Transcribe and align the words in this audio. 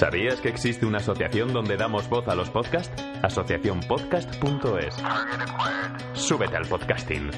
¿Sabías 0.00 0.40
que 0.40 0.48
existe 0.48 0.86
una 0.86 0.96
asociación 0.96 1.52
donde 1.52 1.76
damos 1.76 2.08
voz 2.08 2.26
a 2.26 2.34
los 2.34 2.48
podcasts? 2.48 2.90
Asociacionpodcast.es. 3.22 4.94
Súbete 6.14 6.56
al 6.56 6.66
podcasting. 6.66 7.30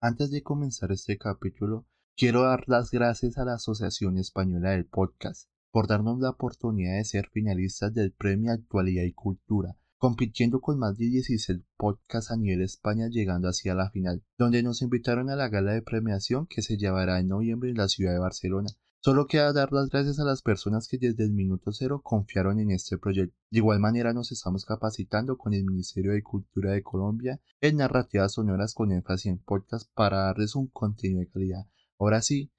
Antes 0.00 0.32
de 0.32 0.42
comenzar 0.42 0.90
este 0.90 1.16
capítulo, 1.18 1.86
quiero 2.16 2.42
dar 2.42 2.64
las 2.66 2.90
gracias 2.90 3.38
a 3.38 3.44
la 3.44 3.54
Asociación 3.54 4.18
Española 4.18 4.70
del 4.70 4.86
Podcast 4.86 5.48
por 5.70 5.86
darnos 5.86 6.18
la 6.18 6.30
oportunidad 6.30 6.96
de 6.96 7.04
ser 7.04 7.28
finalistas 7.28 7.94
del 7.94 8.10
Premio 8.10 8.52
Actualidad 8.52 9.04
y 9.04 9.12
Cultura 9.12 9.76
compitiendo 9.98 10.60
con 10.60 10.78
más 10.78 10.96
de 10.96 11.06
16 11.06 11.60
podcasts 11.76 12.30
a 12.30 12.36
nivel 12.36 12.62
España 12.62 13.08
llegando 13.08 13.48
hacia 13.48 13.74
la 13.74 13.90
final, 13.90 14.22
donde 14.38 14.62
nos 14.62 14.80
invitaron 14.80 15.28
a 15.28 15.36
la 15.36 15.48
gala 15.48 15.72
de 15.72 15.82
premiación 15.82 16.46
que 16.46 16.62
se 16.62 16.76
llevará 16.76 17.20
en 17.20 17.28
noviembre 17.28 17.70
en 17.70 17.76
la 17.76 17.88
ciudad 17.88 18.12
de 18.12 18.20
Barcelona. 18.20 18.68
Solo 19.00 19.26
queda 19.26 19.52
dar 19.52 19.72
las 19.72 19.90
gracias 19.90 20.18
a 20.18 20.24
las 20.24 20.42
personas 20.42 20.88
que 20.88 20.98
desde 20.98 21.24
el 21.24 21.32
minuto 21.32 21.70
cero 21.72 22.00
confiaron 22.02 22.58
en 22.58 22.72
este 22.72 22.98
proyecto. 22.98 23.36
De 23.50 23.58
igual 23.58 23.78
manera 23.78 24.12
nos 24.12 24.32
estamos 24.32 24.64
capacitando 24.64 25.36
con 25.36 25.54
el 25.54 25.64
Ministerio 25.64 26.12
de 26.12 26.22
Cultura 26.22 26.72
de 26.72 26.82
Colombia 26.82 27.40
en 27.60 27.76
narrativas 27.76 28.32
sonoras 28.32 28.74
con 28.74 28.90
énfasis 28.90 29.26
en 29.26 29.38
podcast 29.38 29.88
para 29.94 30.24
darles 30.24 30.56
un 30.56 30.66
contenido 30.66 31.20
de 31.20 31.28
calidad. 31.28 31.66
Ahora 31.98 32.22
sí, 32.22 32.50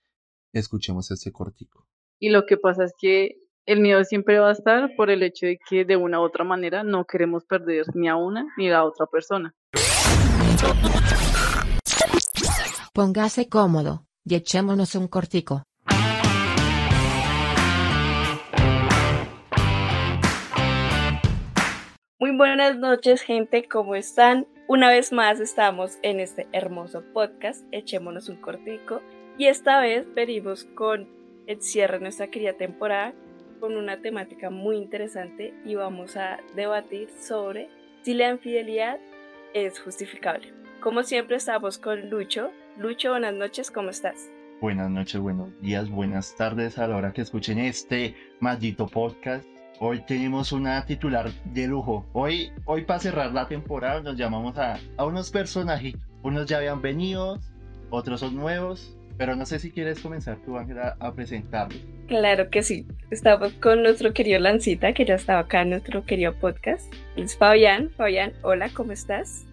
escuchemos 0.54 1.12
este 1.12 1.32
cortico. 1.32 1.88
Y 2.20 2.30
lo 2.30 2.46
que 2.46 2.58
pasa 2.58 2.86
es 2.86 2.94
que 2.98 3.42
el 3.70 3.82
miedo 3.82 4.04
siempre 4.04 4.40
va 4.40 4.50
a 4.50 4.54
estar 4.54 4.96
por 4.96 5.12
el 5.12 5.22
hecho 5.22 5.46
de 5.46 5.60
que 5.60 5.86
de 5.86 5.96
una 5.96 6.20
u 6.20 6.24
otra 6.24 6.44
manera 6.44 6.82
no 6.82 7.06
queremos 7.06 7.46
perder 7.46 7.86
ni 7.94 8.10
a 8.10 8.16
una 8.16 8.48
ni 8.58 8.68
a 8.68 8.72
la 8.72 8.84
otra 8.84 9.06
persona. 9.06 9.54
Póngase 12.96 13.48
cómodo 13.48 14.08
y 14.26 14.34
echémonos 14.34 14.96
un 14.96 15.08
cortico. 15.08 15.62
Muy 22.20 22.36
buenas 22.36 22.76
noches, 22.80 23.22
gente, 23.22 23.68
¿cómo 23.70 23.94
están? 23.94 24.48
Una 24.68 24.90
vez 24.90 25.14
más 25.14 25.40
estamos 25.40 26.00
en 26.02 26.20
este 26.20 26.48
hermoso 26.54 27.04
podcast, 27.14 27.64
Echémonos 27.72 28.30
un 28.30 28.38
cortico, 28.38 29.02
y 29.38 29.46
esta 29.46 29.80
vez 29.80 30.12
venimos 30.16 30.66
con 30.74 31.08
el 31.46 31.62
cierre 31.62 31.98
de 31.98 32.02
nuestra 32.02 32.32
querida 32.32 32.54
temporada 32.54 33.14
con 33.60 33.76
una 33.76 34.02
temática 34.02 34.50
muy 34.50 34.78
interesante 34.78 35.54
y 35.66 35.76
vamos 35.76 36.16
a 36.18 36.40
debatir 36.56 37.10
sobre 37.10 37.70
si 38.02 38.14
la 38.14 38.30
infidelidad 38.30 39.00
es 39.54 39.80
justificable. 39.80 40.54
Como 40.80 41.04
siempre 41.04 41.36
estamos 41.36 41.78
con 41.78 42.10
Lucho. 42.10 42.52
Lucho, 42.78 43.12
buenas 43.12 43.34
noches, 43.34 43.70
¿cómo 43.70 43.90
estás? 43.90 44.30
Buenas 44.62 44.90
noches, 44.90 45.20
buenos 45.20 45.50
días, 45.62 45.90
buenas 45.90 46.36
tardes 46.36 46.78
a 46.78 46.88
la 46.88 46.96
hora 46.96 47.14
que 47.14 47.22
escuchen 47.22 47.60
este 47.60 48.16
maldito 48.40 48.88
podcast. 48.88 49.46
Hoy 49.80 50.02
tenemos 50.06 50.52
una 50.52 50.86
titular 50.86 51.32
de 51.46 51.68
lujo. 51.68 52.06
Hoy, 52.14 52.52
hoy 52.66 52.84
para 52.84 53.00
cerrar 53.00 53.32
la 53.34 53.48
temporada 53.48 54.02
nos 54.02 54.18
llamamos 54.18 54.58
a, 54.58 54.80
a 54.98 55.06
unos 55.06 55.32
personajes. 55.32 55.96
Unos 56.22 56.48
ya 56.48 56.58
habían 56.58 56.82
venido, 56.82 57.40
otros 57.90 58.20
son 58.20 58.36
nuevos, 58.36 58.98
pero 59.20 59.36
no 59.36 59.46
sé 59.46 59.60
si 59.60 59.70
quieres 59.70 60.00
comenzar 60.00 60.38
tú, 60.46 60.58
Ángela, 60.58 60.96
a 60.98 61.14
presentarlo. 61.14 61.78
Claro 62.08 62.50
que 62.50 62.64
sí. 62.64 62.88
Estamos 63.12 63.52
con 63.56 63.84
nuestro 63.84 64.14
querido 64.14 64.40
Lancita, 64.40 64.94
que 64.94 65.04
ya 65.04 65.16
estaba 65.16 65.40
acá 65.42 65.62
en 65.62 65.72
nuestro 65.72 66.06
querido 66.06 66.34
podcast. 66.36 66.92
Es 67.18 67.36
Fabián. 67.36 67.90
Fabián, 67.98 68.32
hola, 68.44 68.70
¿cómo 68.74 68.94
estás? 68.94 69.46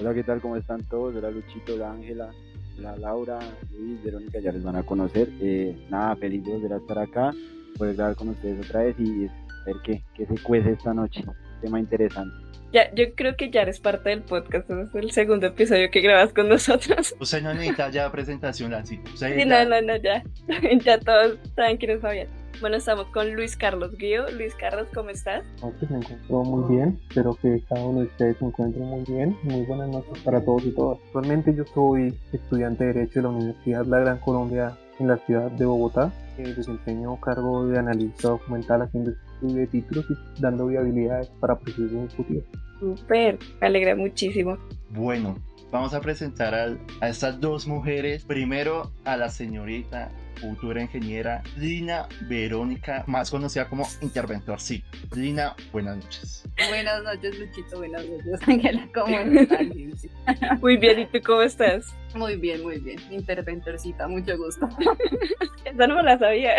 Hola, 0.00 0.14
¿qué 0.14 0.22
tal? 0.22 0.40
¿Cómo 0.40 0.56
están 0.56 0.82
todos? 0.88 1.14
Hola, 1.14 1.30
Luchito, 1.30 1.74
hola, 1.74 1.92
Ángela, 1.92 2.30
hola, 2.78 2.96
Laura, 2.96 3.38
Luis, 3.78 4.02
Verónica, 4.02 4.40
ya 4.40 4.52
les 4.52 4.62
van 4.62 4.76
a 4.76 4.82
conocer. 4.84 5.28
Eh, 5.42 5.76
nada, 5.90 6.16
feliz 6.16 6.42
de 6.42 6.52
volver 6.52 6.72
a 6.72 6.76
estar 6.78 6.98
acá, 6.98 7.34
poder 7.76 7.94
grabar 7.94 8.16
con 8.16 8.30
ustedes 8.30 8.64
otra 8.64 8.84
vez 8.84 8.96
y 8.98 9.26
ver 9.66 9.76
qué, 9.84 10.02
qué 10.14 10.24
se 10.24 10.42
cuece 10.42 10.70
esta 10.70 10.94
noche. 10.94 11.22
Tema 11.60 11.78
interesante. 11.78 12.41
Ya, 12.72 12.92
yo 12.94 13.14
creo 13.14 13.36
que 13.36 13.50
ya 13.50 13.62
eres 13.62 13.80
parte 13.80 14.08
del 14.08 14.22
podcast. 14.22 14.68
es 14.70 14.94
el 14.94 15.10
segundo 15.12 15.48
episodio 15.48 15.90
que 15.90 16.00
grabas 16.00 16.32
con 16.32 16.48
nosotros. 16.48 17.14
Usted 17.20 17.42
no 17.42 17.52
necesita 17.52 17.90
ya 17.90 18.10
presentación, 18.10 18.72
así. 18.72 18.98
Sí, 19.14 19.44
no, 19.44 19.64
no, 19.66 19.82
no, 19.82 19.96
ya. 19.96 20.22
ya 20.84 20.98
todos 20.98 21.38
saben 21.54 21.76
quién 21.76 21.92
es 21.92 22.00
Fabián. 22.00 22.28
Bueno, 22.62 22.76
estamos 22.76 23.06
con 23.08 23.34
Luis 23.34 23.56
Carlos 23.56 23.98
Guío. 23.98 24.24
Luis 24.30 24.54
Carlos, 24.54 24.86
¿cómo 24.94 25.10
estás? 25.10 25.44
Pues 25.60 25.90
me 25.90 25.98
encuentro 25.98 26.44
muy 26.44 26.76
bien. 26.76 27.00
Espero 27.08 27.34
que 27.34 27.62
cada 27.68 27.84
uno 27.84 28.00
de 28.00 28.06
ustedes 28.06 28.36
se 28.38 28.44
encuentre 28.44 28.80
muy 28.80 29.04
bien. 29.04 29.36
Muy 29.42 29.62
buenas 29.66 29.88
noches 29.88 30.22
para 30.22 30.42
todos 30.42 30.64
y 30.64 30.70
todas. 30.70 30.98
Actualmente 31.06 31.54
yo 31.54 31.64
soy 31.74 32.16
estudiante 32.32 32.84
de 32.84 32.92
Derecho 32.94 33.18
de 33.18 33.22
la 33.24 33.28
Universidad 33.30 33.84
La 33.84 33.98
Gran 33.98 34.18
Colombia 34.18 34.78
en 34.98 35.08
la 35.08 35.18
ciudad 35.18 35.50
de 35.50 35.64
Bogotá. 35.66 36.12
Eh, 36.38 36.54
desempeño 36.56 37.20
cargo 37.20 37.66
de 37.66 37.78
analista 37.78 38.28
documental 38.28 38.82
haciendo 38.82 39.12
de 39.42 39.66
títulos 39.66 40.06
y 40.08 40.40
dando 40.40 40.66
viabilidades 40.66 41.28
para 41.40 41.58
procesos 41.58 41.92
en 41.92 42.10
futuro. 42.10 42.42
Súper, 42.82 43.38
me 43.60 43.66
alegra 43.68 43.94
muchísimo. 43.94 44.58
Bueno, 44.90 45.38
vamos 45.70 45.94
a 45.94 46.00
presentar 46.00 46.52
a, 46.52 47.08
estas 47.08 47.40
dos 47.40 47.64
mujeres. 47.68 48.24
Primero 48.24 48.90
a 49.04 49.16
la 49.16 49.30
señorita 49.30 50.10
futura 50.40 50.82
ingeniera 50.82 51.44
Lina 51.56 52.08
Verónica, 52.28 53.04
más 53.06 53.30
conocida 53.30 53.68
como 53.68 53.86
Interventor 54.00 54.58
Sí. 54.58 54.82
Lina, 55.14 55.54
buenas 55.70 55.98
noches. 55.98 56.48
Buenas 56.68 57.04
noches, 57.04 57.38
Luchito. 57.38 57.78
Buenas 57.78 58.04
noches, 58.04 58.40
Ángela. 58.48 58.88
¿Cómo 58.92 59.16
estás? 59.20 60.60
muy 60.60 60.76
bien, 60.78 60.98
¿y 60.98 61.06
tú 61.06 61.20
cómo 61.24 61.42
estás? 61.42 61.94
Muy 62.16 62.34
bien, 62.34 62.62
muy 62.64 62.80
bien. 62.80 62.98
Interventorcita, 63.12 64.08
mucho 64.08 64.36
gusto. 64.36 64.68
Esa 65.64 65.86
no 65.86 65.94
me 65.94 66.02
la 66.02 66.18
sabía. 66.18 66.56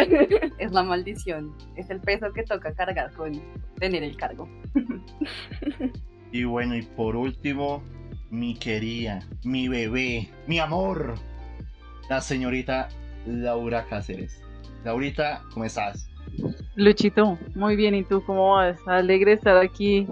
Es 0.57 0.71
la 0.71 0.83
maldición. 0.83 1.53
Es 1.75 1.89
el 1.89 1.99
peso 1.99 2.31
que 2.31 2.43
toca 2.43 2.73
cargar 2.73 3.11
con 3.11 3.33
tener 3.77 4.03
el 4.03 4.15
cargo. 4.15 4.47
Y 6.33 6.45
bueno, 6.45 6.75
y 6.75 6.81
por 6.81 7.15
último, 7.15 7.83
mi 8.31 8.55
querida, 8.55 9.19
mi 9.43 9.67
bebé, 9.67 10.31
mi 10.47 10.57
amor, 10.57 11.13
la 12.09 12.21
señorita 12.21 12.89
Laura 13.27 13.85
Cáceres. 13.85 14.41
Laurita, 14.83 15.43
¿cómo 15.53 15.65
estás? 15.65 16.09
Luchito, 16.75 17.37
muy 17.53 17.75
bien, 17.75 17.93
¿y 17.93 18.03
tú 18.03 18.23
cómo 18.25 18.55
vas? 18.55 18.79
Alegre 18.87 19.33
estar 19.33 19.57
aquí 19.57 20.07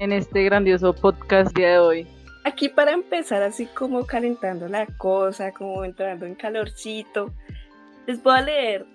en 0.00 0.10
este 0.10 0.42
grandioso 0.42 0.92
podcast 0.92 1.56
día 1.56 1.70
de 1.70 1.78
hoy. 1.78 2.06
Aquí 2.44 2.68
para 2.68 2.90
empezar, 2.90 3.40
así 3.44 3.66
como 3.66 4.04
calentando 4.06 4.66
la 4.66 4.86
cosa, 4.86 5.52
como 5.52 5.84
entrando 5.84 6.26
en 6.26 6.34
calorcito, 6.34 7.32
les 8.08 8.20
voy 8.20 8.36
a 8.36 8.42
leer. 8.42 8.86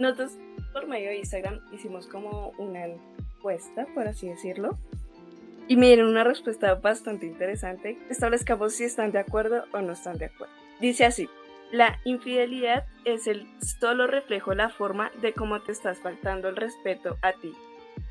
Nosotros 0.00 0.32
por 0.72 0.88
medio 0.88 1.10
de 1.10 1.18
Instagram 1.18 1.60
hicimos 1.72 2.08
como 2.08 2.48
una 2.58 2.86
encuesta, 2.86 3.86
por 3.94 4.08
así 4.08 4.28
decirlo, 4.28 4.76
y 5.68 5.76
me 5.76 5.86
dieron 5.88 6.08
una 6.08 6.24
respuesta 6.24 6.74
bastante 6.74 7.26
interesante. 7.26 7.98
Establezcamos 8.08 8.72
si 8.74 8.84
están 8.84 9.12
de 9.12 9.18
acuerdo 9.18 9.64
o 9.72 9.82
no 9.82 9.92
están 9.92 10.16
de 10.16 10.24
acuerdo. 10.24 10.52
Dice 10.80 11.04
así, 11.04 11.28
la 11.70 11.98
infidelidad 12.04 12.86
es 13.04 13.26
el 13.26 13.46
solo 13.60 14.06
reflejo 14.06 14.54
la 14.54 14.70
forma 14.70 15.12
de 15.20 15.34
cómo 15.34 15.60
te 15.60 15.72
estás 15.72 15.98
faltando 15.98 16.48
el 16.48 16.56
respeto 16.56 17.18
a 17.20 17.34
ti, 17.34 17.52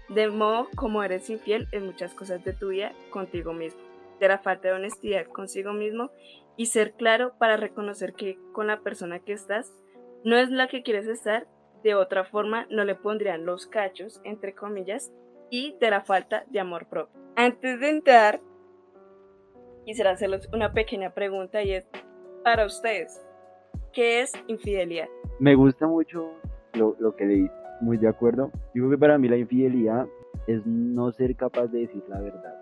de 0.10 0.28
modo 0.28 0.70
como 0.76 1.04
eres 1.04 1.30
infiel 1.32 1.68
en 1.72 1.88
muchas 1.88 2.14
cosas 2.14 2.44
de 2.44 2.54
tu 2.54 2.70
vida 2.70 2.94
contigo 3.10 3.54
mismo, 3.54 3.82
de 4.20 4.28
la 4.28 4.38
falta 4.38 4.68
de 4.68 4.76
honestidad 4.76 5.26
consigo 5.26 5.74
mismo 5.74 6.12
y 6.56 6.68
ser 6.68 6.94
claro 6.94 7.34
para 7.40 7.58
reconocer 7.58 8.14
que 8.14 8.38
con 8.54 8.68
la 8.68 8.82
persona 8.82 9.20
que 9.20 9.34
estás 9.34 9.74
no 10.24 10.38
es 10.38 10.52
la 10.52 10.68
que 10.68 10.84
quieres 10.84 11.08
estar, 11.08 11.48
de 11.84 11.96
otra 11.96 12.26
forma 12.26 12.68
no 12.70 12.84
le 12.84 12.96
pondrían 12.96 13.46
los 13.46 13.66
cachos, 13.66 14.22
entre 14.24 14.54
comillas, 14.54 15.12
y 15.50 15.76
de 15.80 15.90
la 15.90 16.02
falta 16.02 16.44
de 16.50 16.60
amor 16.60 16.88
propio. 16.90 17.27
Antes 17.40 17.80
de 17.80 17.92
entrar, 17.92 18.40
quisiera 19.86 20.10
hacerles 20.10 20.50
una 20.52 20.74
pequeña 20.74 21.14
pregunta 21.14 21.62
y 21.62 21.72
es, 21.72 21.86
para 22.44 22.66
ustedes, 22.66 23.24
¿qué 23.94 24.22
es 24.22 24.32
infidelidad? 24.48 25.06
Me 25.40 25.54
gusta 25.54 25.86
mucho 25.86 26.32
lo, 26.74 26.96
lo 27.00 27.16
que 27.16 27.28
leí, 27.28 27.48
muy 27.80 27.98
de 27.98 28.08
acuerdo. 28.08 28.50
Digo 28.74 28.90
que 28.90 28.98
para 28.98 29.20
mí 29.20 29.28
la 29.28 29.38
infidelidad 29.38 30.08
es 30.48 30.66
no 30.66 31.12
ser 31.12 31.36
capaz 31.36 31.68
de 31.68 31.82
decir 31.82 32.04
la 32.08 32.22
verdad. 32.22 32.56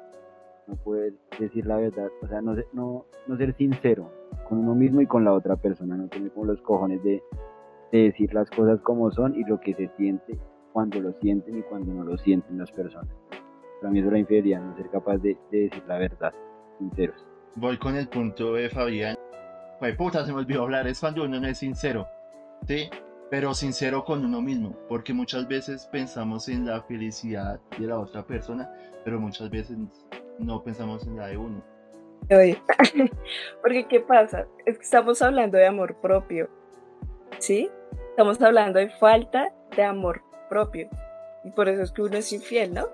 No 0.68 0.76
poder 0.76 1.14
decir 1.40 1.66
la 1.66 1.78
verdad, 1.78 2.10
o 2.22 2.28
sea, 2.28 2.42
no, 2.42 2.58
no, 2.74 3.06
no 3.28 3.38
ser 3.38 3.56
sincero 3.56 4.12
con 4.50 4.58
uno 4.58 4.76
mismo 4.76 5.00
y 5.00 5.08
con 5.08 5.24
la 5.24 5.32
otra 5.32 5.56
persona, 5.56 5.96
no 5.96 6.10
tener 6.10 6.32
como 6.32 6.48
los 6.48 6.62
cojones 6.62 7.02
de 7.02 7.24
decir 7.94 8.34
las 8.34 8.50
cosas 8.50 8.82
como 8.82 9.10
son 9.10 9.36
y 9.36 9.46
lo 9.46 9.58
que 9.62 9.74
se 9.74 9.88
siente 9.96 10.38
cuando 10.74 11.00
lo 11.00 11.14
sienten 11.22 11.60
y 11.60 11.64
cuando 11.64 11.94
no 11.94 12.04
lo 12.04 12.18
sienten 12.18 12.58
las 12.58 12.74
personas. 12.74 13.08
Para 13.82 13.92
mí 13.92 14.00
es 14.00 14.06
la 14.06 14.20
infidelidad, 14.20 14.62
no 14.62 14.76
ser 14.76 14.90
capaz 14.90 15.18
de, 15.18 15.38
decir 15.52 15.84
la 15.88 15.98
verdad, 15.98 16.34
sinceros. 16.80 17.26
Voy 17.56 17.78
con 17.78 17.96
el 17.96 18.08
punto 18.08 18.54
de 18.54 18.70
Fabián. 18.70 19.18
Pues 19.80 19.96
puta, 19.96 20.26
se 20.26 20.32
me 20.32 20.40
olvidó 20.40 20.64
hablar, 20.64 20.88
es 20.88 21.00
cuando 21.00 21.24
uno 21.24 21.40
no 21.40 21.48
es 21.48 21.58
sincero, 21.58 22.08
¿sí? 22.68 22.90
Pero 23.30 23.54
sincero 23.54 24.06
con 24.06 24.24
uno 24.24 24.42
mismo, 24.42 24.76
porque 24.88 25.14
muchas 25.14 25.48
veces 25.48 25.88
pensamos 25.92 26.48
en 26.48 26.66
la 26.66 26.82
felicidad 26.84 27.60
de 27.78 27.88
la 27.88 28.00
otra 28.00 28.26
persona, 28.26 28.70
pero 29.04 29.20
muchas 29.20 29.50
veces 29.50 29.78
no 30.40 30.64
pensamos 30.64 31.06
en 31.06 31.18
la 31.18 31.28
de 31.28 31.38
uno. 31.38 31.64
Oye, 32.30 32.62
porque 33.62 33.88
¿qué 33.88 34.00
pasa? 34.00 34.48
Es 34.66 34.78
que 34.78 34.84
estamos 34.84 35.22
hablando 35.22 35.58
de 35.58 35.68
amor 35.68 35.96
propio, 36.02 36.50
¿sí? 37.40 37.70
Estamos 38.10 38.42
hablando 38.42 38.80
de 38.80 38.90
falta 38.90 39.54
de 39.76 39.84
amor 39.84 40.22
propio. 40.50 40.90
Y 41.44 41.52
por 41.52 41.68
eso 41.70 41.84
es 41.84 41.92
que 41.92 42.02
uno 42.02 42.18
es 42.18 42.32
infiel, 42.32 42.74
¿no? 42.74 42.88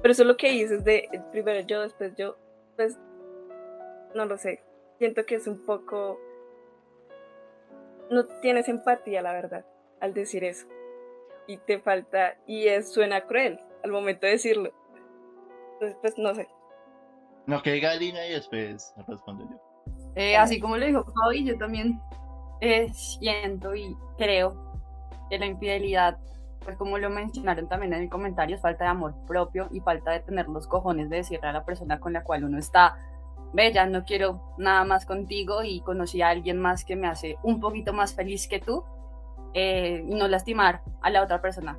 Pero 0.00 0.12
eso 0.12 0.22
es 0.22 0.28
lo 0.28 0.36
que 0.36 0.50
dices 0.50 0.84
de 0.84 1.08
primero 1.30 1.60
yo, 1.60 1.82
después 1.82 2.14
yo, 2.16 2.36
pues, 2.76 2.98
no 4.14 4.24
lo 4.24 4.38
sé. 4.38 4.62
Siento 4.98 5.24
que 5.26 5.36
es 5.36 5.46
un 5.46 5.64
poco... 5.64 6.18
No 8.10 8.26
tienes 8.40 8.68
empatía, 8.68 9.22
la 9.22 9.32
verdad, 9.32 9.64
al 10.00 10.12
decir 10.12 10.44
eso. 10.44 10.66
Y 11.46 11.56
te 11.56 11.78
falta, 11.78 12.36
y 12.46 12.68
es, 12.68 12.92
suena 12.92 13.22
cruel 13.22 13.60
al 13.82 13.90
momento 13.90 14.26
de 14.26 14.32
decirlo. 14.32 14.72
Entonces, 15.74 15.98
pues, 16.00 16.18
no 16.18 16.34
sé. 16.34 16.48
No, 17.46 17.62
que 17.62 17.72
diga 17.72 17.94
Lina 17.94 18.26
y 18.26 18.32
después 18.32 18.94
respondo 19.08 19.48
yo. 19.50 19.72
Eh, 20.14 20.36
así 20.36 20.60
como 20.60 20.76
lo 20.76 20.86
dijo 20.86 21.04
Javi, 21.04 21.44
yo 21.44 21.56
también 21.56 22.00
eh, 22.60 22.92
siento 22.92 23.74
y 23.74 23.96
creo 24.18 24.80
que 25.30 25.38
la 25.38 25.46
infidelidad, 25.46 26.18
pues 26.64 26.76
como 26.76 26.98
lo 26.98 27.10
mencionaron 27.10 27.68
también 27.68 27.92
en 27.92 28.02
el 28.02 28.08
comentario, 28.08 28.56
es 28.56 28.62
falta 28.62 28.84
de 28.84 28.90
amor 28.90 29.14
propio 29.26 29.68
y 29.70 29.80
falta 29.80 30.12
de 30.12 30.20
tener 30.20 30.48
los 30.48 30.66
cojones 30.66 31.10
de 31.10 31.16
decirle 31.16 31.48
a 31.48 31.52
la 31.52 31.64
persona 31.64 32.00
con 32.00 32.12
la 32.12 32.22
cual 32.22 32.44
uno 32.44 32.58
está, 32.58 32.96
ya 33.72 33.86
no 33.86 34.04
quiero 34.04 34.54
nada 34.58 34.84
más 34.84 35.04
contigo 35.04 35.62
y 35.62 35.80
conocí 35.80 36.22
a 36.22 36.30
alguien 36.30 36.58
más 36.58 36.84
que 36.84 36.96
me 36.96 37.06
hace 37.06 37.36
un 37.42 37.60
poquito 37.60 37.92
más 37.92 38.14
feliz 38.14 38.48
que 38.48 38.60
tú 38.60 38.84
eh, 39.54 40.04
y 40.08 40.14
no 40.14 40.26
lastimar 40.28 40.80
a 41.02 41.10
la 41.10 41.22
otra 41.22 41.42
persona 41.42 41.78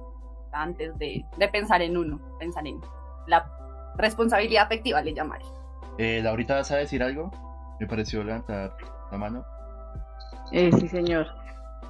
antes 0.51 0.97
de, 0.99 1.25
de 1.35 1.47
pensar 1.47 1.81
en 1.81 1.97
uno, 1.97 2.19
pensar 2.37 2.67
en 2.67 2.79
la 3.27 3.51
responsabilidad 3.95 4.65
afectiva, 4.65 5.01
le 5.01 5.13
llamaré. 5.13 5.45
Eh, 5.97 6.21
Laurita, 6.23 6.55
¿vas 6.55 6.71
a 6.71 6.77
decir 6.77 7.03
algo? 7.03 7.31
Me 7.79 7.87
pareció 7.87 8.23
levantar 8.23 8.75
la 9.11 9.17
mano. 9.17 9.45
Eh, 10.51 10.71
sí, 10.79 10.87
señor. 10.87 11.27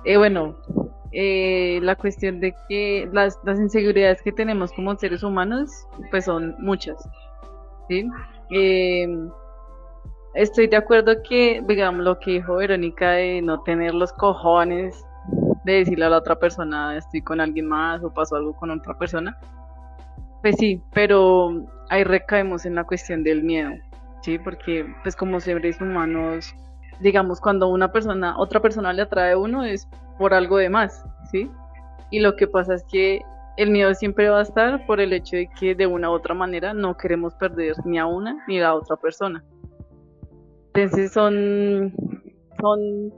Eh, 0.05 0.17
bueno, 0.17 0.55
eh, 1.13 1.79
la 1.81 1.95
cuestión 1.95 2.39
de 2.39 2.55
que 2.67 3.07
las, 3.11 3.39
las 3.43 3.59
inseguridades 3.59 4.21
que 4.21 4.31
tenemos 4.31 4.71
como 4.73 4.95
seres 4.97 5.23
humanos, 5.23 5.87
pues 6.09 6.25
son 6.25 6.55
muchas. 6.59 6.97
¿sí? 7.87 8.07
Eh, 8.49 9.07
estoy 10.33 10.67
de 10.67 10.77
acuerdo 10.77 11.13
que, 11.27 11.63
digamos, 11.67 12.03
lo 12.03 12.19
que 12.19 12.31
dijo 12.31 12.55
Verónica 12.55 13.11
de 13.11 13.41
no 13.41 13.61
tener 13.61 13.93
los 13.93 14.11
cojones 14.13 15.05
de 15.63 15.73
decirle 15.73 16.05
a 16.05 16.09
la 16.09 16.17
otra 16.17 16.37
persona 16.37 16.97
estoy 16.97 17.21
con 17.21 17.39
alguien 17.39 17.67
más 17.67 18.03
o 18.03 18.13
pasó 18.13 18.35
algo 18.35 18.53
con 18.55 18.71
otra 18.71 18.97
persona. 18.97 19.37
Pues 20.41 20.55
sí, 20.57 20.81
pero 20.93 21.65
ahí 21.89 22.03
recaemos 22.03 22.65
en 22.65 22.75
la 22.75 22.83
cuestión 22.83 23.23
del 23.23 23.43
miedo, 23.43 23.71
¿sí? 24.21 24.37
Porque 24.39 24.85
pues 25.03 25.15
como 25.15 25.39
seres 25.39 25.79
humanos, 25.79 26.53
digamos, 27.03 27.41
cuando 27.41 27.67
una 27.67 27.91
persona, 27.91 28.35
otra 28.39 28.61
persona 28.61 28.93
le 28.93 29.03
atrae 29.03 29.33
a 29.33 29.37
uno 29.37 29.63
es 29.63 29.87
por 30.17 30.33
algo 30.33 30.57
de 30.57 30.69
más, 30.69 31.05
¿sí? 31.31 31.51
Y 32.09 32.19
lo 32.19 32.35
que 32.35 32.47
pasa 32.47 32.73
es 32.75 32.83
que 32.85 33.21
el 33.57 33.69
miedo 33.69 33.93
siempre 33.93 34.29
va 34.29 34.39
a 34.39 34.43
estar 34.43 34.85
por 34.87 34.99
el 35.01 35.13
hecho 35.13 35.35
de 35.35 35.49
que 35.59 35.75
de 35.75 35.85
una 35.85 36.09
u 36.09 36.13
otra 36.13 36.33
manera 36.33 36.73
no 36.73 36.95
queremos 36.95 37.35
perder 37.35 37.75
ni 37.85 37.99
a 37.99 38.05
una 38.05 38.43
ni 38.47 38.57
a 38.59 38.63
la 38.63 38.75
otra 38.75 38.95
persona. 38.95 39.43
Entonces 40.73 41.11
son, 41.11 41.93
son, 42.59 43.13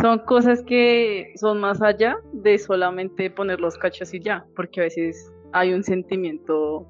son 0.00 0.18
cosas 0.20 0.62
que 0.62 1.32
son 1.36 1.58
más 1.58 1.80
allá 1.82 2.16
de 2.32 2.58
solamente 2.58 3.30
poner 3.30 3.60
los 3.60 3.76
cachos 3.78 4.12
y 4.14 4.20
ya, 4.20 4.44
porque 4.54 4.80
a 4.80 4.84
veces 4.84 5.32
hay 5.52 5.72
un 5.72 5.82
sentimiento 5.82 6.86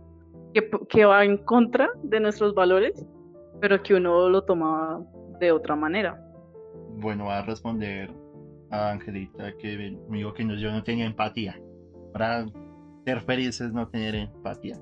que, 0.53 0.69
que 0.89 1.05
va 1.05 1.25
en 1.25 1.39
contra 1.39 1.89
de 2.03 2.19
nuestros 2.21 2.53
valores, 2.55 3.07
pero 3.61 3.83
que 3.83 3.95
uno 3.95 4.29
lo 4.29 4.43
toma 4.43 5.01
de 5.39 5.53
otra 5.53 5.77
manera. 5.77 6.23
Bueno, 6.99 7.27
va 7.27 7.39
a 7.39 7.43
responder 7.43 8.11
a 8.71 8.91
Angelita 8.91 9.57
que 9.57 9.97
me 10.09 10.19
dijo 10.19 10.33
que 10.35 10.45
no, 10.45 10.55
yo 10.55 10.71
no 10.71 10.83
tenía 10.83 11.07
empatía. 11.07 11.61
Para 12.13 12.47
ser 13.05 13.21
feliz 13.23 13.61
es 13.61 13.73
no 13.73 13.89
tener 13.89 14.15
empatía. 14.15 14.79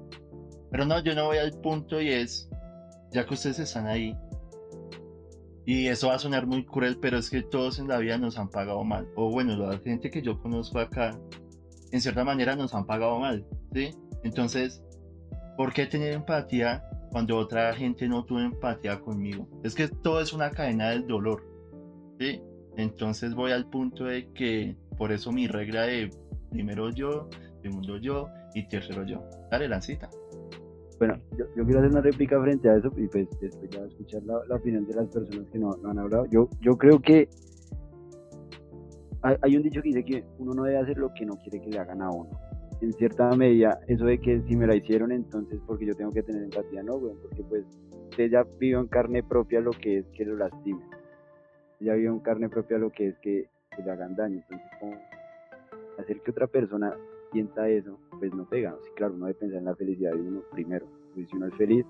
Pero 0.71 0.85
no, 0.85 1.01
yo 1.01 1.15
no 1.15 1.27
voy 1.27 1.39
al 1.39 1.53
punto 1.61 2.01
y 2.01 2.11
es, 2.11 2.51
ya 3.13 3.25
que 3.27 3.35
ustedes 3.35 3.59
están 3.59 3.87
ahí, 3.87 4.17
y 5.67 5.87
eso 5.87 6.09
va 6.09 6.15
a 6.15 6.19
sonar 6.19 6.47
muy 6.47 6.65
cruel, 6.65 6.99
pero 7.01 7.17
es 7.17 7.31
que 7.31 7.43
todos 7.43 7.79
en 7.79 7.89
la 7.89 7.99
vida 7.99 8.19
nos 8.19 8.39
han 8.39 8.49
pagado 8.51 8.85
mal. 8.85 9.09
O 9.17 9.31
bueno, 9.31 9.57
la 9.57 9.79
gente 9.79 10.11
que 10.11 10.21
yo 10.21 10.39
conozco 10.39 10.79
acá, 10.79 11.19
en 11.91 12.01
cierta 12.01 12.25
manera 12.25 12.55
nos 12.55 12.75
han 12.75 12.87
pagado 12.87 13.19
mal, 13.19 13.47
¿sí? 13.73 13.91
Entonces, 14.25 14.83
¿por 15.57 15.73
qué 15.73 15.87
tener 15.87 16.13
empatía 16.13 16.85
cuando 17.15 17.37
otra 17.39 17.73
gente 17.75 18.09
no 18.09 18.25
tuvo 18.25 18.41
empatía 18.41 19.01
conmigo? 19.01 19.47
Es 19.63 19.77
que 19.77 19.87
todo 19.87 20.21
es 20.21 20.33
una 20.33 20.51
cadena 20.51 20.91
del 20.91 21.07
dolor, 21.07 21.45
¿sí? 22.19 22.43
Entonces 22.77 23.37
voy 23.37 23.53
al 23.53 23.71
punto 23.71 24.07
de 24.07 24.33
que, 24.33 24.77
por 24.99 25.13
eso 25.13 25.31
mi 25.31 25.47
regla 25.47 25.83
de 25.83 26.11
primero 26.51 26.91
yo, 26.91 27.29
segundo 27.63 27.99
yo 27.99 28.27
y 28.57 28.67
tercero 28.67 29.07
yo. 29.07 29.23
Dale, 29.49 29.69
Lancita. 29.69 30.11
Bueno, 30.99 31.17
yo, 31.39 31.65
quiero 31.65 31.79
hacer 31.79 31.93
una 31.93 32.01
réplica 32.01 32.43
frente 32.43 32.69
a 32.69 32.79
eso 32.79 32.91
y 32.97 33.07
pues 33.07 33.29
después 33.41 33.71
ya 33.71 33.85
escuchar 33.85 34.23
la, 34.25 34.57
opinión 34.57 34.85
de 34.85 34.95
las 34.97 35.07
personas 35.07 35.49
que 35.53 35.59
no, 35.61 35.71
han 35.85 35.97
hablado. 35.97 36.27
Yo, 36.27 36.49
creo 36.77 37.01
que 37.01 37.29
hay 39.23 39.57
un 39.57 39.63
dicho 39.63 39.81
que 39.83 39.91
dice 39.91 40.05
que 40.05 40.25
uno 40.39 40.53
no 40.53 40.65
debe 40.65 40.79
hacer 40.81 40.99
lo 40.99 41.15
que 41.15 41.25
no 41.25 41.37
quiere 41.37 41.61
que 41.61 41.71
le 41.71 41.79
hagan 41.79 42.03
a 42.03 42.11
uno. 42.11 42.29
En 42.85 42.93
cierta 42.93 43.31
medida, 43.31 43.81
eso 43.89 44.05
de 44.05 44.19
que 44.19 44.43
si 44.43 44.57
me 44.57 44.67
la 44.67 44.77
hicieron, 44.77 45.11
entonces 45.11 45.59
porque 45.67 45.87
yo 45.87 45.95
tengo 45.95 46.13
que 46.13 46.23
tener 46.23 46.43
empatía, 46.43 46.83
no, 46.83 46.99
güey, 46.99 47.15
porque 47.23 47.43
pues 47.43 47.65
usted 48.11 48.31
ya 48.31 48.45
vivió 48.61 48.79
en 48.79 48.89
carne 48.89 49.23
propia 49.23 49.61
lo 49.61 49.71
que 49.71 50.01
es 50.01 50.07
que 50.09 50.27
lo 50.27 50.37
lastimen. 50.37 50.87
Ya 51.81 51.95
vivió 51.95 52.11
en 52.11 52.19
carne 52.19 52.51
propia 52.51 52.77
lo 52.77 52.91
que 52.91 53.09
es 53.09 53.19
que, 53.21 53.49
que 53.75 53.83
le 53.83 53.91
hagan 53.91 54.15
daño. 54.15 54.37
Entonces, 54.37 54.69
como 54.79 54.97
hacer 55.99 56.21
que 56.21 56.31
otra 56.31 56.47
persona 56.47 56.95
sienta 57.33 57.71
eso, 57.71 57.99
pues 58.19 58.35
no 58.35 58.47
pega. 58.47 58.77
Sí, 58.83 58.91
claro, 58.97 59.15
uno 59.15 59.29
debe 59.29 59.39
pensar 59.39 59.61
en 59.61 59.65
la 59.65 59.77
felicidad 59.77 60.13
de 60.13 60.21
uno 60.21 60.43
primero. 60.53 60.87
Pues 61.15 61.27
si 61.31 61.37
uno 61.39 61.47
es 61.47 61.55
feliz, 61.55 61.87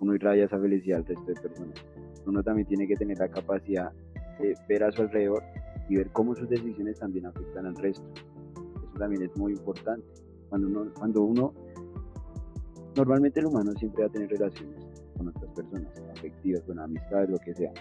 uno 0.00 0.14
irradia 0.14 0.46
esa 0.46 0.58
felicidad 0.58 1.00
al 1.00 1.04
resto 1.04 1.26
de 1.26 1.40
personas. 1.42 1.84
Uno 2.24 2.42
también 2.42 2.66
tiene 2.66 2.88
que 2.88 2.96
tener 2.96 3.18
la 3.18 3.28
capacidad 3.28 3.92
de 4.40 4.54
ver 4.66 4.82
a 4.82 4.92
su 4.92 5.02
alrededor 5.02 5.42
y 5.90 5.96
ver 5.96 6.08
cómo 6.12 6.34
sus 6.34 6.48
decisiones 6.48 6.98
también 6.98 7.26
afectan 7.26 7.66
al 7.66 7.76
resto. 7.76 8.08
Eso 8.54 8.98
también 8.98 9.24
es 9.24 9.36
muy 9.36 9.52
importante. 9.52 10.06
Cuando 10.48 10.68
uno, 10.68 10.92
cuando 10.94 11.54
normalmente 12.96 13.40
el 13.40 13.46
humano 13.46 13.72
siempre 13.78 14.02
va 14.02 14.08
a 14.08 14.12
tener 14.12 14.30
relaciones 14.30 14.84
con 15.16 15.28
otras 15.28 15.50
personas, 15.52 15.92
afectivas, 16.16 16.62
con 16.62 16.78
amistades, 16.78 17.30
lo 17.30 17.38
que 17.38 17.54
sea. 17.54 17.72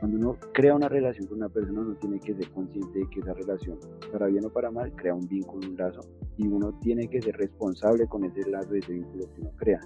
Cuando 0.00 0.18
uno 0.18 0.36
crea 0.52 0.74
una 0.74 0.88
relación 0.88 1.26
con 1.26 1.38
una 1.38 1.48
persona, 1.48 1.80
uno 1.80 1.94
tiene 1.94 2.18
que 2.18 2.34
ser 2.34 2.50
consciente 2.50 2.98
de 2.98 3.06
que 3.08 3.20
esa 3.20 3.32
relación, 3.32 3.78
para 4.12 4.26
bien 4.26 4.44
o 4.44 4.50
para 4.50 4.70
mal, 4.70 4.92
crea 4.96 5.14
un 5.14 5.26
vínculo, 5.28 5.66
un 5.68 5.76
lazo, 5.76 6.00
y 6.36 6.46
uno 6.46 6.78
tiene 6.80 7.08
que 7.08 7.22
ser 7.22 7.36
responsable 7.36 8.06
con 8.06 8.24
ese 8.24 8.50
lazo, 8.50 8.74
ese 8.74 8.92
vínculo 8.92 9.24
que 9.34 9.40
uno 9.40 9.50
crea. 9.56 9.80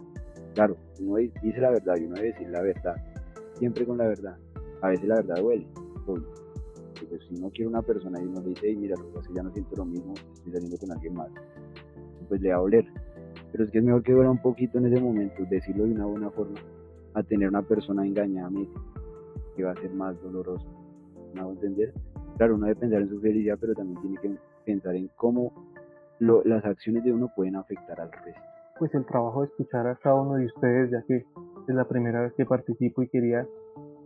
Claro, 0.55 0.77
uno 1.01 1.17
dice 1.17 1.61
la 1.61 1.71
verdad 1.71 1.97
y 1.99 2.05
uno 2.07 2.17
debe 2.17 2.33
decir 2.33 2.49
la 2.49 2.63
verdad, 2.63 2.97
siempre 3.59 3.87
con 3.87 3.99
la 3.99 4.09
verdad. 4.09 4.37
A 4.83 4.89
veces 4.89 5.07
la 5.07 5.17
verdad 5.17 5.37
duele, 5.37 5.67
pues, 6.07 6.23
si 7.29 7.35
uno 7.37 7.51
quiere 7.51 7.69
una 7.69 7.83
persona 7.83 8.21
y 8.21 8.25
uno 8.25 8.41
le 8.41 8.49
dice, 8.49 8.75
mira, 8.75 8.97
lo 8.97 9.07
que 9.07 9.15
pasa 9.19 9.31
ya 9.35 9.43
no 9.43 9.53
siento 9.53 9.77
lo 9.77 9.85
mismo, 9.85 10.15
estoy 10.35 10.53
saliendo 10.53 10.77
con 10.79 10.91
alguien 10.91 11.15
más, 11.15 11.31
pues 12.29 12.41
le 12.41 12.51
va 12.51 12.57
a 12.57 12.61
doler. 12.61 12.85
Pero 13.53 13.65
es 13.65 13.71
que 13.71 13.79
es 13.79 13.85
mejor 13.85 14.03
que 14.03 14.13
duela 14.13 14.31
un 14.31 14.43
poquito 14.43 14.79
en 14.79 14.87
ese 14.93 15.01
momento, 15.03 15.43
decirlo 15.49 15.85
de 15.85 15.93
una 15.93 16.07
buena 16.07 16.31
forma, 16.31 16.59
a 17.15 17.23
tener 17.23 17.49
una 17.49 17.63
persona 17.63 18.07
engañada, 18.07 18.51
que 19.57 19.65
va 19.65 19.73
a 19.73 19.77
ser 19.77 19.91
más 19.93 20.21
doloroso. 20.23 20.67
¿Me 21.35 21.41
hago 21.41 21.53
entender? 21.53 21.93
Claro, 22.37 22.55
uno 22.57 22.67
debe 22.67 22.79
pensar 22.81 23.01
en 23.03 23.09
su 23.09 23.21
felicidad, 23.21 23.57
pero 23.61 23.75
también 23.75 24.01
tiene 24.01 24.17
que 24.21 24.37
pensar 24.65 24.95
en 24.95 25.09
cómo 25.17 25.53
lo- 26.21 26.43
las 26.45 26.65
acciones 26.65 27.05
de 27.05 27.13
uno 27.13 27.31
pueden 27.35 27.57
afectar 27.57 28.01
al 28.01 28.13
resto. 28.13 28.41
Pues 28.79 28.95
el 28.95 29.05
trabajo 29.07 29.41
de 29.43 29.49
escuchar 29.49 29.87
a 29.89 29.97
cada 29.97 30.15
uno 30.21 30.35
de 30.35 30.47
ustedes, 30.47 30.91
ya 30.91 31.03
que 31.03 31.17
es 31.17 31.75
la 31.75 31.89
primera 31.89 32.21
vez 32.23 32.33
que 32.35 32.45
participo 32.45 33.03
y 33.03 33.09
quería 33.09 33.47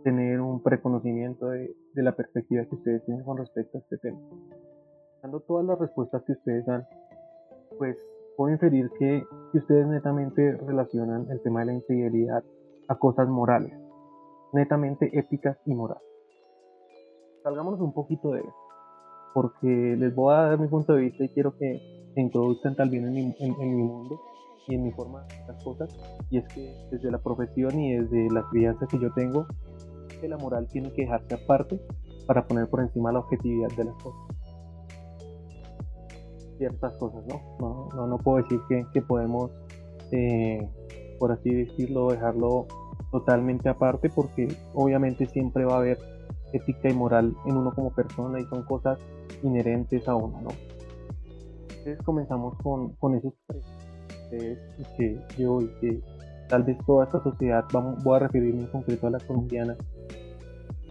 tener 0.03 0.41
un 0.41 0.61
preconocimiento 0.63 1.47
de, 1.49 1.73
de 1.93 2.03
la 2.03 2.13
perspectiva 2.15 2.65
que 2.65 2.75
ustedes 2.75 3.05
tienen 3.05 3.23
con 3.23 3.37
respecto 3.37 3.77
a 3.77 3.81
este 3.81 3.97
tema. 3.99 4.17
Dando 5.21 5.39
todas 5.41 5.65
las 5.65 5.79
respuestas 5.79 6.23
que 6.23 6.33
ustedes 6.33 6.65
dan, 6.65 6.85
pues 7.77 7.95
puedo 8.35 8.51
inferir 8.51 8.89
que, 8.97 9.23
ustedes 9.53 9.85
netamente 9.85 10.57
relacionan 10.65 11.27
el 11.29 11.39
tema 11.41 11.59
de 11.59 11.67
la 11.67 11.73
infidelidad 11.73 12.43
a 12.87 12.95
cosas 12.95 13.27
morales, 13.29 13.71
netamente 14.51 15.11
éticas 15.17 15.57
y 15.65 15.75
morales. 15.75 16.03
Salgámonos 17.43 17.79
un 17.79 17.93
poquito 17.93 18.31
de 18.31 18.39
eso, 18.39 18.55
porque 19.35 19.95
les 19.97 20.15
voy 20.15 20.33
a 20.33 20.47
dar 20.47 20.59
mi 20.59 20.67
punto 20.67 20.93
de 20.93 21.01
vista 21.01 21.23
y 21.23 21.29
quiero 21.29 21.55
que 21.55 22.09
se 22.15 22.21
introduzcan 22.21 22.75
también 22.75 23.05
en 23.05 23.13
mi, 23.13 23.83
mundo 23.83 24.19
y 24.67 24.75
en 24.75 24.83
mi 24.83 24.91
forma 24.91 25.23
de 25.27 25.53
las 25.53 25.63
cosas, 25.63 25.95
y 26.31 26.39
es 26.39 26.47
que 26.47 26.73
desde 26.89 27.11
la 27.11 27.19
profesión 27.19 27.79
y 27.79 27.95
desde 27.97 28.31
la 28.31 28.43
crianza 28.49 28.87
que 28.87 28.97
yo 28.97 29.13
tengo, 29.13 29.45
la 30.27 30.37
moral 30.37 30.67
tiene 30.69 30.91
que 30.93 31.03
dejarse 31.03 31.35
aparte 31.35 31.79
para 32.27 32.45
poner 32.47 32.69
por 32.69 32.81
encima 32.81 33.11
la 33.11 33.19
objetividad 33.19 33.69
de 33.75 33.85
las 33.85 33.95
cosas. 33.95 34.22
Ciertas 36.63 36.93
cosas, 36.93 37.25
¿no? 37.27 37.89
No, 37.93 38.07
no, 38.07 38.17
puedo 38.19 38.37
decir 38.37 38.61
que, 38.69 38.85
que 38.93 39.01
podemos, 39.01 39.51
eh, 40.13 40.65
por 41.19 41.33
así 41.33 41.53
decirlo, 41.53 42.07
dejarlo 42.07 42.67
totalmente 43.11 43.67
aparte 43.67 44.09
porque 44.09 44.47
obviamente 44.73 45.25
siempre 45.25 45.65
va 45.65 45.73
a 45.73 45.77
haber 45.79 45.99
ética 46.53 46.89
y 46.89 46.93
moral 46.93 47.35
en 47.45 47.57
uno 47.57 47.73
como 47.73 47.91
persona 47.91 48.39
y 48.39 48.45
son 48.45 48.63
cosas 48.63 48.97
inherentes 49.43 50.07
a 50.07 50.15
uno, 50.15 50.39
¿no? 50.39 50.49
Entonces 51.79 52.01
comenzamos 52.05 52.55
con, 52.63 52.93
con 52.93 53.15
esos 53.15 53.33
tres 54.29 54.57
que 54.97 55.19
yo 55.37 55.59
y 55.59 55.67
que 55.81 56.01
tal 56.47 56.63
vez 56.63 56.77
toda 56.85 57.03
esta 57.03 57.21
sociedad, 57.21 57.65
vamos, 57.73 58.01
voy 58.05 58.15
a 58.15 58.19
referirme 58.19 58.61
en 58.61 58.67
concreto 58.67 59.07
a 59.07 59.09
la 59.09 59.19
colombiana, 59.19 59.75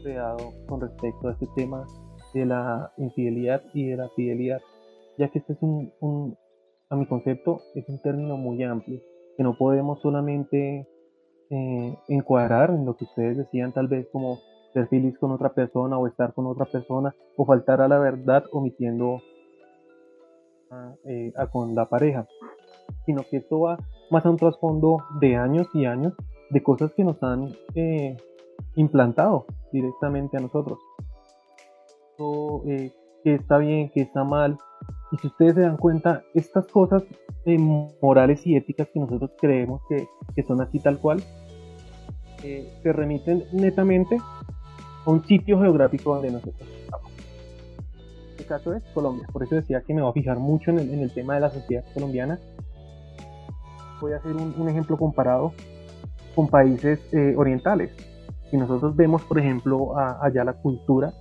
creado 0.02 0.52
con 0.68 0.82
respecto 0.82 1.28
a 1.28 1.32
este 1.32 1.46
tema 1.56 1.86
de 2.34 2.44
la 2.44 2.92
infidelidad 2.98 3.62
y 3.72 3.88
de 3.88 3.96
la 3.96 4.10
fidelidad, 4.10 4.60
ya 5.18 5.28
que 5.28 5.38
este 5.38 5.54
es 5.54 5.62
un, 5.62 6.36
a 6.90 6.96
mi 6.96 7.06
concepto, 7.06 7.60
es 7.74 7.88
un 7.88 8.00
término 8.00 8.36
muy 8.36 8.62
amplio, 8.62 9.00
que 9.36 9.42
no 9.42 9.56
podemos 9.56 10.00
solamente 10.00 10.88
eh, 11.50 11.98
encuadrar 12.08 12.70
en 12.70 12.84
lo 12.84 12.96
que 12.96 13.04
ustedes 13.04 13.36
decían 13.36 13.72
tal 13.72 13.88
vez 13.88 14.08
como 14.10 14.38
ser 14.72 14.88
feliz 14.88 15.18
con 15.18 15.32
otra 15.32 15.52
persona 15.52 15.98
o 15.98 16.06
estar 16.06 16.32
con 16.32 16.46
otra 16.46 16.64
persona 16.64 17.14
o 17.36 17.44
faltar 17.44 17.80
a 17.80 17.88
la 17.88 17.98
verdad 17.98 18.44
omitiendo 18.52 19.20
eh, 21.04 21.32
a, 21.36 21.46
con 21.48 21.74
la 21.74 21.86
pareja, 21.86 22.26
sino 23.04 23.22
que 23.30 23.38
esto 23.38 23.60
va 23.60 23.76
más 24.10 24.24
a 24.24 24.30
un 24.30 24.38
trasfondo 24.38 24.98
de 25.20 25.36
años 25.36 25.66
y 25.74 25.84
años 25.84 26.14
de 26.48 26.62
cosas 26.62 26.94
que 26.94 27.04
nos 27.04 27.22
han 27.22 27.54
eh, 27.74 28.16
implantado 28.76 29.44
directamente 29.70 30.38
a 30.38 30.40
nosotros. 30.40 30.78
Eh, 32.66 32.90
que 33.22 33.34
está 33.34 33.58
bien, 33.58 33.90
que 33.90 34.02
está 34.02 34.24
mal. 34.24 34.58
Y 35.10 35.16
si 35.18 35.26
ustedes 35.26 35.54
se 35.54 35.60
dan 35.60 35.76
cuenta, 35.76 36.22
estas 36.34 36.66
cosas 36.66 37.04
morales 38.00 38.46
y 38.46 38.56
éticas 38.56 38.88
que 38.92 39.00
nosotros 39.00 39.32
creemos 39.40 39.82
que, 39.88 40.06
que 40.34 40.42
son 40.44 40.60
así 40.60 40.78
tal 40.78 40.98
cual, 40.98 41.22
se 42.40 42.92
remiten 42.92 43.44
netamente 43.52 44.16
a 44.16 45.10
un 45.10 45.24
sitio 45.24 45.60
geográfico 45.60 46.14
donde 46.14 46.32
nosotros 46.32 46.68
estamos. 46.82 47.12
Este 48.30 48.44
caso 48.44 48.74
es 48.74 48.82
Colombia, 48.94 49.26
por 49.32 49.42
eso 49.42 49.54
decía 49.54 49.82
que 49.82 49.94
me 49.94 50.02
voy 50.02 50.10
a 50.10 50.14
fijar 50.14 50.38
mucho 50.38 50.70
en 50.70 50.78
el, 50.78 51.12
tema 51.12 51.34
de 51.34 51.40
la 51.40 51.50
sociedad 51.50 51.84
colombiana. 51.94 52.38
Voy 54.00 54.12
a 54.12 54.16
hacer 54.16 54.34
un, 54.34 54.68
ejemplo 54.68 54.96
comparado 54.96 55.52
con 56.34 56.48
países 56.48 56.98
eh, 57.12 57.34
orientales. 57.36 57.92
Si 58.50 58.56
nosotros 58.56 58.96
vemos, 58.96 59.22
por 59.22 59.38
ejemplo, 59.38 59.96
allá 59.96 60.44
la 60.44 60.54
cultura 60.54 61.12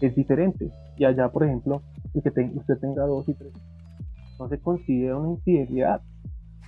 es 0.00 0.14
diferente. 0.14 0.70
Y 0.98 1.04
allá, 1.04 1.30
por 1.30 1.44
ejemplo, 1.44 1.82
el 2.14 2.22
que 2.22 2.52
usted 2.56 2.78
tenga 2.78 3.06
dos 3.06 3.28
y 3.28 3.34
tres, 3.34 3.52
no 4.38 4.48
se 4.48 4.58
considera 4.60 5.16
una 5.16 5.30
infidelidad. 5.30 6.02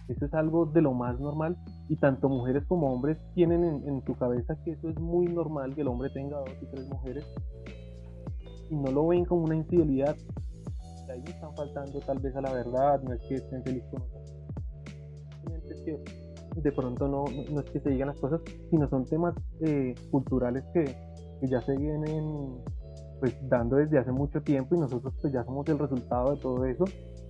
Eso 0.08 0.26
es 0.26 0.34
algo 0.34 0.66
de 0.66 0.82
lo 0.82 0.92
más 0.92 1.20
normal 1.20 1.56
y 1.88 1.96
tanto 1.96 2.28
mujeres 2.28 2.64
como 2.66 2.92
hombres 2.92 3.16
tienen 3.34 3.62
en, 3.62 3.88
en 3.88 4.04
su 4.04 4.14
cabeza 4.14 4.56
que 4.64 4.72
eso 4.72 4.88
es 4.88 4.98
muy 4.98 5.26
normal 5.26 5.74
que 5.74 5.82
el 5.82 5.88
hombre 5.88 6.10
tenga 6.10 6.38
dos 6.38 6.50
y 6.60 6.66
tres 6.66 6.88
mujeres 6.88 7.24
y 8.70 8.76
no 8.76 8.90
lo 8.90 9.08
ven 9.08 9.24
como 9.24 9.44
una 9.44 9.56
infidelidad. 9.56 10.16
De 11.06 11.12
ahí 11.12 11.22
están 11.26 11.54
faltando 11.54 11.98
tal 12.00 12.18
vez 12.20 12.34
a 12.36 12.40
la 12.40 12.52
verdad, 12.52 13.02
no 13.02 13.12
es 13.12 13.20
que 13.28 13.34
estén 13.34 13.62
felices 13.64 13.88
con. 13.90 14.02
Es 15.68 15.80
que 15.82 16.02
de 16.56 16.72
pronto 16.72 17.08
no, 17.08 17.24
no, 17.50 17.60
es 17.60 17.70
que 17.70 17.80
se 17.80 17.90
digan 17.90 18.08
las 18.08 18.18
cosas, 18.18 18.40
sino 18.70 18.88
son 18.88 19.06
temas 19.06 19.34
eh, 19.60 19.94
culturales 20.10 20.64
que, 20.72 20.96
ya 21.42 21.60
se 21.62 21.76
vienen 21.76 22.58
pues 23.20 23.36
dando 23.48 23.76
desde 23.76 23.98
hace 23.98 24.10
mucho 24.10 24.40
tiempo 24.40 24.74
y 24.74 24.78
nosotros 24.78 25.14
pues 25.20 25.32
ya 25.32 25.44
somos 25.44 25.68
el 25.68 25.78
resultado 25.78 26.34
de 26.34 26.40
todo 26.40 26.64
eso 26.64 26.84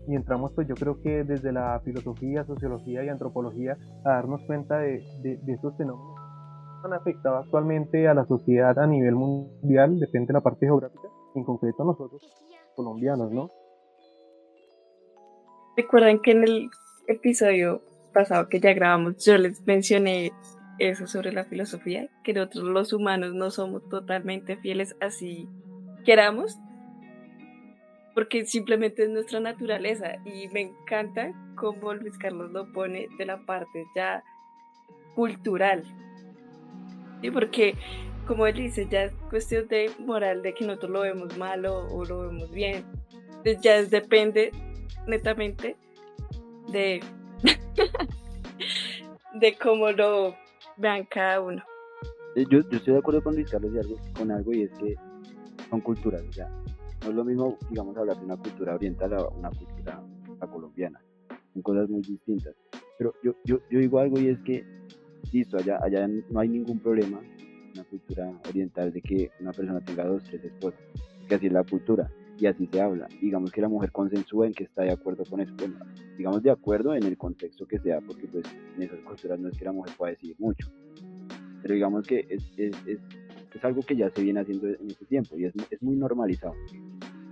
y 0.09 0.15
entramos 0.15 0.53
pues 0.55 0.67
yo 0.67 0.75
creo 0.75 1.01
que 1.01 1.25
desde 1.25 1.53
la 1.53 1.81
filosofía, 1.85 2.45
sociología 2.45 3.05
y 3.05 3.09
antropología 3.09 3.77
a 4.05 4.11
darnos 4.11 4.41
cuenta 4.47 4.79
de, 4.79 5.03
de, 5.23 5.53
estos 5.53 5.77
fenómenos 5.77 6.17
que 6.81 6.87
han 6.87 6.95
afectado 6.95 7.37
actualmente 7.37 8.09
a 8.09 8.15
la 8.15 8.25
sociedad 8.25 8.79
a 8.79 8.87
nivel 8.87 9.15
mundial, 9.15 9.99
depende 10.01 10.29
de 10.29 10.33
la 10.35 10.41
parte 10.41 10.67
geográfica, 10.67 11.09
en 11.35 11.45
concreto 11.45 11.83
a 11.83 11.87
nosotros 11.87 12.23
colombianos, 12.75 13.31
¿no? 13.31 13.51
Recuerden 15.77 16.21
que 16.21 16.33
en 16.33 16.45
el 16.45 16.71
episodio 17.07 17.83
pasado 18.15 18.49
que 18.49 18.61
ya 18.61 18.73
grabamos 18.73 19.25
yo 19.25 19.37
les 19.37 19.65
mencioné 19.67 20.33
eso 20.79 21.07
sobre 21.07 21.33
la 21.33 21.45
filosofía, 21.45 22.09
que 22.25 22.33
nosotros 22.33 22.65
los 22.65 22.93
humanos 22.93 23.35
no 23.35 23.51
somos 23.51 23.87
totalmente 23.89 24.57
fieles 24.57 24.97
así 25.01 25.47
queramos, 26.05 26.59
porque 28.15 28.45
simplemente 28.45 29.05
es 29.05 29.11
nuestra 29.11 29.41
naturaleza 29.41 30.17
y 30.25 30.49
me 30.49 30.61
encanta 30.63 31.33
cómo 31.57 31.95
Luis 31.95 32.19
Carlos 32.19 32.51
lo 32.51 32.71
pone 32.73 33.09
de 33.19 33.27
la 33.27 33.39
parte 33.47 33.87
ya 33.95 34.23
cultural. 35.15 35.85
y 37.23 37.31
porque 37.31 37.75
como 38.27 38.47
él 38.47 38.55
dice, 38.55 38.87
ya 38.89 39.05
es 39.05 39.13
cuestión 39.29 39.67
de 39.69 39.91
moral 39.99 40.43
de 40.43 40.55
que 40.55 40.65
nosotros 40.65 40.93
lo 40.93 41.01
vemos 41.01 41.37
mal 41.37 41.67
o, 41.67 42.05
lo 42.05 42.21
vemos 42.29 42.51
bien. 42.53 42.85
Ya 43.61 43.83
depende 43.83 44.53
netamente 45.07 45.77
de, 46.69 47.01
de 49.41 49.57
cómo 49.57 49.91
lo 49.91 50.37
vean 50.77 51.07
cada 51.07 51.41
uno. 51.41 51.65
Eh, 52.37 52.45
yo, 52.49 52.61
yo 52.71 52.77
estoy 52.77 52.93
de 52.93 53.01
acuerdo 53.01 53.23
con 53.23 53.35
Luis 53.35 53.51
Carlos 53.51 53.73
y 53.75 53.79
algo, 53.79 53.97
con 54.17 54.31
algo 54.31 54.53
y 54.53 54.63
es 54.63 54.71
que 54.79 54.95
son 55.71 55.81
culturas, 55.81 56.23
o 56.29 56.33
sea, 56.33 56.49
no 57.03 57.11
es 57.11 57.15
lo 57.15 57.25
mismo, 57.25 57.57
digamos, 57.71 57.97
hablar 57.97 58.19
de 58.19 58.25
una 58.25 58.37
cultura 58.37 58.75
oriental 58.75 59.15
a 59.15 59.29
una 59.29 59.51
cultura 59.51 60.03
colombiana. 60.53 61.01
Son 61.55 61.63
cosas 61.63 61.89
muy 61.89 62.03
distintas. 62.03 62.55
Pero 62.99 63.15
yo, 63.23 63.35
yo, 63.45 63.61
yo 63.71 63.79
digo 63.79 63.99
algo 63.99 64.19
y 64.19 64.29
es 64.29 64.39
que, 64.41 64.65
listo, 65.33 65.57
allá, 65.57 65.79
allá 65.83 66.07
no 66.07 66.41
hay 66.41 66.49
ningún 66.49 66.79
problema, 66.79 67.21
una 67.75 67.85
cultura 67.85 68.31
oriental, 68.49 68.93
de 68.93 69.01
que 69.01 69.31
una 69.41 69.53
persona 69.53 69.81
tenga 69.81 70.05
dos, 70.05 70.23
tres 70.25 70.45
esposas. 70.45 70.81
Que 71.29 71.37
así 71.37 71.47
es 71.47 71.53
la 71.53 71.65
cultura 71.65 72.11
y 72.39 72.47
así 72.47 72.67
se 72.67 72.81
habla. 72.81 73.07
Digamos 73.21 73.53
que 73.53 73.61
la 73.61 73.69
mujer 73.69 73.93
consensúa 73.93 74.47
en 74.47 74.53
que 74.53 74.65
está 74.65 74.83
de 74.83 74.93
acuerdo 74.93 75.25
con 75.25 75.41
eso. 75.41 75.55
Bueno, 75.57 75.77
digamos 76.17 76.43
de 76.43 76.51
acuerdo 76.51 76.95
en 76.95 77.05
el 77.05 77.17
contexto 77.17 77.67
que 77.67 77.79
sea, 77.79 78.01
porque 78.01 78.27
pues 78.27 78.45
en 78.77 78.83
esas 78.83 78.99
culturas 79.01 79.39
no 79.39 79.49
es 79.49 79.59
que 79.59 79.65
la 79.65 79.73
mujer 79.73 79.95
pueda 79.97 80.13
decir 80.13 80.35
mucho. 80.39 80.69
Pero 81.63 81.75
digamos 81.75 82.07
que 82.07 82.27
es, 82.29 82.43
es, 82.57 82.75
es 82.87 82.99
es 83.59 83.65
algo 83.65 83.83
que 83.83 83.97
ya 83.97 84.11
se 84.11 84.23
viene 84.23 84.41
haciendo 84.41 84.69
en 84.69 84.87
este 84.89 85.05
tiempo 85.07 85.37
y 85.37 85.45
es, 85.45 85.55
es 85.71 85.83
muy 85.83 85.97
normalizado, 85.97 86.55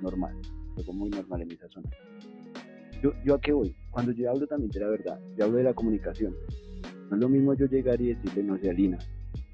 normal, 0.02 0.34
algo 0.76 0.92
muy 0.92 1.10
normal 1.10 1.42
en 1.42 1.52
esa 1.52 1.68
zona. 1.68 1.88
Yo, 3.02 3.12
yo 3.24 3.34
a 3.34 3.40
qué 3.40 3.52
voy? 3.52 3.76
Cuando 3.90 4.12
yo 4.12 4.30
hablo 4.30 4.46
también 4.46 4.70
de 4.70 4.80
la 4.80 4.88
verdad, 4.88 5.20
yo 5.36 5.44
hablo 5.44 5.58
de 5.58 5.64
la 5.64 5.74
comunicación. 5.74 6.34
No 7.10 7.16
es 7.16 7.22
lo 7.22 7.28
mismo 7.28 7.54
yo 7.54 7.66
llegar 7.66 8.00
y 8.00 8.14
decirle, 8.14 8.42
no 8.42 8.58
sé, 8.58 8.70
Alina, 8.70 8.98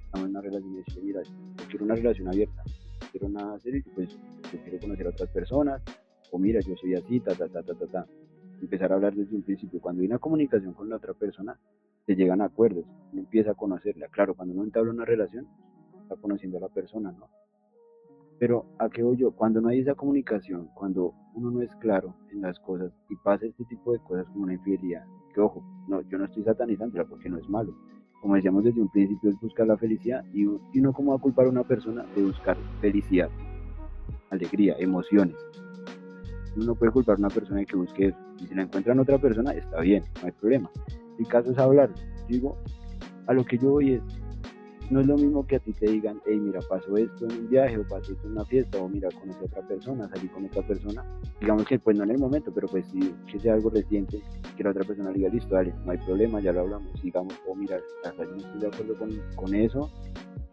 estamos 0.04 0.28
en 0.28 0.30
una 0.30 0.40
relación 0.40 0.72
y 0.72 0.76
decirle, 0.78 1.02
mira, 1.02 1.22
yo 1.22 1.64
quiero 1.68 1.84
una 1.84 1.94
relación 1.94 2.28
abierta, 2.28 2.62
quiero 3.12 3.28
nada 3.28 3.58
serio, 3.60 3.82
pues 3.94 4.08
yo 4.10 4.58
quiero 4.62 4.78
conocer 4.80 5.06
a 5.06 5.10
otras 5.10 5.30
personas, 5.30 5.82
o 6.30 6.38
mira, 6.38 6.60
yo 6.60 6.74
soy 6.76 6.94
así, 6.94 7.20
ta, 7.20 7.34
ta, 7.34 7.48
ta, 7.48 7.62
ta, 7.62 7.74
ta. 7.74 8.06
Empezar 8.60 8.90
a 8.92 8.94
hablar 8.96 9.14
desde 9.14 9.36
un 9.36 9.42
principio. 9.42 9.80
Cuando 9.80 10.00
hay 10.00 10.08
una 10.08 10.18
comunicación 10.18 10.72
con 10.72 10.88
la 10.88 10.96
otra 10.96 11.12
persona, 11.14 11.58
se 12.06 12.16
llegan 12.16 12.40
a 12.40 12.46
acuerdos, 12.46 12.84
uno 13.12 13.20
empieza 13.20 13.52
a 13.52 13.54
conocerla. 13.54 14.08
Claro, 14.08 14.34
cuando 14.34 14.54
uno 14.54 14.64
entabla 14.64 14.90
una 14.90 15.04
relación, 15.04 15.46
está 16.14 16.20
conociendo 16.20 16.58
a 16.58 16.62
la 16.62 16.68
persona, 16.68 17.12
¿no? 17.12 17.28
Pero 18.38 18.66
¿a 18.78 18.88
qué 18.88 19.02
voy 19.02 19.16
yo? 19.16 19.30
Cuando 19.32 19.60
no 19.60 19.68
hay 19.68 19.80
esa 19.80 19.94
comunicación, 19.94 20.68
cuando 20.74 21.14
uno 21.34 21.50
no 21.50 21.62
es 21.62 21.74
claro 21.76 22.14
en 22.32 22.42
las 22.42 22.58
cosas 22.60 22.92
y 23.08 23.16
pasa 23.16 23.46
este 23.46 23.64
tipo 23.64 23.92
de 23.92 24.00
cosas 24.00 24.26
como 24.28 24.44
una 24.44 24.54
infidelidad, 24.54 25.04
que 25.32 25.40
ojo, 25.40 25.64
no, 25.88 26.00
yo 26.02 26.18
no 26.18 26.24
estoy 26.24 26.42
satanizándola 26.42 27.04
porque 27.04 27.28
no 27.28 27.38
es 27.38 27.48
malo. 27.48 27.74
Como 28.20 28.34
decíamos 28.34 28.64
desde 28.64 28.80
un 28.80 28.88
principio, 28.88 29.30
es 29.30 29.40
buscar 29.40 29.66
la 29.66 29.76
felicidad 29.76 30.24
y, 30.32 30.42
y 30.42 30.80
uno 30.80 30.92
como 30.92 31.12
va 31.12 31.18
a 31.18 31.20
culpar 31.20 31.46
a 31.46 31.50
una 31.50 31.62
persona 31.62 32.04
de 32.16 32.24
buscar 32.24 32.56
felicidad, 32.80 33.28
alegría, 34.30 34.74
emociones. 34.78 35.36
Uno 36.56 36.66
no 36.66 36.74
puede 36.74 36.92
culpar 36.92 37.16
a 37.16 37.18
una 37.18 37.28
persona 37.28 37.60
de 37.60 37.66
que 37.66 37.76
busque 37.76 38.06
eso. 38.08 38.18
Y 38.40 38.46
si 38.46 38.54
la 38.54 38.62
encuentran 38.62 38.98
otra 38.98 39.18
persona, 39.18 39.52
está 39.52 39.80
bien, 39.80 40.04
no 40.20 40.26
hay 40.26 40.32
problema. 40.32 40.70
El 41.18 41.28
caso 41.28 41.52
es 41.52 41.58
hablar. 41.58 41.90
Digo, 42.28 42.56
a 43.26 43.34
lo 43.34 43.44
que 43.44 43.58
yo 43.58 43.70
voy 43.72 43.94
es, 43.94 44.02
no 44.90 45.00
es 45.00 45.06
lo 45.06 45.16
mismo 45.16 45.46
que 45.46 45.56
a 45.56 45.58
ti 45.58 45.72
te 45.72 45.86
digan, 45.86 46.20
hey, 46.26 46.38
mira, 46.38 46.60
pasó 46.68 46.96
esto 46.96 47.26
en 47.26 47.32
un 47.32 47.48
viaje 47.48 47.78
o 47.78 47.82
pasó 47.84 48.12
esto 48.12 48.26
en 48.26 48.32
una 48.32 48.44
fiesta 48.44 48.78
o 48.78 48.88
mira, 48.88 49.08
conocí 49.18 49.40
a 49.40 49.46
otra 49.46 49.66
persona, 49.66 50.08
salí 50.08 50.28
con 50.28 50.44
otra 50.44 50.66
persona. 50.66 51.04
Digamos 51.40 51.64
que 51.66 51.78
pues 51.78 51.96
no 51.96 52.04
en 52.04 52.10
el 52.10 52.18
momento, 52.18 52.52
pero 52.54 52.68
pues 52.68 52.86
si 52.86 53.14
que 53.30 53.38
sea 53.40 53.54
algo 53.54 53.70
reciente, 53.70 54.20
que 54.56 54.62
la 54.62 54.70
otra 54.70 54.84
persona 54.84 55.10
diga, 55.10 55.28
listo, 55.30 55.54
dale, 55.54 55.74
no 55.84 55.92
hay 55.92 55.98
problema, 55.98 56.40
ya 56.40 56.52
lo 56.52 56.60
hablamos, 56.60 57.00
sigamos, 57.00 57.34
o 57.46 57.54
mira, 57.54 57.78
hasta 58.04 58.24
yo 58.24 58.30
no 58.30 58.36
estoy 58.36 58.60
de 58.60 58.66
acuerdo 58.66 58.98
con, 58.98 59.10
con 59.34 59.54
eso, 59.54 59.90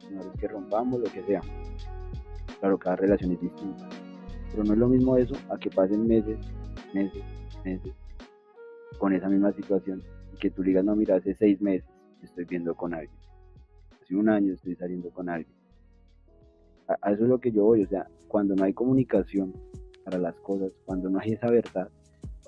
una 0.10 0.24
vez 0.24 0.32
que 0.40 0.48
rompamos, 0.48 1.00
lo 1.02 1.12
que 1.12 1.24
sea. 1.24 1.42
Claro, 2.60 2.78
cada 2.78 2.96
relación 2.96 3.32
es 3.32 3.42
distinta, 3.42 3.90
pero 4.52 4.64
no 4.64 4.74
es 4.74 4.80
lo 4.80 4.88
mismo 4.88 5.18
eso 5.18 5.36
a 5.50 5.58
que 5.58 5.70
pasen 5.70 6.08
meses, 6.08 6.38
meses, 6.94 7.24
meses 7.66 7.94
con 8.98 9.14
esa 9.14 9.28
misma 9.28 9.52
situación 9.54 10.04
y 10.34 10.38
que 10.38 10.52
tú 10.52 10.64
digas, 10.64 10.86
no, 10.86 10.96
mira, 10.96 11.16
hace 11.16 11.34
seis 11.34 11.60
meses 11.60 11.90
estoy 12.22 12.46
viendo 12.46 12.76
con 12.76 12.94
alguien 12.94 13.21
un 14.16 14.30
año 14.30 14.54
estoy 14.54 14.76
saliendo 14.76 15.10
con 15.12 15.30
alguien. 15.30 15.56
A, 16.88 17.12
eso 17.12 17.24
es 17.24 17.30
lo 17.30 17.40
que 17.40 17.52
yo 17.52 17.64
voy, 17.64 17.84
o 17.84 17.88
sea, 17.88 18.08
cuando 18.28 18.56
no 18.56 18.64
hay 18.64 18.74
comunicación 18.74 19.54
para 20.04 20.18
las 20.18 20.36
cosas, 20.42 20.72
cuando 20.86 21.10
no 21.10 21.20
hay 21.20 21.34
esa 21.34 21.50
verdad, 21.50 21.90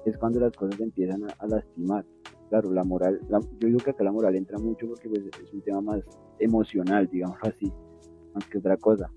es 0.05 0.17
cuando 0.17 0.39
las 0.39 0.53
cosas 0.53 0.79
empiezan 0.79 1.23
a, 1.23 1.47
lastimar. 1.47 2.05
claro, 2.49 2.71
la 2.71 2.83
moral, 2.83 3.19
yo 3.29 3.67
digo 3.67 3.79
que 3.79 3.91
acá 3.91 4.03
la 4.03 4.11
moral 4.11 4.35
entra 4.35 4.57
mucho 4.57 4.87
porque 4.87 5.09
pues, 5.09 5.21
es 5.41 5.53
un 5.53 5.61
tema 5.61 5.81
más 5.81 6.03
emocional, 6.39 7.07
digamos 7.09 7.37
así, 7.41 7.71
más 8.33 8.45
que 8.47 8.57
otra 8.57 8.77
cosa. 8.77 9.09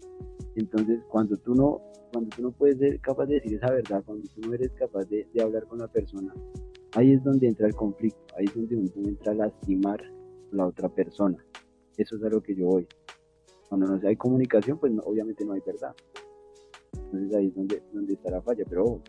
Entonces, 0.55 1.01
cuando 1.09 1.37
tú 1.37 1.55
no, 1.55 1.81
cuando 2.13 2.31
tú 2.35 2.43
no 2.43 2.51
puedes 2.53 2.79
ser 2.79 3.01
capaz 3.01 3.27
de 3.27 3.35
decir 3.35 3.55
esa 3.55 3.71
verdad, 3.73 4.03
cuando 4.05 4.29
tú 4.35 4.41
no 4.49 4.55
eres 4.55 4.71
capaz 4.73 5.05
de, 5.07 5.27
de 5.33 5.43
hablar 5.43 5.67
con 5.67 5.79
la 5.79 5.89
persona, 5.89 6.33
ahí 6.95 7.13
es 7.13 7.23
donde 7.25 7.49
entra 7.49 7.67
el 7.67 7.75
conflicto, 7.75 8.21
ahí 8.39 8.47
es 8.47 8.55
donde 8.55 9.11
entra 9.11 9.33
a 9.33 9.35
lastimar 9.35 10.01
a 10.03 10.57
la 10.57 10.67
otra 10.67 10.89
persona. 10.89 11.37
Eso 11.97 12.17
es 12.17 12.23
a 12.25 12.29
lo 12.29 12.43
que 12.43 12.55
yo 12.55 12.67
voy. 12.67 12.87
Cuando 13.69 13.87
no 13.87 14.09
hay 14.09 14.17
comunicación, 14.17 14.79
pues 14.79 14.93
obviamente 15.05 15.45
no 15.45 15.53
hay 15.53 15.61
verdad. 15.67 15.95
Entonces 16.93 17.35
ahí 17.35 17.47
es 17.47 17.55
donde, 17.55 17.83
donde 17.93 18.15
está 18.15 18.31
la 18.31 18.43
falla. 18.43 18.65
Pero 18.69 18.85
oh, 18.85 19.03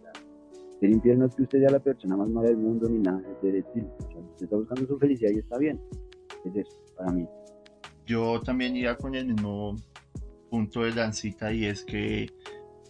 ser 0.79 0.89
infiel 0.89 1.19
no 1.19 1.25
es 1.25 1.35
que 1.35 1.43
usted 1.43 1.59
sea 1.59 1.69
la 1.69 1.79
persona 1.79 2.17
más 2.17 2.29
mala 2.29 2.49
del 2.49 2.57
mundo 2.57 2.89
ni 2.89 2.99
nada, 2.99 3.21
es 3.41 3.53
decir, 3.53 3.83
usted 3.99 4.43
está 4.45 4.55
buscando 4.55 4.85
su 4.87 4.97
felicidad 4.97 5.31
y 5.33 5.39
está 5.39 5.57
bien. 5.57 5.81
Es 6.45 6.55
eso, 6.55 6.77
para 6.95 7.11
mí. 7.11 7.27
Yo 8.05 8.39
también 8.41 8.75
iría 8.75 8.95
con 8.95 9.15
el 9.15 9.27
mismo 9.27 9.75
punto 10.49 10.83
de 10.83 10.93
Lancita 10.93 11.51
y 11.51 11.65
es 11.65 11.83
que, 11.83 12.27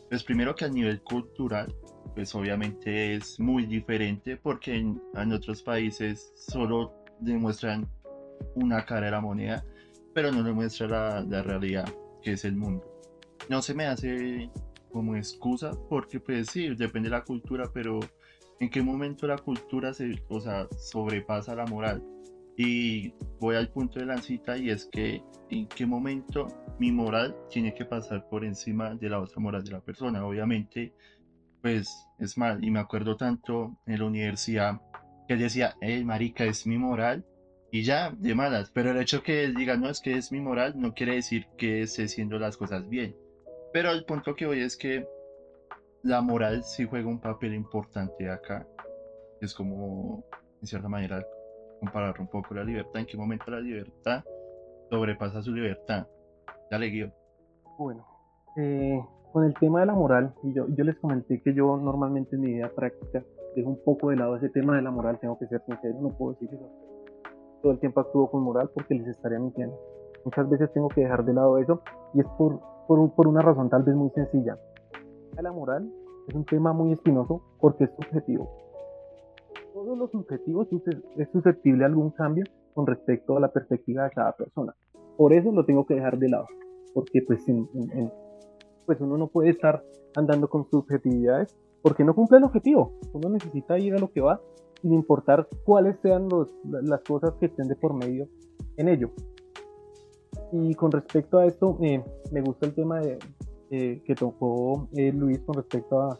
pues 0.09 0.23
primero 0.23 0.55
que 0.55 0.65
a 0.65 0.69
nivel 0.69 1.01
cultural, 1.01 1.73
pues 2.13 2.33
obviamente 2.35 3.15
es 3.15 3.39
muy 3.39 3.65
diferente 3.65 4.37
porque 4.37 4.75
en, 4.75 5.01
en 5.15 5.31
otros 5.33 5.63
países 5.63 6.31
solo 6.35 6.93
demuestran 7.19 7.87
una 8.55 8.85
cara 8.85 9.07
de 9.07 9.11
la 9.11 9.21
moneda, 9.21 9.65
pero 10.17 10.31
no 10.31 10.41
demuestra 10.41 10.88
la, 10.88 11.21
la 11.21 11.43
realidad 11.43 11.88
que 12.24 12.31
es 12.31 12.43
el 12.43 12.55
mundo. 12.55 12.83
No 13.50 13.62
se 13.62 13.75
me 13.75 13.86
hace 13.86 14.50
como 14.91 15.15
excusa 15.15 15.74
porque 15.89 16.19
pues 16.19 16.47
sí, 16.50 16.69
depende 16.74 17.07
de 17.07 17.15
la 17.15 17.24
cultura, 17.24 17.69
pero 17.71 18.00
en 18.59 18.67
qué 18.67 18.81
momento 18.81 19.27
la 19.27 19.38
cultura 19.38 19.93
se, 19.93 20.24
o 20.27 20.39
sea, 20.39 20.67
sobrepasa 20.75 21.53
la 21.53 21.67
moral. 21.67 22.03
Y 22.57 23.13
voy 23.39 23.57
al 23.57 23.69
punto 23.69 24.00
de 24.00 24.07
la 24.07 24.19
cita 24.19 24.57
y 24.57 24.71
es 24.71 24.89
que 24.91 25.21
en 25.51 25.67
qué 25.67 25.86
momento 25.86 26.47
mi 26.79 26.91
moral 26.91 27.38
tiene 27.51 27.75
que 27.75 27.86
pasar 27.86 28.27
por 28.27 28.43
encima 28.43 28.95
de 28.95 29.12
la 29.12 29.19
otra 29.19 29.39
moral 29.39 29.63
de 29.63 29.69
la 29.69 29.81
persona. 29.81 30.25
Obviamente, 30.25 30.95
pues 31.62 32.07
es 32.17 32.39
mal. 32.39 32.63
Y 32.63 32.71
me 32.71 32.79
acuerdo 32.79 33.17
tanto 33.17 33.77
en 33.86 34.00
la 34.00 34.05
universidad 34.05 34.81
que 35.27 35.36
decía, 35.36 35.75
hey, 35.79 36.03
marica, 36.03 36.43
es 36.43 36.65
mi 36.65 36.79
moral. 36.79 37.24
Y 37.71 37.83
ya, 37.83 38.12
de 38.17 38.33
malas. 38.33 38.71
Pero 38.71 38.91
el 38.91 38.97
hecho 38.97 39.24
que 39.24 39.47
diga, 39.47 39.75
no, 39.77 39.89
es 39.89 40.01
que 40.01 40.13
es 40.13 40.31
mi 40.31 40.39
moral, 40.39 40.74
no 40.77 40.93
quiere 40.93 41.15
decir 41.15 41.47
que 41.57 41.81
esté 41.81 42.03
haciendo 42.03 42.39
las 42.39 42.57
cosas 42.57 42.88
bien. 42.88 43.15
Pero 43.74 43.91
el 43.91 44.05
punto 44.05 44.36
que 44.36 44.45
voy 44.45 44.62
es 44.62 44.77
que 44.77 45.05
la 46.03 46.21
moral 46.21 46.63
sí 46.63 46.86
juega 46.86 47.07
un 47.07 47.19
papel 47.19 47.53
importante 47.53 48.29
acá. 48.29 48.65
Es 49.41 49.53
como, 49.53 50.24
en 50.62 50.67
cierta 50.67 50.88
manera, 50.88 51.25
comparar 51.79 52.19
un 52.19 52.27
poco 52.27 52.53
la 52.53 52.63
libertad. 52.63 53.01
¿En 53.01 53.05
qué 53.05 53.17
momento 53.17 53.51
la 53.51 53.59
libertad 53.59 54.24
sobrepasa 54.89 55.41
su 55.41 55.51
libertad? 55.51 56.07
Dale, 56.71 56.88
Guido. 56.88 57.12
Bueno, 57.77 58.05
eh, 58.57 59.00
con 59.31 59.43
el 59.43 59.53
tema 59.55 59.81
de 59.81 59.86
la 59.86 59.93
moral, 59.93 60.33
yo, 60.43 60.67
yo 60.69 60.83
les 60.83 60.97
comenté 60.97 61.41
que 61.41 61.53
yo 61.53 61.77
normalmente 61.77 62.36
en 62.36 62.41
mi 62.41 62.53
vida 62.53 62.71
práctica 62.74 63.24
dejo 63.55 63.69
un 63.69 63.83
poco 63.83 64.09
de 64.09 64.15
lado 64.15 64.36
ese 64.38 64.50
tema 64.50 64.75
de 64.75 64.81
la 64.81 64.91
moral, 64.91 65.19
tengo 65.19 65.38
que 65.38 65.47
ser 65.47 65.62
sincero, 65.65 65.97
no 66.01 66.17
puedo 66.17 66.33
decir 66.33 66.50
eso. 66.53 66.87
Todo 67.61 67.71
el 67.71 67.79
tiempo 67.79 67.99
actúo 67.99 68.29
con 68.29 68.43
moral 68.43 68.69
porque 68.73 68.95
les 68.95 69.07
estaría 69.07 69.39
mintiendo. 69.39 69.77
Muchas 70.23 70.49
veces 70.49 70.71
tengo 70.73 70.89
que 70.89 71.01
dejar 71.01 71.25
de 71.25 71.33
lado 71.33 71.57
eso 71.57 71.81
y 72.13 72.19
es 72.19 72.27
por, 72.37 72.59
por, 72.87 73.11
por 73.13 73.27
una 73.27 73.41
razón 73.41 73.69
tal 73.69 73.83
vez 73.83 73.95
muy 73.95 74.09
sencilla. 74.11 74.57
La 75.41 75.51
moral 75.51 75.91
es 76.27 76.35
un 76.35 76.45
tema 76.45 76.73
muy 76.73 76.91
espinoso 76.91 77.41
porque 77.59 77.85
es 77.85 77.91
subjetivo. 77.95 78.49
Todo 79.73 79.95
lo 79.95 80.07
subjetivo 80.07 80.67
es 81.17 81.29
susceptible 81.31 81.83
a 81.83 81.87
algún 81.87 82.09
cambio 82.09 82.45
con 82.73 82.87
respecto 82.87 83.37
a 83.37 83.39
la 83.39 83.49
perspectiva 83.49 84.05
de 84.05 84.09
cada 84.09 84.31
persona. 84.33 84.75
Por 85.17 85.33
eso 85.33 85.51
lo 85.51 85.65
tengo 85.65 85.85
que 85.85 85.95
dejar 85.95 86.17
de 86.17 86.29
lado, 86.29 86.45
porque 86.93 87.21
pues, 87.25 87.45
pues 88.85 89.01
uno 89.01 89.17
no 89.17 89.27
puede 89.27 89.49
estar 89.49 89.84
andando 90.15 90.49
con 90.49 90.69
subjetividades 90.69 91.55
porque 91.82 92.03
no 92.03 92.13
cumple 92.15 92.39
el 92.39 92.43
objetivo. 92.43 92.91
Uno 93.13 93.29
necesita 93.29 93.77
ir 93.77 93.93
a 93.93 93.99
lo 93.99 94.12
que 94.12 94.21
va 94.21 94.41
sin 94.81 94.93
importar 94.93 95.47
cuáles 95.63 95.97
sean 96.01 96.29
los, 96.29 96.53
las 96.63 97.01
cosas 97.01 97.33
que 97.39 97.47
estén 97.47 97.67
de 97.67 97.75
por 97.75 97.93
medio 97.93 98.27
en 98.77 98.89
ello. 98.89 99.11
Y 100.51 100.73
con 100.75 100.91
respecto 100.91 101.39
a 101.39 101.45
esto, 101.45 101.77
eh, 101.81 102.03
me 102.31 102.41
gusta 102.41 102.65
el 102.67 102.73
tema 102.73 102.99
de, 102.99 103.17
eh, 103.71 104.01
que 104.05 104.15
tocó 104.15 104.87
eh, 104.93 105.11
Luis 105.11 105.39
con 105.39 105.55
respecto 105.55 106.01
a, 106.01 106.17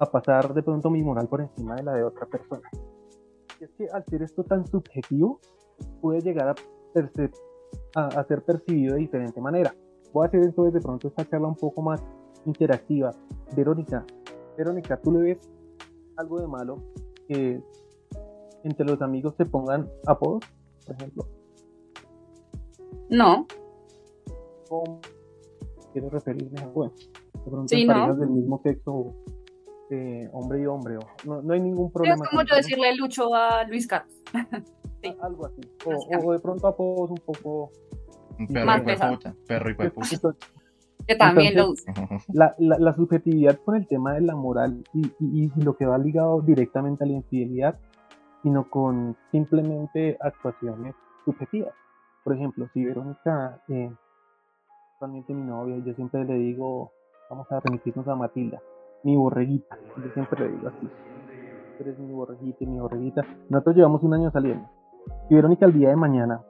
a, 0.00 0.10
pasar 0.10 0.52
de 0.52 0.62
pronto 0.62 0.90
mi 0.90 1.02
moral 1.02 1.28
por 1.28 1.40
encima 1.40 1.76
de 1.76 1.82
la 1.82 1.94
de 1.94 2.04
otra 2.04 2.26
persona. 2.26 2.68
Y 3.60 3.64
es 3.64 3.70
que 3.78 3.88
al 3.88 4.04
ser 4.04 4.22
esto 4.22 4.44
tan 4.44 4.66
subjetivo, 4.66 5.40
puede 6.00 6.20
llegar 6.20 6.48
a, 6.48 6.54
a, 7.94 8.06
a, 8.06 8.24
ser 8.24 8.42
percibido 8.42 8.94
de 8.94 9.00
diferente 9.00 9.40
manera. 9.40 9.74
Voy 10.12 10.24
a 10.24 10.28
hacer 10.28 10.42
entonces 10.42 10.74
de 10.74 10.80
pronto 10.80 11.08
esta 11.08 11.24
charla 11.24 11.48
un 11.48 11.56
poco 11.56 11.80
más 11.80 12.02
interactiva. 12.44 13.10
Verónica, 13.56 14.04
Verónica, 14.56 14.96
¿tú 15.00 15.12
le 15.12 15.20
ves 15.20 15.38
algo 16.16 16.40
de 16.40 16.46
malo 16.46 16.78
que 17.26 17.62
entre 18.64 18.86
los 18.86 19.00
amigos 19.02 19.34
se 19.36 19.46
pongan 19.46 19.88
apodos, 20.06 20.44
por 20.86 20.96
ejemplo? 20.96 21.28
No. 23.10 23.46
¿Cómo 24.68 25.00
quiero 25.92 26.10
referirme 26.10 26.60
a 26.60 26.66
bueno? 26.66 26.92
De 27.44 27.50
pronto 27.50 27.68
sí, 27.68 27.86
parejas 27.86 28.18
del 28.18 28.30
mismo 28.30 28.60
sexo, 28.62 29.14
eh, 29.90 30.28
hombre 30.32 30.62
y 30.62 30.66
hombre, 30.66 30.96
no, 31.24 31.42
no 31.42 31.52
hay 31.52 31.60
ningún 31.60 31.92
problema. 31.92 32.24
Es 32.24 32.30
como 32.30 32.42
yo 32.42 32.56
decirle 32.56 32.96
Lucho 32.96 33.34
a 33.34 33.64
Luis 33.64 33.86
Carlos. 33.86 34.14
sí. 35.02 35.14
Algo 35.20 35.46
así. 35.46 35.60
O, 35.84 36.26
o, 36.26 36.32
de 36.32 36.38
pronto 36.38 36.66
apodos 36.66 37.10
un 37.10 37.18
poco. 37.18 37.70
Un 38.38 38.48
perro 38.48 38.66
Más 38.66 38.80
y 38.80 39.14
puta. 39.14 39.34
Perro 39.46 39.70
y 39.70 39.74
puta. 39.74 40.36
Que 41.06 41.16
también 41.16 41.52
Entonces, 41.52 41.84
lo 41.86 42.18
la, 42.32 42.54
la, 42.58 42.78
la, 42.78 42.94
subjetividad 42.94 43.58
con 43.64 43.76
el 43.76 43.86
tema 43.86 44.14
de 44.14 44.22
la 44.22 44.34
moral 44.34 44.82
y, 44.94 45.06
y, 45.20 45.52
y, 45.54 45.62
lo 45.62 45.76
que 45.76 45.84
va 45.84 45.98
ligado 45.98 46.40
directamente 46.40 47.04
a 47.04 47.06
la 47.06 47.12
infidelidad, 47.12 47.78
sino 48.44 48.68
con 48.68 49.16
simplemente 49.32 50.18
actuaciones 50.20 50.94
subjetivas. 51.24 51.72
Por 52.22 52.34
ejemplo, 52.34 52.68
si 52.74 52.84
Verónica, 52.84 53.60
eh, 53.68 53.90
actualmente 54.92 55.32
mi 55.32 55.42
novia, 55.42 55.78
yo 55.78 55.94
siempre 55.94 56.24
le 56.24 56.34
digo, 56.34 56.92
vamos 57.30 57.50
a 57.50 57.58
remitirnos 57.60 58.06
a 58.06 58.14
Matilda, 58.14 58.60
mi 59.02 59.16
borreguita, 59.16 59.76
yo 59.96 60.10
siempre 60.12 60.44
le 60.44 60.56
digo 60.56 60.68
así, 60.68 60.88
eres 61.80 61.98
mi 61.98 62.12
borreguita 62.12 62.58
y 62.60 62.66
mi 62.66 62.78
borreguita. 62.78 63.22
Nosotros 63.48 63.76
llevamos 63.76 64.02
un 64.02 64.14
año 64.14 64.30
saliendo. 64.30 64.68
Si 65.28 65.34
Verónica 65.34 65.64
el 65.64 65.72
día 65.72 65.88
de 65.88 65.96
mañana 65.96 66.42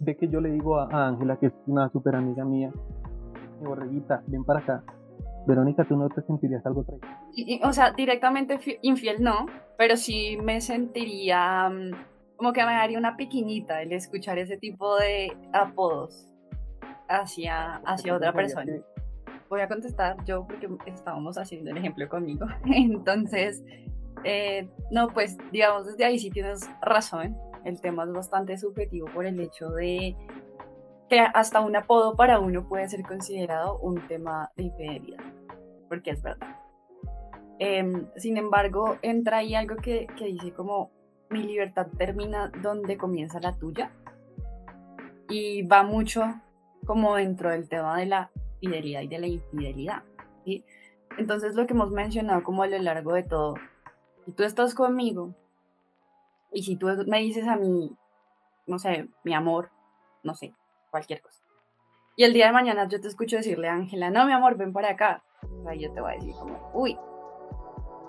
ve 0.00 0.16
que 0.16 0.28
yo 0.28 0.40
le 0.40 0.50
digo 0.50 0.78
a 0.78 1.06
Ángela, 1.06 1.36
que 1.36 1.46
es 1.46 1.52
una 1.66 1.88
super 1.90 2.16
amiga 2.16 2.44
mía, 2.44 2.72
mi 3.60 3.66
borreguita, 3.66 4.24
ven 4.26 4.44
para 4.44 4.58
acá. 4.58 4.82
Verónica, 5.46 5.84
¿tú 5.84 5.96
no 5.96 6.08
te 6.08 6.22
sentirías 6.22 6.66
algo 6.66 6.84
O 7.62 7.72
sea, 7.72 7.92
directamente 7.92 8.58
infiel 8.82 9.22
no, 9.22 9.46
pero 9.76 9.96
sí 9.96 10.36
me 10.36 10.60
sentiría 10.60 11.70
como 12.36 12.52
que 12.52 12.66
me 12.66 12.72
daría 12.72 12.98
una 12.98 13.16
piquiñita 13.16 13.82
el 13.82 13.92
escuchar 13.92 14.36
ese 14.36 14.56
tipo 14.56 14.96
de 14.96 15.32
apodos 15.52 16.28
hacia, 17.08 17.76
hacia 17.86 18.16
otra 18.16 18.32
persona. 18.32 18.72
Voy 19.48 19.60
a 19.60 19.68
contestar 19.68 20.16
yo 20.24 20.44
porque 20.46 20.68
estábamos 20.86 21.38
haciendo 21.38 21.70
el 21.70 21.76
ejemplo 21.76 22.08
conmigo. 22.08 22.46
Entonces, 22.64 23.62
eh, 24.24 24.68
no, 24.90 25.06
pues 25.08 25.38
digamos, 25.52 25.86
desde 25.86 26.04
ahí 26.04 26.18
sí 26.18 26.30
tienes 26.30 26.68
razón. 26.80 27.36
El 27.64 27.80
tema 27.80 28.02
es 28.02 28.12
bastante 28.12 28.58
subjetivo 28.58 29.06
por 29.14 29.24
el 29.24 29.38
hecho 29.38 29.70
de 29.70 30.16
que 31.08 31.20
hasta 31.20 31.60
un 31.60 31.76
apodo 31.76 32.16
para 32.16 32.40
uno 32.40 32.68
puede 32.68 32.88
ser 32.88 33.02
considerado 33.02 33.78
un 33.78 34.04
tema 34.08 34.50
de 34.56 34.64
infidelidad, 34.64 35.22
porque 35.88 36.10
es 36.10 36.22
verdad. 36.24 36.61
Eh, 37.64 38.08
sin 38.16 38.38
embargo, 38.38 38.98
entra 39.02 39.36
ahí 39.36 39.54
algo 39.54 39.76
que, 39.76 40.08
dice 40.18 40.52
como 40.52 40.90
mi 41.30 41.44
libertad 41.44 41.86
termina 41.96 42.50
donde 42.60 42.96
comienza 42.96 43.38
la 43.38 43.56
tuya. 43.56 43.92
Y 45.28 45.62
va 45.62 45.84
mucho 45.84 46.24
como 46.84 47.14
dentro 47.14 47.52
del 47.52 47.68
tema 47.68 47.96
de 47.98 48.06
la 48.06 48.32
fidelidad 48.58 49.02
y 49.02 49.06
de 49.06 49.18
la 49.20 49.26
infidelidad. 49.28 50.02
¿sí? 50.44 50.64
Entonces 51.18 51.54
lo 51.54 51.64
que 51.68 51.74
hemos 51.74 51.92
mencionado 51.92 52.42
como 52.42 52.64
a 52.64 52.66
lo 52.66 52.78
largo 52.78 53.12
de 53.12 53.22
todo, 53.22 53.54
si 54.24 54.32
tú 54.32 54.42
estás 54.42 54.74
conmigo 54.74 55.32
y 56.50 56.64
si 56.64 56.74
tú 56.74 56.88
me 57.06 57.20
dices 57.20 57.46
a 57.46 57.54
mí, 57.54 57.96
no 58.66 58.80
sé, 58.80 59.08
mi 59.22 59.34
amor, 59.34 59.70
no 60.24 60.34
sé, 60.34 60.52
cualquier 60.90 61.22
cosa. 61.22 61.44
Y 62.16 62.24
el 62.24 62.32
día 62.32 62.46
de 62.46 62.52
mañana 62.52 62.88
yo 62.88 63.00
te 63.00 63.06
escucho 63.06 63.36
decirle 63.36 63.68
a 63.68 63.74
Ángela, 63.74 64.10
no, 64.10 64.26
mi 64.26 64.32
amor, 64.32 64.56
ven 64.56 64.72
para 64.72 64.90
acá. 64.90 65.22
O 65.64 65.72
yo 65.72 65.92
te 65.92 66.00
voy 66.00 66.12
a 66.12 66.14
decir 66.16 66.34
como, 66.34 66.70
uy, 66.74 66.98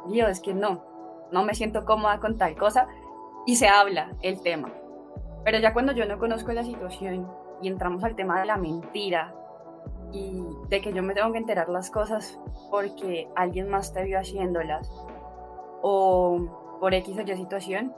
Dios, 0.07 0.29
es 0.29 0.39
que 0.39 0.53
no, 0.53 0.83
no 1.31 1.43
me 1.43 1.55
siento 1.55 1.85
cómoda 1.85 2.19
con 2.19 2.37
tal 2.37 2.55
cosa 2.55 2.87
y 3.45 3.55
se 3.55 3.67
habla 3.67 4.11
el 4.21 4.41
tema. 4.41 4.71
Pero 5.43 5.59
ya 5.59 5.73
cuando 5.73 5.93
yo 5.93 6.05
no 6.05 6.19
conozco 6.19 6.51
la 6.53 6.63
situación 6.63 7.27
y 7.61 7.67
entramos 7.67 8.03
al 8.03 8.15
tema 8.15 8.39
de 8.39 8.45
la 8.45 8.57
mentira 8.57 9.33
y 10.11 10.43
de 10.69 10.81
que 10.81 10.93
yo 10.93 11.03
me 11.03 11.13
tengo 11.13 11.31
que 11.31 11.39
enterar 11.39 11.69
las 11.69 11.89
cosas 11.89 12.39
porque 12.69 13.27
alguien 13.35 13.69
más 13.69 13.93
te 13.93 14.03
vio 14.03 14.19
haciéndolas 14.19 14.89
o 15.81 16.77
por 16.79 16.93
X 16.93 17.17
o 17.17 17.21
Y 17.21 17.37
situación, 17.37 17.93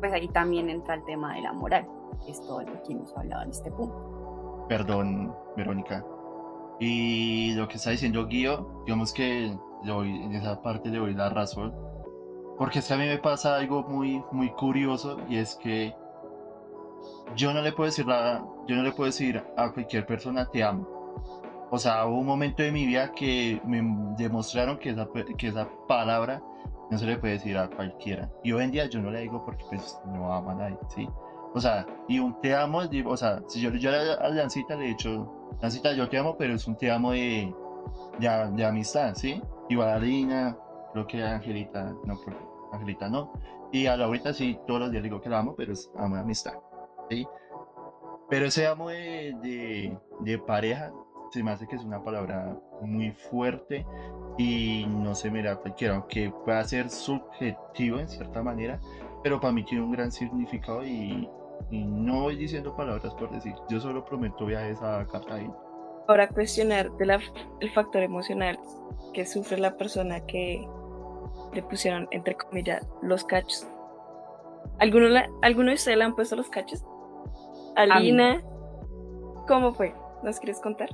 pues 0.00 0.12
ahí 0.12 0.28
también 0.28 0.68
entra 0.70 0.94
el 0.94 1.04
tema 1.04 1.34
de 1.34 1.42
la 1.42 1.52
moral, 1.52 1.86
que 2.24 2.32
es 2.32 2.40
todo 2.40 2.62
lo 2.62 2.82
que 2.82 2.92
hemos 2.92 3.16
hablado 3.16 3.42
en 3.42 3.50
este 3.50 3.70
punto. 3.70 4.66
Perdón, 4.68 5.34
Verónica. 5.56 6.04
Y 6.80 7.54
lo 7.54 7.68
que 7.68 7.76
está 7.76 7.90
diciendo 7.90 8.26
Guido, 8.26 8.82
digamos 8.84 9.12
que 9.12 9.56
le 9.84 9.92
doy- 9.92 10.22
en 10.22 10.34
esa 10.34 10.60
parte 10.62 10.88
le 10.88 10.98
doy 10.98 11.14
la 11.14 11.28
razón. 11.28 11.72
Porque 12.58 12.78
es 12.80 12.88
que 12.88 12.94
a 12.94 12.96
mí 12.96 13.06
me 13.06 13.18
pasa 13.18 13.56
algo 13.56 13.82
muy, 13.82 14.22
muy 14.32 14.50
curioso 14.50 15.18
y 15.28 15.36
es 15.36 15.56
que 15.56 15.94
yo 17.36 17.52
no 17.52 17.62
le 17.62 17.72
puedo 17.72 17.86
decir 17.86 18.06
la- 18.06 18.44
yo 18.66 18.76
no 18.76 18.82
le 18.82 18.92
puedo 18.92 19.06
decir 19.06 19.42
a 19.56 19.70
cualquier 19.72 20.06
persona 20.06 20.46
te 20.50 20.62
amo. 20.62 20.86
O 21.70 21.78
sea, 21.78 22.06
hubo 22.06 22.18
un 22.18 22.26
momento 22.26 22.62
de 22.62 22.70
mi 22.70 22.86
vida 22.86 23.10
que 23.12 23.60
me 23.64 23.82
demostraron 24.16 24.78
que 24.78 24.90
esa, 24.90 25.08
que 25.36 25.48
esa 25.48 25.68
palabra 25.88 26.40
no 26.90 26.98
se 26.98 27.06
le 27.06 27.16
puede 27.16 27.34
decir 27.34 27.58
a 27.58 27.68
cualquiera. 27.68 28.30
Y 28.44 28.52
hoy 28.52 28.64
en 28.64 28.70
día 28.70 28.86
yo 28.86 29.00
no 29.00 29.10
le 29.10 29.20
digo 29.22 29.44
porque 29.44 29.64
pues 29.68 29.98
no 30.06 30.32
amo 30.32 30.50
a 30.50 30.54
nadie, 30.54 30.78
¿sí? 30.94 31.08
O 31.52 31.60
sea, 31.60 31.86
y 32.08 32.18
un 32.18 32.40
te 32.40 32.54
amo, 32.54 32.82
o 33.06 33.16
sea, 33.16 33.42
si 33.48 33.60
yo, 33.60 33.70
yo 33.70 33.90
a 33.90 34.28
Lancita 34.28 34.76
le 34.76 34.84
he 34.84 34.88
dicho, 34.88 35.32
Lancita, 35.60 35.92
yo 35.92 36.08
te 36.08 36.18
amo, 36.18 36.36
pero 36.36 36.54
es 36.54 36.66
un 36.68 36.76
te 36.76 36.90
amo 36.90 37.12
de, 37.12 37.52
de, 38.18 38.50
de 38.52 38.64
amistad, 38.64 39.14
¿sí? 39.14 39.40
Igual 39.68 39.88
a 39.88 39.98
Lina, 39.98 40.58
creo 40.92 41.06
que 41.06 41.22
Angelita, 41.22 41.94
no, 42.04 42.18
Angelita 42.72 43.08
no. 43.08 43.32
Y 43.72 43.86
a 43.86 43.96
Laurita 43.96 44.32
sí, 44.32 44.58
todos 44.66 44.80
los 44.80 44.90
días 44.90 45.02
digo 45.02 45.20
que 45.20 45.28
la 45.28 45.40
amo, 45.40 45.54
pero 45.56 45.72
es 45.72 45.90
amo 45.96 46.16
de 46.16 46.20
amistad, 46.20 46.54
¿sí? 47.10 47.26
Pero 48.28 48.46
ese 48.46 48.66
amo 48.66 48.90
de, 48.90 49.34
de, 49.42 49.98
de 50.20 50.38
pareja, 50.38 50.92
se 51.30 51.42
me 51.42 51.50
hace 51.50 51.66
que 51.66 51.76
es 51.76 51.84
una 51.84 52.02
palabra 52.02 52.56
muy 52.82 53.10
fuerte 53.10 53.84
y 54.38 54.86
no 54.86 55.14
se 55.14 55.30
me 55.30 55.42
da 55.42 55.56
cualquiera, 55.56 55.96
aunque 55.96 56.32
pueda 56.44 56.62
ser 56.64 56.90
subjetivo 56.90 57.98
en 57.98 58.08
cierta 58.08 58.42
manera, 58.42 58.80
pero 59.22 59.40
para 59.40 59.52
mí 59.52 59.64
tiene 59.64 59.82
un 59.84 59.92
gran 59.92 60.12
significado 60.12 60.84
y, 60.84 61.28
y 61.70 61.84
no 61.84 62.22
voy 62.22 62.36
diciendo 62.36 62.76
palabras 62.76 63.14
por 63.14 63.30
decir, 63.30 63.54
yo 63.68 63.80
solo 63.80 64.04
prometo 64.04 64.46
viajes 64.46 64.80
a 64.82 65.06
Cartagena. 65.06 65.54
Ahora 66.06 66.28
cuestionar 66.28 66.90
de 66.92 67.06
la- 67.06 67.20
el 67.60 67.70
factor 67.72 68.02
emocional 68.02 68.58
que 69.12 69.24
sufre 69.26 69.58
la 69.58 69.76
persona 69.76 70.20
que 70.26 70.66
le 71.52 71.62
pusieron, 71.62 72.08
entre 72.10 72.34
comillas, 72.34 72.86
los 73.00 73.24
cachos. 73.24 73.66
¿Alguno, 74.78 75.08
la- 75.08 75.28
¿Alguno 75.42 75.68
de 75.68 75.74
ustedes 75.74 75.96
le 75.96 76.04
han 76.04 76.14
puesto 76.14 76.36
los 76.36 76.48
cachos? 76.50 76.84
Alina, 77.76 78.42
¿cómo 79.46 79.72
fue? 79.72 79.94
¿Nos 80.22 80.38
quieres 80.40 80.60
contar? 80.60 80.88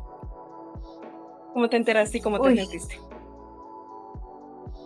¿Cómo 1.54 1.68
te 1.68 1.76
enteraste 1.76 2.18
y 2.18 2.20
cómo 2.20 2.40
te 2.40 2.48
Uy. 2.48 2.56
sentiste? 2.58 3.00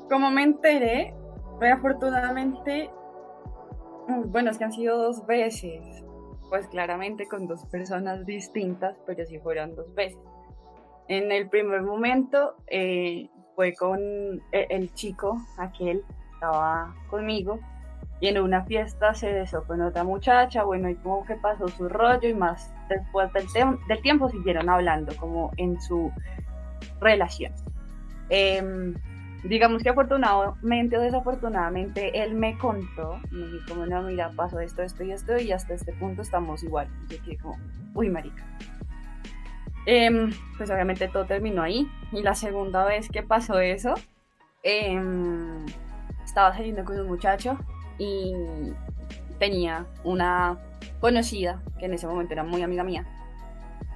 Como 0.09 0.31
me 0.31 0.43
enteré, 0.43 1.15
afortunadamente, 1.73 2.91
mm, 4.09 4.31
bueno, 4.31 4.51
es 4.51 4.59
que 4.59 4.65
han 4.65 4.73
sido 4.73 4.97
dos 4.99 5.27
veces, 5.27 6.04
pues 6.49 6.67
claramente 6.69 7.27
con 7.27 7.47
dos 7.47 7.65
personas 7.67 8.27
distintas, 8.27 8.97
pero 9.07 9.25
sí 9.27 9.39
fueron 9.39 9.75
dos 9.75 9.95
veces. 9.95 10.19
En 11.09 11.33
el 11.33 11.49
primer 11.49 11.83
momento 11.83 12.57
eh, 12.67 13.29
fue 13.55 13.75
con 13.75 14.01
e- 14.53 14.67
el 14.71 14.93
chico, 14.95 15.39
aquel, 15.59 16.03
estaba 16.33 16.95
conmigo, 17.11 17.59
y 18.21 18.29
en 18.29 18.41
una 18.41 18.65
fiesta 18.65 19.13
se 19.15 19.33
besó 19.33 19.65
con 19.65 19.83
otra 19.83 20.05
muchacha, 20.05 20.65
bueno, 20.65 20.89
y 20.89 20.95
como 20.97 21.25
que 21.25 21.35
pasó 21.35 21.69
su 21.69 21.89
rollo, 21.89 22.29
y 22.29 22.35
más 22.35 22.73
después 22.89 23.33
del, 23.33 23.47
del 23.89 24.03
tiempo 24.03 24.31
siguieron 24.31 24.69
hablando, 24.69 25.15
como 25.17 25.51
en 25.57 25.81
su 25.81 26.11
relación. 27.01 27.53
Em, 28.31 28.95
digamos 29.45 29.83
que 29.83 29.91
afortunadamente 29.91 30.97
o 30.97 31.01
desafortunadamente 31.01 32.23
él 32.23 32.35
me 32.35 32.57
contó, 32.59 33.21
me 33.31 33.47
dijo 33.47 33.67
como 33.69 33.87
no, 33.87 34.03
mira, 34.03 34.31
pasó 34.35 34.59
esto, 34.61 34.83
esto 34.83 35.05
y 35.05 35.13
esto 35.13 35.37
y 35.39 35.53
hasta 35.53 35.75
este 35.75 35.93
punto 35.93 36.23
estamos 36.23 36.63
igual. 36.63 36.89
Yo 37.09 37.23
quedé 37.23 37.37
como, 37.39 37.59
uy, 37.95 38.09
marica. 38.09 38.45
Em, 39.87 40.33
pues 40.57 40.71
obviamente 40.71 41.09
todo 41.09 41.27
terminó 41.27 41.63
ahí. 41.63 41.87
Y 42.11 42.23
la 42.23 42.35
segunda 42.35 42.85
vez 42.87 43.09
que 43.11 43.23
pasó 43.23 43.59
eso, 43.59 43.95
em, 44.63 45.67
estaba 46.25 46.55
saliendo 46.55 46.85
con 46.85 46.99
un 46.99 47.07
muchacho 47.07 47.59
y 47.99 48.33
tenía 49.39 49.87
una 50.05 50.59
conocida 51.01 51.63
que 51.79 51.85
en 51.87 51.95
ese 51.95 52.07
momento 52.07 52.33
era 52.33 52.45
muy 52.45 52.63
amiga 52.63 52.83
mía 52.83 53.07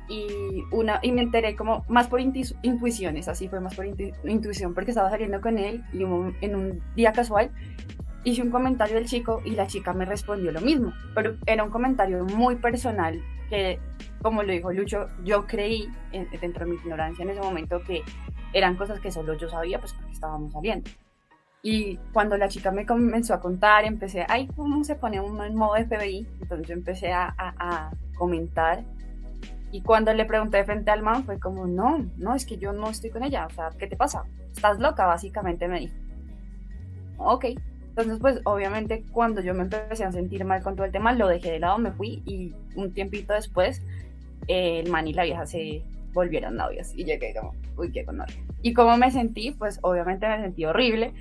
y 0.08 0.62
una 0.72 1.00
y 1.02 1.12
me 1.12 1.22
enteré 1.22 1.54
como 1.56 1.84
más 1.88 2.08
por 2.08 2.20
intu- 2.20 2.56
intuiciones, 2.62 3.28
así 3.28 3.48
fue 3.48 3.60
más 3.60 3.74
por 3.74 3.84
intu- 3.86 4.12
intuición 4.24 4.74
porque 4.74 4.90
estaba 4.90 5.10
saliendo 5.10 5.40
con 5.40 5.58
él 5.58 5.84
y 5.92 6.04
un- 6.04 6.34
en 6.40 6.56
un 6.56 6.82
día 6.96 7.12
casual 7.12 7.50
hice 8.24 8.42
un 8.42 8.50
comentario 8.50 8.96
del 8.96 9.06
chico 9.06 9.40
y 9.44 9.50
la 9.52 9.66
chica 9.66 9.92
me 9.92 10.04
respondió 10.04 10.50
lo 10.52 10.60
mismo, 10.60 10.92
pero 11.14 11.36
era 11.46 11.62
un 11.64 11.70
comentario 11.70 12.24
muy 12.24 12.56
personal 12.56 13.20
que 13.48 13.78
como 14.22 14.42
lo 14.42 14.52
dijo 14.52 14.72
Lucho, 14.72 15.06
yo 15.24 15.46
creí 15.46 15.88
en- 16.12 16.28
dentro 16.40 16.64
de 16.64 16.72
mi 16.72 16.76
ignorancia 16.78 17.22
en 17.22 17.30
ese 17.30 17.40
momento 17.40 17.82
que 17.84 18.02
eran 18.52 18.76
cosas 18.76 18.98
que 19.00 19.10
solo 19.10 19.34
yo 19.34 19.48
sabía 19.48 19.78
pues 19.78 19.92
porque 19.92 20.12
estábamos 20.12 20.52
saliendo. 20.52 20.90
Y 21.62 21.96
cuando 22.12 22.36
la 22.36 22.48
chica 22.48 22.70
me 22.70 22.86
comenzó 22.86 23.34
a 23.34 23.40
contar, 23.40 23.84
empecé, 23.84 24.24
ay, 24.28 24.48
¿cómo 24.54 24.84
se 24.84 24.94
pone 24.94 25.20
uno 25.20 25.44
en 25.44 25.54
modo 25.56 25.74
FBI? 25.76 26.26
Entonces 26.40 26.68
yo 26.68 26.74
empecé 26.74 27.12
a, 27.12 27.26
a- 27.36 27.54
a 27.58 27.90
comentar 28.16 28.84
y 29.70 29.82
cuando 29.82 30.12
le 30.14 30.24
pregunté 30.24 30.64
frente 30.64 30.90
al 30.90 31.02
man 31.02 31.24
fue 31.24 31.38
como, 31.38 31.66
no, 31.66 32.06
no, 32.16 32.34
es 32.34 32.46
que 32.46 32.56
yo 32.56 32.72
no 32.72 32.88
estoy 32.88 33.10
con 33.10 33.22
ella, 33.22 33.46
o 33.46 33.50
sea, 33.50 33.70
¿qué 33.78 33.86
te 33.86 33.96
pasa? 33.96 34.24
Estás 34.54 34.78
loca, 34.78 35.06
básicamente 35.06 35.68
me 35.68 35.80
dijo. 35.80 35.94
Ok, 37.18 37.46
entonces 37.88 38.18
pues 38.20 38.40
obviamente 38.44 39.04
cuando 39.12 39.40
yo 39.40 39.52
me 39.54 39.62
empecé 39.62 40.04
a 40.04 40.12
sentir 40.12 40.44
mal 40.44 40.62
con 40.62 40.74
todo 40.76 40.86
el 40.86 40.92
tema, 40.92 41.12
lo 41.12 41.28
dejé 41.28 41.52
de 41.52 41.58
lado, 41.58 41.78
me 41.78 41.92
fui 41.92 42.22
y 42.24 42.54
un 42.76 42.94
tiempito 42.94 43.34
después 43.34 43.82
el 44.46 44.90
man 44.90 45.06
y 45.06 45.12
la 45.12 45.24
vieja 45.24 45.44
se 45.44 45.82
volvieron 46.14 46.56
novios 46.56 46.94
y 46.94 47.04
llegué 47.04 47.34
como, 47.34 47.52
uy, 47.76 47.92
qué 47.92 48.04
honor. 48.08 48.28
Y 48.62 48.72
cómo 48.72 48.96
me 48.96 49.10
sentí, 49.10 49.50
pues 49.50 49.78
obviamente 49.82 50.26
me 50.26 50.40
sentí 50.40 50.64
horrible, 50.64 51.12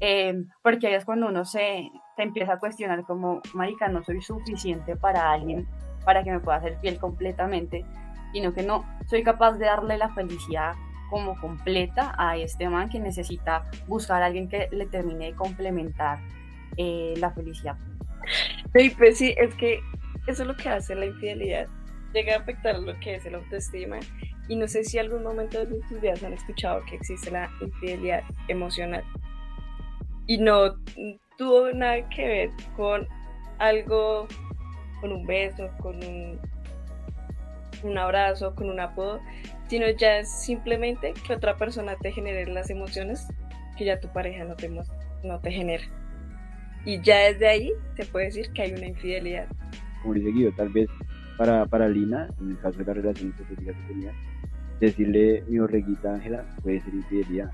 eh, 0.00 0.44
porque 0.62 0.86
ahí 0.86 0.94
es 0.94 1.04
cuando 1.04 1.26
uno 1.26 1.44
se, 1.44 1.90
se 2.14 2.22
empieza 2.22 2.54
a 2.54 2.58
cuestionar 2.60 3.02
como, 3.04 3.40
marica, 3.54 3.88
no 3.88 4.04
soy 4.04 4.20
suficiente 4.20 4.94
para 4.94 5.32
alguien 5.32 5.66
para 6.08 6.24
que 6.24 6.30
me 6.30 6.40
pueda 6.40 6.56
hacer 6.56 6.78
fiel 6.80 6.98
completamente, 6.98 7.84
sino 8.32 8.54
que 8.54 8.62
no 8.62 8.82
soy 9.08 9.22
capaz 9.22 9.58
de 9.58 9.66
darle 9.66 9.98
la 9.98 10.08
felicidad 10.14 10.72
como 11.10 11.38
completa 11.38 12.14
a 12.16 12.38
este 12.38 12.66
man 12.66 12.88
que 12.88 12.98
necesita 12.98 13.70
buscar 13.86 14.22
a 14.22 14.24
alguien 14.24 14.48
que 14.48 14.70
le 14.72 14.86
termine 14.86 15.26
de 15.26 15.34
complementar 15.34 16.18
eh, 16.78 17.12
la 17.18 17.30
felicidad. 17.32 17.76
Sí, 18.74 18.88
pues 18.96 19.18
sí, 19.18 19.34
es 19.36 19.54
que 19.56 19.80
eso 20.26 20.44
es 20.44 20.48
lo 20.48 20.56
que 20.56 20.70
hace 20.70 20.94
la 20.94 21.04
infidelidad. 21.04 21.66
Llega 22.14 22.36
a 22.36 22.38
afectar 22.38 22.78
lo 22.78 22.98
que 23.00 23.16
es 23.16 23.26
el 23.26 23.34
autoestima. 23.34 23.98
Y 24.48 24.56
no 24.56 24.66
sé 24.66 24.84
si 24.84 24.98
algún 24.98 25.22
momento 25.22 25.62
de 25.62 25.82
sus 25.88 26.00
vidas 26.00 26.24
han 26.24 26.32
escuchado 26.32 26.82
que 26.86 26.96
existe 26.96 27.30
la 27.30 27.50
infidelidad 27.60 28.22
emocional. 28.48 29.04
Y 30.26 30.38
no 30.38 30.74
tuvo 31.36 31.70
nada 31.74 32.08
que 32.08 32.26
ver 32.26 32.50
con 32.78 33.06
algo, 33.58 34.26
con 35.00 35.12
un 35.12 35.26
beso, 35.26 35.70
con 35.80 35.96
un, 35.96 36.38
un 37.82 37.98
abrazo, 37.98 38.54
con 38.54 38.70
un 38.70 38.80
apodo, 38.80 39.20
sino 39.68 39.88
ya 39.90 40.18
es 40.18 40.30
simplemente 40.30 41.14
que 41.26 41.34
otra 41.34 41.56
persona 41.56 41.96
te 41.96 42.12
genere 42.12 42.46
las 42.46 42.70
emociones 42.70 43.26
que 43.76 43.84
ya 43.84 44.00
tu 44.00 44.08
pareja 44.08 44.44
no 44.44 44.56
te, 44.56 44.68
no 44.68 45.40
te 45.40 45.50
genera. 45.50 45.84
Y 46.84 47.00
ya 47.00 47.18
desde 47.18 47.48
ahí 47.48 47.72
se 47.96 48.04
puede 48.06 48.26
decir 48.26 48.50
que 48.52 48.62
hay 48.62 48.72
una 48.72 48.86
infidelidad. 48.86 49.46
como 50.02 50.14
dice 50.14 50.30
Guido, 50.30 50.52
tal 50.56 50.70
vez 50.70 50.88
para, 51.36 51.66
para 51.66 51.88
Lina, 51.88 52.28
en 52.40 52.50
el 52.50 52.58
caso 52.58 52.78
de 52.78 52.84
la 52.84 52.94
relación 52.94 53.30
hipotética 53.30 53.72
que 53.72 53.92
tenía, 53.92 54.12
decirle 54.80 55.44
mi 55.48 55.58
borreguita 55.58 56.14
Ángela 56.14 56.44
puede 56.62 56.80
ser 56.80 56.94
infidelidad. 56.94 57.50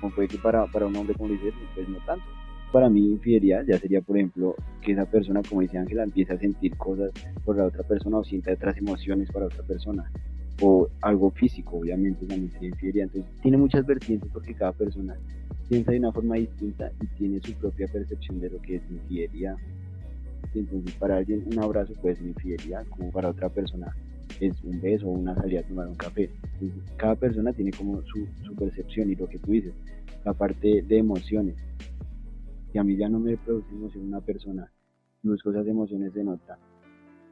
Como 0.00 0.14
puede 0.14 0.28
que 0.28 0.38
para, 0.38 0.66
para 0.66 0.86
un 0.86 0.96
hombre, 0.96 1.14
como 1.16 1.32
dices, 1.32 1.54
pues 1.74 1.88
no 1.88 1.98
tanto. 2.04 2.24
Para 2.72 2.90
mí, 2.90 3.12
infidelidad 3.12 3.64
ya 3.66 3.78
sería, 3.78 4.02
por 4.02 4.18
ejemplo, 4.18 4.54
que 4.82 4.92
esa 4.92 5.06
persona, 5.06 5.40
como 5.48 5.62
dice 5.62 5.78
Ángela, 5.78 6.04
empiece 6.04 6.34
a 6.34 6.38
sentir 6.38 6.76
cosas 6.76 7.12
por 7.44 7.56
la 7.56 7.64
otra 7.64 7.82
persona 7.82 8.18
o 8.18 8.24
sienta 8.24 8.52
otras 8.52 8.76
emociones 8.76 9.30
para 9.32 9.46
otra 9.46 9.62
persona. 9.62 10.10
O 10.60 10.88
algo 11.00 11.30
físico, 11.30 11.78
obviamente, 11.78 12.26
también 12.26 12.50
sería 12.52 12.68
infidelidad. 12.68 13.04
Entonces, 13.06 13.40
tiene 13.40 13.56
muchas 13.56 13.86
vertientes 13.86 14.28
porque 14.32 14.54
cada 14.54 14.72
persona 14.72 15.16
piensa 15.68 15.92
de 15.92 15.98
una 15.98 16.12
forma 16.12 16.36
distinta 16.36 16.90
y 17.00 17.06
tiene 17.16 17.40
su 17.40 17.52
propia 17.54 17.86
percepción 17.86 18.40
de 18.40 18.50
lo 18.50 18.60
que 18.60 18.76
es 18.76 18.82
infidelidad. 18.90 19.56
Entonces, 20.54 20.94
para 20.96 21.16
alguien 21.16 21.44
un 21.50 21.58
abrazo 21.62 21.94
puede 21.94 22.16
ser 22.16 22.26
infidelidad, 22.26 22.86
como 22.88 23.10
para 23.10 23.30
otra 23.30 23.48
persona 23.48 23.94
es 24.40 24.62
un 24.62 24.80
beso 24.80 25.06
o 25.08 25.10
una 25.10 25.34
salida 25.34 25.60
a 25.60 25.62
tomar 25.62 25.88
un 25.88 25.94
café. 25.94 26.30
Entonces, 26.60 26.92
cada 26.96 27.14
persona 27.14 27.52
tiene 27.52 27.70
como 27.70 28.02
su, 28.02 28.26
su 28.44 28.54
percepción 28.54 29.10
y 29.10 29.14
lo 29.14 29.26
que 29.26 29.38
tú 29.38 29.52
dices, 29.52 29.72
la 30.24 30.32
parte 30.32 30.82
de 30.82 30.98
emociones. 30.98 31.56
Si 32.72 32.78
a 32.78 32.84
mí 32.84 32.96
ya 32.96 33.08
no 33.08 33.18
me 33.18 33.36
produce 33.36 33.70
emoción 33.70 34.04
una 34.06 34.20
persona 34.20 34.70
y 35.22 35.28
busco 35.28 35.50
esas 35.50 35.66
emociones 35.66 36.14
en 36.16 36.28
otra, 36.28 36.58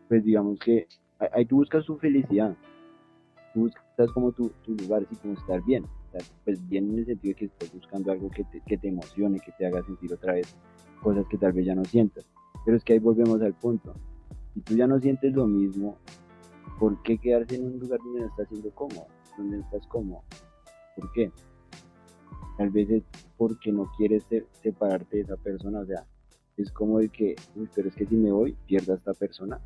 pues 0.08 0.24
digamos 0.24 0.58
que 0.60 0.86
ahí- 1.32 1.44
tú 1.46 1.56
buscas 1.56 1.84
tu 1.84 1.96
felicidad, 1.98 2.56
tú 3.52 3.60
buscas 3.60 4.10
como 4.12 4.32
tu, 4.32 4.48
tu 4.64 4.74
lugar, 4.74 5.06
y 5.10 5.16
como 5.16 5.34
estar 5.34 5.62
bien. 5.64 5.84
Pues 6.44 6.66
bien 6.68 6.90
en 6.90 7.00
el 7.00 7.06
sentido 7.06 7.32
de 7.32 7.38
que 7.38 7.44
estés 7.46 7.72
buscando 7.74 8.10
algo 8.10 8.30
que 8.30 8.44
te, 8.44 8.62
que 8.62 8.78
te 8.78 8.88
emocione, 8.88 9.38
que 9.40 9.52
te 9.52 9.66
haga 9.66 9.82
sentir 9.82 10.12
otra 10.14 10.32
vez 10.32 10.54
cosas 11.02 11.26
que 11.28 11.36
tal 11.36 11.52
vez 11.52 11.66
ya 11.66 11.74
no 11.74 11.84
sientas. 11.84 12.24
Pero 12.64 12.76
es 12.78 12.84
que 12.84 12.94
ahí 12.94 12.98
volvemos 12.98 13.42
al 13.42 13.52
punto. 13.52 13.92
Si 14.54 14.60
tú 14.60 14.74
ya 14.76 14.86
no 14.86 14.98
sientes 14.98 15.34
lo 15.34 15.46
mismo, 15.46 15.98
¿por 16.80 17.02
qué 17.02 17.18
quedarse 17.18 17.56
en 17.56 17.66
un 17.66 17.78
lugar 17.78 17.98
donde 18.02 18.20
no 18.20 18.26
estás 18.26 18.48
siendo 18.48 18.70
cómodo? 18.70 19.06
Donde 19.36 19.58
no 19.58 19.64
estás 19.64 19.86
cómodo. 19.88 20.22
¿Por 20.96 21.12
qué? 21.12 21.30
Tal 22.56 22.70
vez 22.70 22.90
es 22.90 23.02
porque 23.36 23.70
no 23.70 23.90
quieres 23.96 24.24
separarte 24.62 25.18
de 25.18 25.22
esa 25.22 25.36
persona. 25.36 25.80
O 25.80 25.86
sea, 25.86 26.06
es 26.56 26.70
como 26.72 27.00
el 27.00 27.10
que, 27.10 27.36
uy, 27.54 27.68
pero 27.74 27.88
es 27.88 27.94
que 27.94 28.06
si 28.06 28.16
me 28.16 28.32
voy, 28.32 28.56
pierdo 28.66 28.92
a 28.94 28.96
esta 28.96 29.14
persona. 29.14 29.60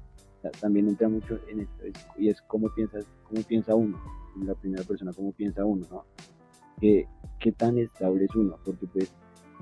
también 0.60 0.88
entra 0.88 1.08
mucho 1.08 1.38
en 1.48 1.60
esto. 1.60 1.84
y 2.18 2.28
es 2.28 2.40
cómo 2.42 2.68
piensas, 2.74 3.06
cómo 3.24 3.42
piensa 3.42 3.74
uno. 3.74 3.98
La 4.44 4.54
primera 4.54 4.84
persona, 4.84 5.12
cómo 5.12 5.32
piensa 5.32 5.64
uno, 5.64 5.86
¿no? 5.90 6.04
¿Qué, 6.80 7.06
tan 7.56 7.78
estable 7.78 8.24
es 8.24 8.34
uno? 8.34 8.56
Porque 8.64 8.86
pues, 8.86 9.12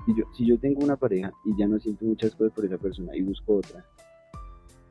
si 0.05 0.15
yo, 0.15 0.23
si 0.37 0.45
yo 0.45 0.57
tengo 0.59 0.83
una 0.83 0.95
pareja 0.95 1.31
y 1.45 1.57
ya 1.57 1.67
no 1.67 1.79
siento 1.79 2.05
muchas 2.05 2.33
cosas 2.35 2.53
por 2.53 2.65
esa 2.65 2.77
persona 2.77 3.15
y 3.15 3.21
busco 3.21 3.55
otra, 3.55 3.85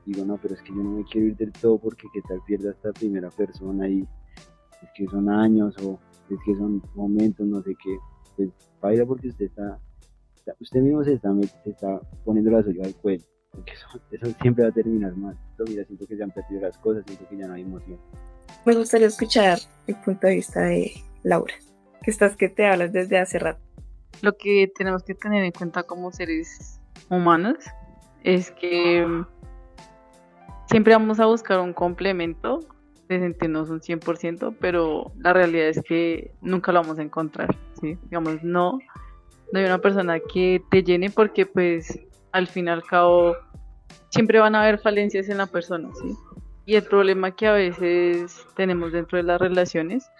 digo, 0.05 0.25
no, 0.25 0.37
pero 0.37 0.55
es 0.55 0.63
que 0.63 0.71
yo 0.71 0.83
no 0.83 0.91
me 0.91 1.05
quiero 1.05 1.29
ir 1.29 1.37
del 1.37 1.53
todo 1.53 1.79
porque 1.79 2.07
qué 2.13 2.21
tal 2.23 2.41
pierda 2.47 2.71
esta 2.71 2.93
primera 2.93 3.31
persona 3.31 3.89
y 3.89 4.01
es 4.01 4.89
que 4.95 5.07
son 5.07 5.29
años 5.29 5.75
o 5.83 5.99
es 6.31 6.39
que 6.45 6.55
son 6.55 6.83
momentos, 6.95 7.47
no 7.47 7.63
sé 7.63 7.75
qué, 7.83 7.97
pues 8.39 8.51
vaya 8.81 9.05
porque 9.05 9.29
usted 9.29 9.47
está, 9.47 9.79
usted 10.61 10.81
mismo 10.81 11.05
se 11.05 11.15
está, 11.15 11.31
se 11.65 11.71
está 11.71 12.01
poniendo 12.25 12.51
la 12.53 12.63
suya 12.63 12.85
al 12.85 12.95
cuello, 12.95 13.25
porque 13.51 13.73
eso, 13.73 14.29
siempre 14.41 14.65
va 14.65 14.71
a 14.71 14.73
terminar 14.73 15.15
mal. 15.17 15.37
mira, 15.69 15.85
siento 15.85 16.07
que 16.07 16.17
se 16.17 16.23
han 16.23 16.31
perdido 16.31 16.63
las 16.63 16.79
cosas, 16.79 17.05
siento 17.07 17.29
que 17.29 17.37
ya 17.37 17.49
no 17.49 17.55
hay 17.55 17.63
emoción. 17.63 17.99
Me 18.65 18.75
gustaría 18.75 19.09
escuchar 19.09 19.59
el 19.87 19.97
punto 19.97 20.27
de 20.27 20.37
vista 20.37 20.61
de 20.63 20.93
Laura 21.23 21.55
que 22.03 22.11
estás 22.11 22.37
que 22.37 22.49
te 22.49 22.67
hablas 22.67 22.93
desde 22.93 23.19
hace 23.19 23.39
rato. 23.39 23.61
Lo 24.23 24.37
que 24.37 24.71
tenemos 24.75 25.03
que 25.03 25.15
tener 25.15 25.45
en 25.45 25.53
cuenta 25.53 25.83
como 25.83 26.13
seres 26.13 26.81
humanos 27.11 27.59
es 28.25 28.51
que 28.53 29.07
siempre 30.67 30.95
vamos 30.95 31.21
a 31.21 31.27
buscar 31.27 31.61
un 31.61 31.73
complemento 31.73 32.61
sentirnos 33.09 33.71
un 33.71 33.81
100%, 33.81 34.57
pero 34.61 35.13
la 35.19 35.33
realidad 35.33 35.69
es 35.69 35.81
que 35.83 36.33
nunca 36.43 36.73
lo 36.73 36.83
vamos 36.83 36.99
a 36.99 37.03
encontrar, 37.03 37.57
¿sí? 37.81 37.97
Digamos, 38.05 38.43
no, 38.43 38.79
no 39.53 39.59
hay 39.59 39.65
una 39.65 39.79
persona 39.79 40.19
que 40.21 40.63
te 40.71 40.83
llene 40.83 41.11
porque 41.11 41.47
pues 41.47 41.99
al 42.33 42.47
fin 42.47 42.67
y 42.67 42.71
al 42.71 42.83
cabo 42.83 43.37
siempre 44.11 44.39
van 44.39 44.55
a 44.55 44.63
haber 44.63 44.79
falencias 44.79 45.29
en 45.29 45.39
la 45.39 45.47
persona, 45.47 45.89
¿sí? 46.03 46.15
Y 46.67 46.75
el 46.75 46.83
problema 46.83 47.31
que 47.31 47.47
a 47.47 47.53
veces 47.53 48.47
tenemos 48.55 48.93
dentro 48.93 49.17
de 49.17 49.25
las 49.25 49.41
relaciones 49.41 50.11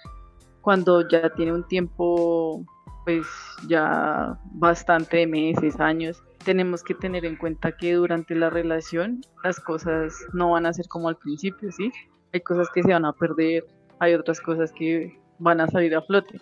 cuando 0.63 1.07
ya 1.09 1.31
tiene 1.31 1.53
un 1.53 1.67
tiempo, 1.67 2.65
pues 3.05 3.27
ya 3.69 4.39
bastante 4.53 5.27
meses, 5.27 5.79
años, 5.81 6.23
tenemos 6.45 6.83
que 6.83 6.95
tener 6.95 7.25
en 7.25 7.37
cuenta 7.37 7.73
que 7.73 7.93
durante 7.95 8.35
la 8.35 8.51
relación 8.51 9.21
las 9.45 9.61
cosas 9.61 10.15
no 10.33 10.53
van 10.53 10.67
a 10.67 10.73
ser 10.73 10.87
como 10.89 11.09
al 11.09 11.17
principio, 11.17 11.71
¿sí? 11.73 11.93
Hay 12.33 12.41
cosas 12.41 12.69
que 12.71 12.83
se 12.83 12.93
van 12.93 13.05
a 13.05 13.13
perder, 13.13 13.65
hay 13.99 14.15
otras 14.15 14.41
cosas 14.41 14.73
que 14.73 15.19
van 15.39 15.61
a 15.61 15.67
salir 15.69 15.95
a 15.95 16.03
flote. 16.03 16.41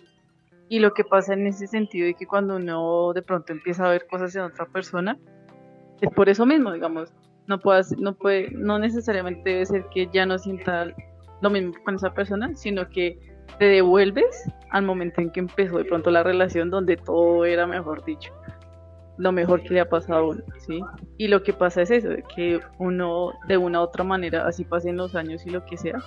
Y 0.69 0.79
lo 0.79 0.93
que 0.93 1.03
pasa 1.03 1.33
en 1.33 1.47
ese 1.47 1.67
sentido 1.67 2.07
es 2.07 2.15
que 2.15 2.25
cuando 2.25 2.57
uno 2.57 3.13
de 3.13 3.21
pronto 3.21 3.53
empieza 3.53 3.85
a 3.85 3.91
ver 3.91 4.05
cosas 4.07 4.35
en 4.35 4.41
otra 4.41 4.65
persona, 4.65 5.17
es 6.01 6.11
por 6.11 6.29
eso 6.29 6.45
mismo, 6.45 6.73
digamos, 6.73 7.13
no 7.47 7.59
puede, 7.59 7.83
no 7.97 8.13
puede, 8.13 8.51
no 8.51 8.77
necesariamente 8.77 9.49
debe 9.49 9.65
ser 9.65 9.85
que 9.93 10.09
ya 10.11 10.25
no 10.25 10.37
sienta 10.37 10.87
lo 11.41 11.49
mismo 11.49 11.73
con 11.85 11.95
esa 11.95 12.13
persona, 12.13 12.53
sino 12.55 12.89
que 12.89 13.17
te 13.59 13.65
devuelves 13.65 14.43
al 14.71 14.83
momento 14.83 15.21
en 15.21 15.31
que 15.31 15.39
empezó 15.39 15.77
de 15.77 15.85
pronto 15.85 16.11
la 16.11 16.23
relación 16.23 16.69
donde 16.69 16.97
todo 16.97 17.45
era, 17.45 17.65
mejor 17.65 18.03
dicho, 18.03 18.33
lo 19.17 19.31
mejor 19.31 19.63
que 19.63 19.73
le 19.73 19.79
ha 19.79 19.89
pasado 19.89 20.19
a 20.19 20.27
uno, 20.29 20.43
¿sí? 20.59 20.79
Y 21.17 21.27
lo 21.27 21.43
que 21.43 21.53
pasa 21.53 21.81
es 21.81 21.91
eso, 21.91 22.09
que 22.35 22.59
uno 22.77 23.33
de 23.47 23.57
una 23.57 23.79
u 23.79 23.83
otra 23.83 24.03
manera, 24.03 24.47
así 24.47 24.63
pasen 24.63 24.97
los 24.97 25.15
años 25.15 25.45
y 25.45 25.49
lo 25.49 25.65
que 25.65 25.77
sea, 25.77 25.99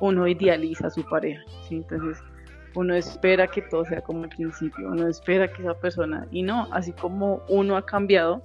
uno 0.00 0.26
idealiza 0.26 0.88
a 0.88 0.90
su 0.90 1.04
pareja, 1.04 1.42
¿sí? 1.68 1.76
Entonces, 1.76 2.22
uno 2.74 2.94
espera 2.94 3.46
que 3.46 3.62
todo 3.62 3.84
sea 3.84 4.02
como 4.02 4.24
al 4.24 4.28
principio, 4.28 4.88
uno 4.88 5.08
espera 5.08 5.48
que 5.48 5.62
esa 5.62 5.74
persona, 5.74 6.26
y 6.30 6.42
no, 6.42 6.68
así 6.72 6.92
como 6.92 7.42
uno 7.48 7.76
ha 7.76 7.86
cambiado 7.86 8.42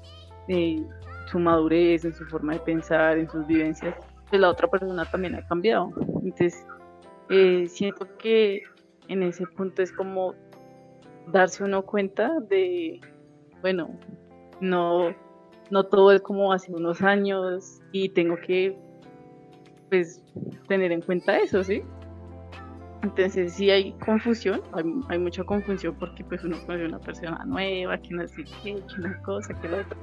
en 0.48 0.88
su 1.26 1.40
madurez, 1.40 2.06
en 2.06 2.14
su 2.14 2.26
forma 2.26 2.54
de 2.54 2.60
pensar, 2.60 3.18
en 3.18 3.30
sus 3.30 3.46
vivencias, 3.48 3.96
pues 4.30 4.40
la 4.40 4.50
otra 4.50 4.68
persona 4.68 5.06
también 5.06 5.36
ha 5.36 5.46
cambiado. 5.48 5.92
Entonces, 6.24 6.66
eh, 7.30 7.66
siento 7.68 8.08
que 8.18 8.64
en 9.08 9.24
ese 9.24 9.46
punto 9.46 9.82
es 9.82 9.92
como 9.92 10.36
darse 11.28 11.64
uno 11.64 11.84
cuenta 11.84 12.40
de, 12.50 13.00
bueno, 13.62 13.90
no, 14.60 15.16
no 15.70 15.84
todo 15.86 16.12
es 16.12 16.22
como 16.22 16.54
hace 16.54 16.72
unos 16.74 17.02
años 17.02 17.82
y 17.92 18.10
tengo 18.10 18.36
que, 18.38 18.78
pues, 19.90 20.24
tener 20.68 20.92
en 20.92 21.02
cuenta 21.02 21.38
eso, 21.38 21.64
¿sí? 21.64 21.84
Entonces 23.04 23.54
sí 23.54 23.72
hay 23.72 23.94
confusión, 23.94 24.62
hay, 25.10 25.18
mucha 25.18 25.44
confusión 25.44 25.96
porque 26.00 26.24
pues 26.24 26.44
uno 26.44 26.58
conoce 26.66 26.86
una 26.86 27.00
persona 27.00 27.44
nueva, 27.46 27.98
que 27.98 28.14
no 28.14 28.28
sé 28.28 28.44
qué, 28.44 28.76
que 28.76 29.00
una 29.00 29.20
cosa, 29.24 29.54
que 29.56 29.70
la 29.70 29.78
otra. 29.78 29.98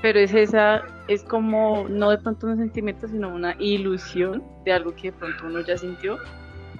Pero 0.00 0.18
es 0.18 0.32
esa, 0.32 0.82
es 1.08 1.22
como, 1.24 1.86
no 1.88 2.10
de 2.10 2.18
pronto 2.18 2.46
un 2.46 2.56
sentimiento, 2.56 3.08
sino 3.08 3.34
una 3.34 3.54
ilusión 3.58 4.42
de 4.64 4.72
algo 4.72 4.94
que 4.94 5.10
de 5.10 5.18
pronto 5.18 5.46
uno 5.46 5.60
ya 5.60 5.76
sintió 5.76 6.18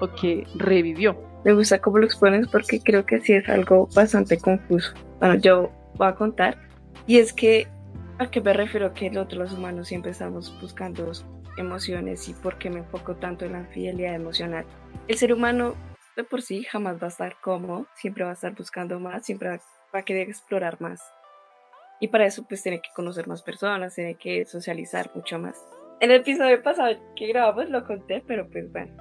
o 0.01 0.09
que 0.09 0.47
revivió. 0.57 1.17
Me 1.45 1.53
gusta 1.53 1.79
cómo 1.79 1.99
lo 1.99 2.07
expones 2.07 2.49
porque 2.49 2.81
creo 2.81 3.05
que 3.05 3.21
sí 3.21 3.35
es 3.35 3.49
algo 3.49 3.89
bastante 3.95 4.39
confuso. 4.39 4.95
Bueno, 5.21 5.35
yo 5.37 5.71
voy 5.97 6.09
a 6.09 6.15
contar. 6.15 6.59
Y 7.07 7.19
es 7.19 7.33
que, 7.33 7.69
¿a 8.19 8.31
qué 8.31 8.41
me 8.41 8.53
refiero? 8.53 8.95
Que 8.95 9.11
nosotros 9.11 9.51
los 9.51 9.59
humanos 9.59 9.89
siempre 9.89 10.11
estamos 10.11 10.59
buscando 10.61 11.11
emociones 11.57 12.29
y 12.29 12.35
por 12.35 12.59
qué 12.59 12.71
me 12.71 12.81
enfoco 12.81 13.17
tanto 13.17 13.45
en 13.45 13.53
la 13.53 13.65
fidelidad 13.67 14.15
emocional. 14.15 14.65
El 15.09 15.17
ser 15.19 15.33
humano 15.33 15.75
de 16.17 16.25
por 16.25 16.43
sí 16.43 16.65
jamás 16.65 17.01
va 17.01 17.07
a 17.07 17.11
estar 17.11 17.37
cómodo, 17.41 17.87
siempre 17.95 18.25
va 18.25 18.31
a 18.31 18.35
estar 18.35 18.55
buscando 18.55 19.01
más, 19.01 19.25
siempre 19.25 19.49
va 19.49 19.99
a 19.99 20.03
querer 20.03 20.29
explorar 20.29 20.81
más. 20.81 21.01
Y 22.01 22.09
para 22.09 22.27
eso 22.27 22.45
pues 22.49 22.63
tiene 22.63 22.81
que 22.81 22.91
conocer 22.95 23.27
más 23.29 23.43
personas, 23.43 23.95
tiene 23.95 24.17
que 24.17 24.45
socializar 24.45 25.11
mucho 25.15 25.39
más. 25.39 25.65
En 26.01 26.11
el 26.11 26.21
episodio 26.21 26.63
pasado 26.63 26.97
que 27.17 27.29
grabamos 27.29 27.71
lo 27.71 27.85
conté, 27.85 28.23
pero 28.27 28.49
pues 28.51 28.71
bueno, 28.73 28.93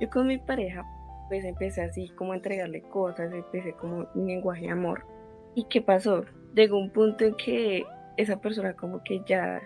yo 0.00 0.10
con 0.10 0.26
mi 0.26 0.38
pareja, 0.38 0.84
pues 1.28 1.44
empecé 1.44 1.82
así 1.82 2.08
como 2.16 2.32
a 2.32 2.36
entregarle 2.36 2.82
cosas, 2.82 3.32
empecé 3.32 3.72
como 3.74 4.08
un 4.14 4.26
lenguaje 4.26 4.62
de 4.62 4.70
amor. 4.70 5.06
¿Y 5.54 5.64
qué 5.64 5.82
pasó? 5.82 6.24
Llegó 6.54 6.78
un 6.78 6.90
punto 6.90 7.24
en 7.24 7.34
que 7.34 7.84
esa 8.16 8.40
persona 8.40 8.74
como 8.74 9.02
que 9.02 9.22
ya, 9.26 9.60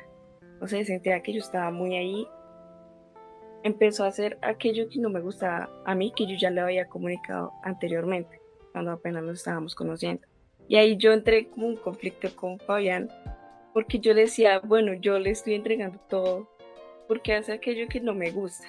no 0.61 0.67
sé, 0.67 0.85
sentía 0.85 1.23
que 1.23 1.33
yo 1.33 1.41
estaba 1.41 1.71
muy 1.71 1.97
ahí. 1.97 2.27
Empezó 3.63 4.05
a 4.05 4.09
hacer 4.09 4.39
aquello 4.43 4.89
que 4.89 5.01
no 5.01 5.09
me 5.09 5.21
gustaba 5.21 5.69
a 5.85 5.95
mí, 5.95 6.13
que 6.15 6.27
yo 6.27 6.37
ya 6.39 6.51
le 6.51 6.61
había 6.61 6.89
comunicado 6.89 7.53
anteriormente, 7.63 8.41
cuando 8.73 8.93
apenas 8.93 9.23
nos 9.23 9.39
estábamos 9.39 9.75
conociendo. 9.75 10.27
Y 10.69 10.77
ahí 10.77 10.97
yo 10.97 11.13
entré 11.13 11.49
como 11.49 11.67
un 11.67 11.77
conflicto 11.77 12.29
con 12.35 12.59
Fabián, 12.59 13.09
porque 13.73 13.99
yo 13.99 14.15
le 14.15 14.23
decía, 14.23 14.61
bueno, 14.61 14.95
yo 14.95 15.19
le 15.19 15.31
estoy 15.31 15.55
entregando 15.55 15.99
todo, 16.09 16.49
porque 17.09 17.35
hace 17.35 17.53
aquello 17.53 17.89
que 17.89 18.01
no 18.01 18.15
me 18.15 18.31
gusta 18.31 18.67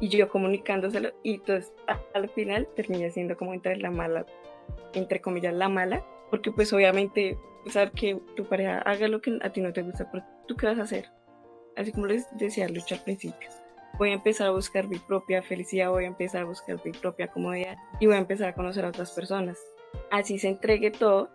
y 0.00 0.08
yo 0.08 0.28
comunicándoselo 0.28 1.12
y 1.22 1.34
entonces 1.34 1.72
al 2.14 2.28
final 2.30 2.68
terminé 2.74 3.10
siendo 3.10 3.36
como 3.36 3.54
entre 3.54 3.76
la 3.76 3.90
mala, 3.90 4.26
entre 4.92 5.20
comillas 5.20 5.54
la 5.54 5.68
mala, 5.68 6.04
porque 6.30 6.50
pues 6.52 6.72
obviamente 6.72 7.38
saber 7.70 7.92
que 7.92 8.20
tu 8.36 8.44
pareja 8.44 8.78
haga 8.78 9.08
lo 9.08 9.20
que 9.20 9.38
a 9.42 9.50
ti 9.50 9.60
no 9.60 9.72
te 9.72 9.82
gusta, 9.82 10.10
pero 10.10 10.24
tú 10.46 10.56
qué 10.56 10.66
vas 10.66 10.78
a 10.78 10.82
hacer, 10.82 11.10
así 11.76 11.92
como 11.92 12.06
les 12.06 12.26
decía 12.36 12.68
Lucha 12.68 12.96
al 12.96 13.04
principio. 13.04 13.48
Voy 13.98 14.10
a 14.10 14.14
empezar 14.14 14.48
a 14.48 14.50
buscar 14.50 14.88
mi 14.88 14.98
propia 14.98 15.42
felicidad, 15.42 15.90
voy 15.90 16.04
a 16.04 16.08
empezar 16.08 16.42
a 16.42 16.44
buscar 16.46 16.80
mi 16.84 16.92
propia 16.92 17.28
comodidad 17.28 17.76
y 18.00 18.06
voy 18.06 18.16
a 18.16 18.18
empezar 18.18 18.48
a 18.48 18.54
conocer 18.54 18.84
a 18.84 18.88
otras 18.88 19.12
personas. 19.12 19.58
Así 20.10 20.38
se 20.38 20.48
entregue 20.48 20.90
todo, 20.90 21.30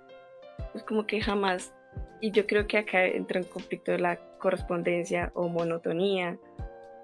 pues 0.73 0.83
como 0.83 1.07
que 1.07 1.21
jamás, 1.21 1.73
y 2.21 2.31
yo 2.31 2.45
creo 2.45 2.67
que 2.67 2.77
acá 2.77 3.05
entra 3.05 3.39
un 3.39 3.47
conflicto 3.47 3.91
de 3.91 3.99
la 3.99 4.19
correspondencia 4.39 5.31
o 5.35 5.47
monotonía 5.47 6.37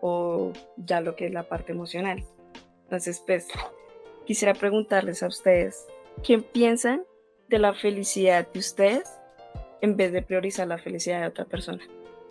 o 0.02 0.52
ya 0.78 1.00
lo 1.00 1.15
que 1.15 1.28
es 1.28 1.32
la 1.32 1.43
parte 1.43 1.71
emocional. 1.71 2.24
Entonces, 2.84 3.24
pues, 3.26 3.48
quisiera 4.26 4.54
preguntarles 4.54 5.24
a 5.24 5.28
ustedes, 5.28 5.88
¿quién 6.24 6.43
piensan 6.43 7.04
de 7.49 7.60
la 7.60 7.73
felicidad 7.73 8.47
de 8.51 8.60
ustedes 8.60 9.19
en 9.81 9.95
vez 9.95 10.12
de 10.12 10.21
priorizar 10.21 10.67
la 10.67 10.77
felicidad 10.77 11.21
de 11.21 11.27
otra 11.27 11.45
persona? 11.45 11.79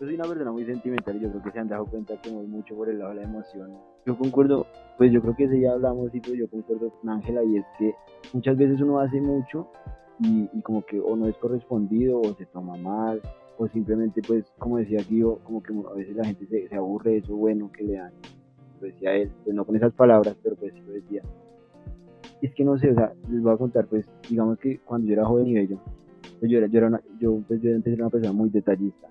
Yo 0.01 0.07
soy 0.07 0.15
una 0.15 0.25
persona 0.25 0.53
muy 0.53 0.65
sentimental 0.65 1.17
y 1.17 1.21
yo 1.21 1.31
creo 1.31 1.43
que 1.43 1.51
se 1.53 1.59
han 1.59 1.69
dado 1.69 1.87
cuenta 1.87 2.21
que 2.21 2.31
voy 2.31 2.47
mucho 2.47 2.75
por 2.75 2.89
el 2.89 2.99
lado 2.99 3.11
de 3.11 3.17
la 3.17 3.23
emoción. 3.23 3.79
Yo 4.07 4.19
concuerdo, 4.19 4.67
pues 4.99 5.13
yo 5.13 5.23
creo 5.23 5.37
que 5.37 5.49
si 5.49 5.61
ya 5.61 5.73
hablamos 5.73 6.15
y 6.15 6.21
pues 6.21 6.37
yo 6.37 6.49
concuerdo 6.49 6.91
con 6.91 7.11
Ángela 7.11 7.43
y 7.45 7.59
es 7.59 7.65
que 7.79 7.95
muchas 8.33 8.57
veces 8.57 8.81
uno 8.81 8.99
hace 8.99 9.21
mucho 9.21 9.71
y, 10.21 10.49
y 10.53 10.63
como 10.63 10.85
que 10.85 11.01
o 11.01 11.17
no 11.17 11.29
es 11.29 11.37
correspondido 11.37 12.21
o 12.21 12.35
se 12.35 12.47
toma 12.47 12.77
mal 12.77 13.21
o 13.59 13.69
simplemente 13.69 14.21
pues 14.23 14.45
como 14.59 14.79
decía 14.79 15.01
Guido, 15.09 15.39
como 15.45 15.63
que 15.63 15.73
a 15.73 15.95
veces 15.95 16.17
la 16.17 16.25
gente 16.25 16.69
se, 16.69 16.75
aburre 16.75 17.13
de 17.13 17.17
eso 17.19 17.35
bueno 17.37 17.71
que 17.73 17.85
le 17.85 17.95
dan, 17.95 18.13
lo 18.81 18.87
decía 18.87 19.15
él, 19.15 19.31
pues 19.45 19.55
no 19.55 19.65
con 19.65 19.77
esas 19.77 19.93
palabras, 19.93 20.37
pero 20.43 20.57
pues 20.57 20.75
lo 20.75 20.93
decía. 20.93 21.23
Es 22.43 22.55
que 22.55 22.65
no 22.65 22.79
sé, 22.79 22.91
o 22.91 22.95
sea, 22.95 23.13
les 23.31 23.43
voy 23.43 23.53
a 23.53 23.57
contar, 23.57 23.87
pues 23.87 24.07
digamos 24.29 24.59
que 24.59 24.79
cuando 24.81 25.07
yo 25.07 25.15
era 25.15 25.25
joven 25.25 25.47
y 25.47 25.55
bello, 25.55 25.79
pues 26.39 26.51
yo 26.51 26.59
era, 26.59 26.67
yo 26.67 26.79
era, 26.79 26.89
una, 26.89 27.01
yo, 27.19 27.41
pues, 27.47 27.61
yo 27.63 27.71
era 27.71 27.81
una 27.95 28.11
persona 28.11 28.33
muy 28.33 28.51
detallista, 28.51 29.09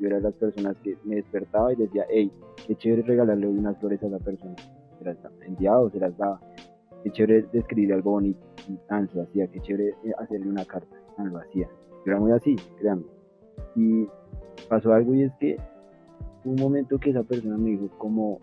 yo 0.00 0.08
era 0.08 0.20
las 0.20 0.34
personas 0.34 0.76
que 0.82 0.96
me 1.04 1.16
despertaba 1.16 1.72
y 1.72 1.76
decía, 1.76 2.04
hey, 2.08 2.30
qué 2.66 2.74
chévere 2.76 3.02
regalarle 3.02 3.46
unas 3.46 3.78
flores 3.78 4.02
a 4.02 4.08
la 4.08 4.18
persona. 4.18 4.56
Se 4.98 5.04
las 5.04 5.16
enviaba 5.46 5.80
o 5.80 5.90
se 5.90 6.00
las 6.00 6.16
daba. 6.18 6.40
Qué 7.04 7.10
chévere 7.10 7.46
describir 7.52 7.92
algo 7.92 8.12
bonito. 8.12 8.40
Tan 8.88 9.08
lo 9.14 9.22
hacía. 9.22 9.46
Qué 9.46 9.60
chévere 9.60 9.94
eh, 10.04 10.12
hacerle 10.18 10.48
una 10.48 10.64
carta. 10.64 10.96
Tan 11.16 11.30
lo 11.30 11.38
hacía. 11.38 11.68
Yo 12.04 12.12
era 12.12 12.20
muy 12.20 12.32
así, 12.32 12.56
créanme. 12.78 13.04
Y 13.76 14.08
pasó 14.68 14.92
algo 14.92 15.14
y 15.14 15.22
es 15.22 15.32
que 15.38 15.56
un 16.44 16.56
momento 16.56 16.98
que 16.98 17.10
esa 17.10 17.22
persona 17.22 17.56
me 17.56 17.70
dijo 17.70 17.88
como, 17.98 18.40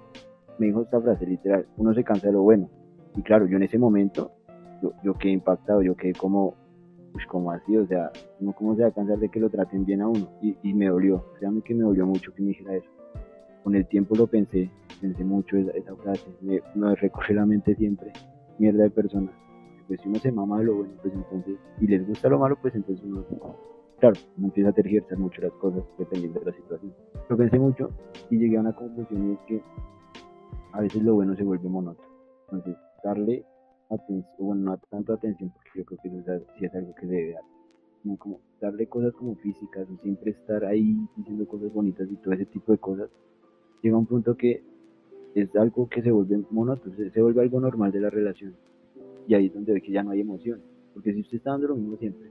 me 0.57 0.67
dijo 0.67 0.83
esta 0.83 1.01
frase 1.01 1.25
literal, 1.25 1.65
uno 1.77 1.93
se 1.93 2.03
cansa 2.03 2.27
de 2.27 2.33
lo 2.33 2.43
bueno. 2.43 2.69
Y 3.15 3.21
claro, 3.21 3.47
yo 3.47 3.57
en 3.57 3.63
ese 3.63 3.77
momento, 3.77 4.31
yo, 5.03 5.13
quedé 5.15 5.31
impactado, 5.33 5.81
yo 5.81 5.95
quedé 5.95 6.13
como, 6.13 6.55
pues 7.13 7.25
como 7.27 7.51
así, 7.51 7.77
o 7.77 7.87
sea, 7.87 8.11
uno 8.39 8.53
cómo 8.53 8.75
se 8.75 8.83
va 8.83 8.89
a 8.89 8.91
cansar 8.91 9.17
de 9.19 9.29
que 9.29 9.39
lo 9.39 9.49
traten 9.49 9.85
bien 9.85 10.01
a 10.01 10.07
uno. 10.07 10.29
Y, 10.41 10.57
y 10.63 10.73
me 10.73 10.87
dolió, 10.87 11.25
créanme 11.39 11.61
que 11.61 11.73
me 11.73 11.83
dolió 11.83 12.05
mucho 12.05 12.33
que 12.33 12.41
me 12.41 12.49
dijera 12.49 12.75
eso. 12.75 12.89
Con 13.63 13.75
el 13.75 13.87
tiempo 13.87 14.15
lo 14.15 14.27
pensé, 14.27 14.69
pensé 15.01 15.23
mucho 15.23 15.57
esa, 15.57 15.95
frase, 15.95 16.25
me, 16.41 16.61
me 16.75 16.93
recorre 16.95 17.33
la 17.33 17.45
mente 17.45 17.75
siempre, 17.75 18.11
mierda 18.59 18.83
de 18.83 18.91
persona. 18.91 19.31
Pues 19.87 20.01
si 20.01 20.09
uno 20.09 20.19
se 20.19 20.31
mama 20.31 20.59
de 20.59 20.65
lo 20.65 20.75
bueno, 20.75 20.93
pues 21.01 21.13
entonces, 21.13 21.55
y 21.79 21.87
les 21.87 22.05
gusta 22.07 22.27
lo 22.29 22.39
malo, 22.39 22.57
pues 22.61 22.75
entonces 22.75 23.03
uno, 23.05 23.23
claro, 23.99 24.15
uno 24.37 24.47
empieza 24.47 24.69
a 24.69 24.73
tergiversar 24.73 25.17
mucho 25.17 25.41
las 25.41 25.53
cosas 25.53 25.83
dependiendo 25.97 26.39
de 26.39 26.45
la 26.47 26.53
situación. 26.53 26.93
Lo 27.29 27.37
pensé 27.37 27.59
mucho 27.59 27.89
y 28.29 28.37
llegué 28.37 28.57
a 28.57 28.61
una 28.61 28.75
conclusión 28.75 29.29
y 29.29 29.33
es 29.33 29.39
que 29.47 29.61
a 30.73 30.81
veces 30.81 31.01
lo 31.03 31.15
bueno 31.15 31.35
se 31.35 31.43
vuelve 31.43 31.69
monótono. 31.69 32.07
Entonces, 32.51 32.75
darle 33.05 33.45
atención, 33.89 34.25
bueno, 34.39 34.71
no 34.71 34.77
tanto 34.89 35.13
atención, 35.13 35.51
porque 35.51 35.69
yo 35.75 35.85
creo 35.85 35.99
que 36.01 36.07
eso 36.07 36.33
es, 36.33 36.43
sí 36.57 36.65
es 36.65 36.73
algo 36.73 36.93
que 36.95 37.05
debe 37.05 37.33
dar, 37.33 37.43
sino 38.01 38.17
como 38.17 38.39
darle 38.59 38.87
cosas 38.87 39.13
como 39.13 39.35
físicas, 39.35 39.87
o 39.89 40.01
siempre 40.01 40.31
estar 40.31 40.65
ahí 40.65 40.97
diciendo 41.15 41.47
cosas 41.47 41.71
bonitas 41.71 42.09
y 42.11 42.15
todo 42.17 42.33
ese 42.33 42.45
tipo 42.47 42.71
de 42.71 42.79
cosas, 42.79 43.09
llega 43.81 43.97
un 43.97 44.07
punto 44.07 44.35
que 44.35 44.63
es 45.35 45.55
algo 45.55 45.87
que 45.87 46.01
se 46.01 46.11
vuelve 46.11 46.43
monótono, 46.49 46.95
se, 46.95 47.11
se 47.11 47.21
vuelve 47.21 47.41
algo 47.41 47.59
normal 47.59 47.91
de 47.91 47.99
la 47.99 48.09
relación. 48.09 48.55
Y 49.27 49.35
ahí 49.35 49.47
es 49.47 49.53
donde 49.53 49.73
ve 49.73 49.81
que 49.81 49.91
ya 49.91 50.03
no 50.03 50.11
hay 50.11 50.21
emoción. 50.21 50.61
Porque 50.93 51.13
si 51.13 51.21
usted 51.21 51.37
está 51.37 51.51
dando 51.51 51.67
lo 51.67 51.75
mismo 51.75 51.97
siempre, 51.97 52.29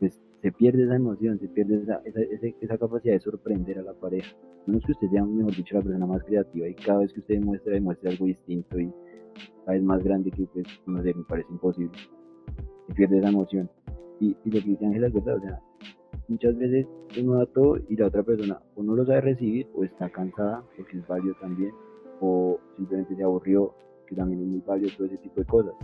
pues 0.00 0.18
se 0.42 0.52
pierde 0.52 0.84
esa 0.84 0.96
emoción, 0.96 1.38
se 1.38 1.48
pierde 1.48 1.82
esa, 1.82 2.00
esa, 2.04 2.20
esa, 2.20 2.46
esa 2.60 2.78
capacidad 2.78 3.14
de 3.14 3.20
sorprender 3.20 3.78
a 3.78 3.82
la 3.82 3.94
pareja. 3.94 4.36
No 4.66 4.78
es 4.78 4.84
que 4.84 4.92
usted 4.92 5.08
sea, 5.10 5.24
mejor 5.24 5.54
dicho, 5.54 5.76
la 5.76 5.82
persona 5.82 6.06
más 6.06 6.22
creativa 6.24 6.68
y 6.68 6.74
cada 6.74 7.00
vez 7.00 7.12
que 7.12 7.20
usted 7.20 7.34
demuestra, 7.34 7.72
demuestra 7.72 8.10
algo 8.10 8.26
distinto 8.26 8.78
y 8.78 8.92
cada 9.64 9.72
vez 9.72 9.82
más 9.82 10.02
grande 10.02 10.30
que, 10.30 10.44
pues, 10.46 10.66
no 10.86 11.02
sé, 11.02 11.14
me 11.14 11.24
parece 11.24 11.50
imposible. 11.52 11.96
Se 12.88 12.94
pierde 12.94 13.18
esa 13.18 13.28
emoción. 13.28 13.70
Y, 14.20 14.36
y 14.44 14.50
lo 14.50 14.60
que 14.60 14.70
dice 14.70 14.86
Ángela 14.86 15.06
es 15.08 15.12
verdad, 15.12 15.36
o 15.36 15.40
sea, 15.40 15.60
muchas 16.28 16.56
veces 16.56 16.86
uno 17.20 17.34
da 17.34 17.46
todo 17.46 17.78
y 17.88 17.96
la 17.96 18.06
otra 18.06 18.22
persona 18.22 18.60
o 18.74 18.82
no 18.82 18.94
lo 18.94 19.04
sabe 19.04 19.20
recibir 19.20 19.68
o 19.74 19.84
está 19.84 20.08
cansada, 20.10 20.62
porque 20.76 20.98
es 20.98 21.06
válido 21.06 21.34
también, 21.40 21.72
o 22.20 22.58
simplemente 22.76 23.14
se 23.14 23.22
aburrió, 23.22 23.74
que 24.06 24.14
también 24.14 24.42
es 24.42 24.46
muy 24.48 24.62
válido 24.66 24.90
todo 24.96 25.06
ese 25.06 25.18
tipo 25.18 25.40
de 25.40 25.46
cosas. 25.46 25.74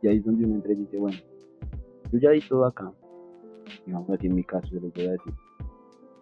Y 0.00 0.08
ahí 0.08 0.18
es 0.18 0.24
donde 0.24 0.44
uno 0.44 0.56
entra 0.56 0.72
y 0.72 0.76
dice, 0.76 0.96
bueno, 0.96 1.16
yo 2.12 2.18
ya 2.18 2.30
di 2.30 2.40
todo 2.40 2.64
acá, 2.66 2.92
digamos 3.86 4.10
así 4.10 4.26
en 4.26 4.34
mi 4.34 4.44
caso, 4.44 4.68
se 4.68 4.74
lo 4.80 4.90
voy 4.90 5.06
a 5.06 5.12
decir, 5.12 5.32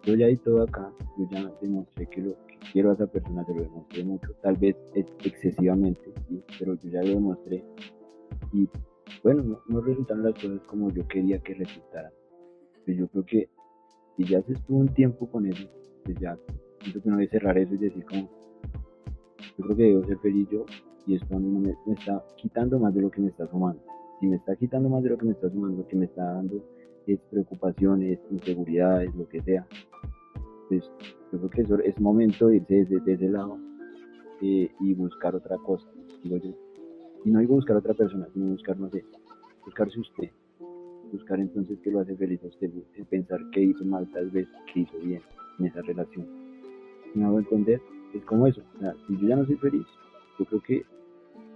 yo 0.03 0.15
ya 0.15 0.27
di 0.27 0.37
todo 0.37 0.63
acá, 0.63 0.91
yo 1.17 1.27
ya 1.29 1.51
demostré 1.61 2.07
que 2.07 2.21
lo 2.21 2.31
que 2.47 2.57
quiero 2.71 2.91
a 2.91 2.93
esa 2.93 3.07
persona, 3.07 3.45
se 3.45 3.53
lo 3.53 3.61
demostré 3.61 4.03
mucho, 4.03 4.33
tal 4.41 4.55
vez 4.57 4.75
ex- 4.95 5.13
excesivamente, 5.23 6.11
pero 6.57 6.75
yo 6.75 6.89
ya 6.89 7.01
lo 7.03 7.09
demostré 7.09 7.63
y 8.53 8.67
bueno, 9.23 9.43
no, 9.43 9.59
no 9.67 9.81
resultaron 9.81 10.23
las 10.23 10.33
cosas 10.33 10.59
como 10.65 10.89
yo 10.91 11.07
quería 11.07 11.37
que 11.39 11.53
resultaran. 11.53 12.11
Pero 12.85 12.97
yo 12.99 13.07
creo 13.09 13.25
que 13.25 13.49
si 14.17 14.23
ya 14.23 14.41
se 14.41 14.53
estuvo 14.53 14.79
un 14.79 14.87
tiempo 14.89 15.29
con 15.29 15.45
eso, 15.45 15.67
pues 16.03 16.17
ya 16.19 16.35
siento 16.79 17.01
que 17.01 17.09
no 17.09 17.17
debe 17.17 17.29
cerrar 17.29 17.57
eso 17.57 17.75
y 17.75 17.77
decir 17.77 18.03
como, 18.05 18.29
yo 19.57 19.65
creo 19.65 19.77
que 19.77 19.83
debo 19.83 20.03
ser 20.05 20.17
feliz 20.19 20.47
yo 20.49 20.65
y 21.05 21.15
esto 21.15 21.35
a 21.35 21.39
mí 21.39 21.49
no 21.49 21.59
me, 21.59 21.75
me 21.85 21.93
está 21.93 22.23
quitando 22.37 22.79
más 22.79 22.93
de 22.95 23.01
lo 23.01 23.11
que 23.11 23.21
me 23.21 23.27
está 23.29 23.47
sumando. 23.47 23.81
Si 24.19 24.27
me 24.27 24.37
está 24.37 24.55
quitando 24.55 24.89
más 24.89 25.03
de 25.03 25.09
lo 25.09 25.17
que 25.17 25.25
me 25.25 25.31
está 25.33 25.49
sumando, 25.49 25.87
que 25.87 25.95
me 25.95 26.05
está 26.05 26.23
dando 26.23 26.63
es 27.07 27.19
preocupaciones, 27.29 28.19
inseguridades, 28.29 29.13
lo 29.15 29.27
que 29.27 29.41
sea, 29.41 29.65
pues 30.69 30.83
yo 31.31 31.39
creo 31.49 31.49
que 31.49 31.89
es 31.89 31.99
momento 31.99 32.47
de 32.47 32.57
irse 32.57 32.75
desde, 32.75 32.95
desde 32.99 33.13
ese 33.13 33.29
lado 33.29 33.57
eh, 34.41 34.69
y 34.79 34.93
buscar 34.93 35.35
otra 35.35 35.57
cosa. 35.57 35.87
Y 36.23 36.29
no 37.29 37.39
digo 37.39 37.55
buscar 37.55 37.77
otra 37.77 37.93
persona, 37.93 38.27
sino 38.33 38.47
buscar, 38.47 38.79
no 38.79 38.89
sé, 38.89 39.03
buscarse 39.65 39.99
usted. 39.99 40.29
Buscar 41.11 41.39
entonces 41.39 41.77
que 41.81 41.91
lo 41.91 41.99
hace 41.99 42.15
feliz 42.15 42.41
a 42.43 42.47
usted, 42.47 42.69
pensar 43.09 43.39
qué 43.51 43.61
hizo 43.61 43.83
mal, 43.83 44.09
tal 44.11 44.29
vez 44.29 44.47
qué 44.73 44.81
hizo 44.81 44.97
bien 44.99 45.21
en 45.59 45.65
esa 45.65 45.81
relación. 45.81 46.25
¿Me 47.13 47.25
hago 47.25 47.39
entender? 47.39 47.81
Es 48.13 48.23
como 48.23 48.47
eso. 48.47 48.61
O 48.77 48.79
sea, 48.79 48.95
si 49.07 49.17
yo 49.17 49.27
ya 49.27 49.35
no 49.35 49.45
soy 49.45 49.57
feliz, 49.57 49.85
yo 50.39 50.45
creo 50.45 50.61
que 50.61 50.85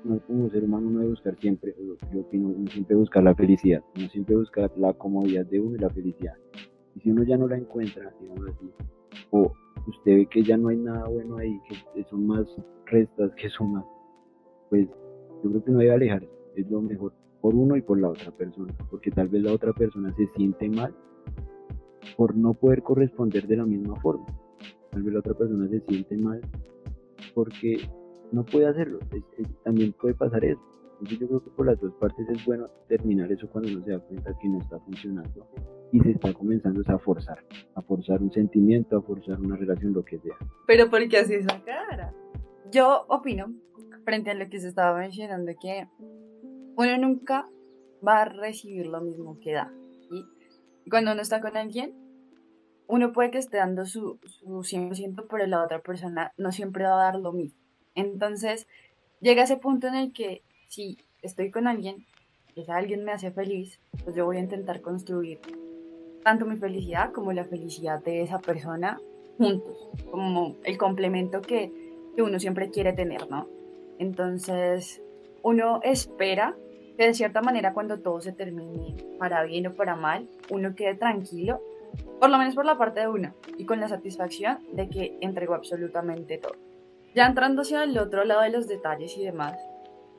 uno 0.05 0.19
como 0.27 0.49
ser 0.49 0.63
humano 0.63 0.89
no 0.89 0.99
debe 0.99 1.11
buscar 1.11 1.35
siempre, 1.39 1.75
yo 2.13 2.19
opino, 2.19 2.49
uno 2.49 2.69
siempre 2.69 2.95
buscar 2.95 3.23
la 3.23 3.33
felicidad, 3.33 3.83
uno 3.97 4.07
siempre 4.09 4.35
buscar 4.35 4.71
la 4.77 4.93
comodidad 4.93 5.45
de 5.47 5.59
uno 5.59 5.75
y 5.75 5.79
la 5.79 5.89
felicidad. 5.89 6.35
Y 6.95 6.99
si 7.01 7.09
uno 7.09 7.23
ya 7.23 7.37
no 7.37 7.47
la 7.47 7.57
encuentra, 7.57 8.13
digamos 8.21 8.47
así, 8.49 8.69
o 9.31 9.51
usted 9.87 10.15
ve 10.15 10.25
que 10.27 10.43
ya 10.43 10.57
no 10.57 10.69
hay 10.69 10.77
nada 10.77 11.07
bueno 11.07 11.37
ahí, 11.37 11.59
que 11.93 12.03
son 12.05 12.27
más 12.27 12.45
restas 12.85 13.31
que 13.35 13.49
sumas, 13.49 13.83
pues 14.69 14.87
yo 15.43 15.49
creo 15.49 15.63
que 15.63 15.71
uno 15.71 15.79
debe 15.79 15.93
alejarse, 15.93 16.29
es 16.55 16.69
lo 16.69 16.81
mejor 16.81 17.11
por 17.41 17.55
uno 17.55 17.75
y 17.75 17.81
por 17.81 17.99
la 17.99 18.09
otra 18.09 18.31
persona, 18.31 18.73
porque 18.89 19.09
tal 19.11 19.27
vez 19.27 19.41
la 19.41 19.53
otra 19.53 19.73
persona 19.73 20.13
se 20.15 20.27
siente 20.35 20.69
mal 20.69 20.93
por 22.15 22.35
no 22.35 22.53
poder 22.53 22.83
corresponder 22.83 23.47
de 23.47 23.57
la 23.57 23.65
misma 23.65 23.95
forma. 24.01 24.25
Tal 24.91 25.03
vez 25.03 25.13
la 25.13 25.19
otra 25.19 25.33
persona 25.33 25.67
se 25.67 25.81
siente 25.81 26.15
mal 26.17 26.41
porque 27.33 27.77
no 28.31 28.43
puede 28.45 28.67
hacerlo, 28.67 28.99
es- 29.11 29.23
es- 29.39 29.63
también 29.63 29.93
puede 29.93 30.13
pasar 30.15 30.43
eso. 30.45 30.61
Entonces 30.93 31.19
yo 31.19 31.27
creo 31.27 31.43
que 31.43 31.49
por 31.51 31.65
las 31.65 31.79
dos 31.81 31.93
partes 31.95 32.27
es 32.29 32.45
bueno 32.45 32.65
terminar 32.88 33.29
eso 33.31 33.49
cuando 33.49 33.69
uno 33.69 33.83
se 33.83 33.91
da 33.91 33.99
cuenta 33.99 34.38
que 34.39 34.47
no 34.47 34.59
está 34.59 34.79
funcionando 34.79 35.47
y 35.91 35.99
se 35.99 36.11
está 36.11 36.33
comenzando 36.33 36.81
a 36.88 36.97
forzar, 36.99 37.43
a 37.75 37.81
forzar 37.81 38.21
un 38.21 38.31
sentimiento, 38.31 38.97
a 38.97 39.01
forzar 39.01 39.39
una 39.39 39.57
relación, 39.57 39.93
lo 39.93 40.03
que 40.03 40.17
sea. 40.19 40.35
Pero 40.65 40.89
¿por 40.89 41.07
qué 41.09 41.17
así 41.17 41.33
esa 41.33 41.61
cara? 41.63 42.13
Yo 42.71 43.05
opino, 43.09 43.53
frente 44.05 44.31
a 44.31 44.35
lo 44.35 44.47
que 44.49 44.59
se 44.59 44.69
estaba 44.69 44.97
mencionando, 44.97 45.51
que 45.61 45.88
uno 46.77 46.97
nunca 46.97 47.47
va 48.05 48.21
a 48.21 48.25
recibir 48.25 48.88
lo 48.88 49.01
mismo 49.01 49.38
que 49.39 49.53
da. 49.53 49.71
Y 50.11 50.89
Cuando 50.89 51.11
uno 51.11 51.21
está 51.21 51.41
con 51.41 51.57
alguien, 51.57 51.93
uno 52.88 53.11
puede 53.11 53.31
que 53.31 53.38
esté 53.39 53.57
dando 53.57 53.85
su, 53.85 54.19
su 54.23 54.63
100%, 54.63 55.25
pero 55.29 55.45
la 55.47 55.63
otra 55.63 55.81
persona 55.81 56.31
no 56.38 56.51
siempre 56.51 56.83
va 56.85 56.93
a 57.01 57.03
dar 57.11 57.19
lo 57.19 57.33
mismo. 57.33 57.59
Entonces, 57.95 58.67
llega 59.21 59.43
ese 59.43 59.58
punto 59.58 59.88
en 59.88 59.95
el 59.95 60.13
que 60.13 60.41
si 60.67 60.97
estoy 61.21 61.51
con 61.51 61.67
alguien, 61.67 62.05
ese 62.55 62.71
alguien 62.71 63.03
me 63.03 63.12
hace 63.12 63.31
feliz, 63.31 63.79
pues 64.03 64.15
yo 64.15 64.25
voy 64.25 64.38
a 64.38 64.41
intentar 64.41 64.81
construir 64.81 65.39
tanto 66.23 66.45
mi 66.45 66.58
felicidad 66.58 67.12
como 67.12 67.34
la 67.34 67.45
felicidad 67.45 68.03
de 68.03 68.21
esa 68.21 68.39
persona 68.39 68.99
juntos, 69.38 69.89
como 70.10 70.55
el 70.63 70.77
complemento 70.77 71.41
que, 71.41 71.71
que 72.15 72.21
uno 72.21 72.39
siempre 72.39 72.69
quiere 72.69 72.93
tener, 72.93 73.29
¿no? 73.29 73.47
Entonces, 73.99 75.01
uno 75.43 75.79
espera 75.84 76.55
que 76.97 77.08
de 77.08 77.13
cierta 77.13 77.41
manera 77.41 77.73
cuando 77.73 77.99
todo 77.99 78.21
se 78.21 78.31
termine, 78.31 78.95
para 79.19 79.43
bien 79.43 79.67
o 79.67 79.73
para 79.73 79.95
mal, 79.95 80.27
uno 80.49 80.75
quede 80.75 80.95
tranquilo, 80.95 81.62
por 82.19 82.29
lo 82.29 82.38
menos 82.38 82.55
por 82.55 82.65
la 82.65 82.77
parte 82.77 83.01
de 83.01 83.08
uno, 83.08 83.34
y 83.58 83.65
con 83.65 83.79
la 83.79 83.88
satisfacción 83.88 84.60
de 84.71 84.89
que 84.89 85.17
entregó 85.21 85.53
absolutamente 85.53 86.38
todo. 86.38 86.55
Ya 87.15 87.25
entrando 87.25 87.62
hacia 87.62 87.84
el 87.84 87.97
otro 87.97 88.25
lado 88.25 88.41
de 88.41 88.49
los 88.49 88.67
detalles 88.67 89.17
y 89.17 89.23
demás, 89.23 89.58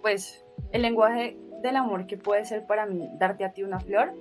pues 0.00 0.44
el 0.72 0.82
lenguaje 0.82 1.36
del 1.62 1.76
amor 1.76 2.06
que 2.06 2.16
puede 2.16 2.44
ser 2.44 2.66
para 2.66 2.86
mí 2.86 3.08
darte 3.18 3.44
a 3.44 3.52
ti 3.52 3.62
una 3.62 3.80
flor, 3.80 4.12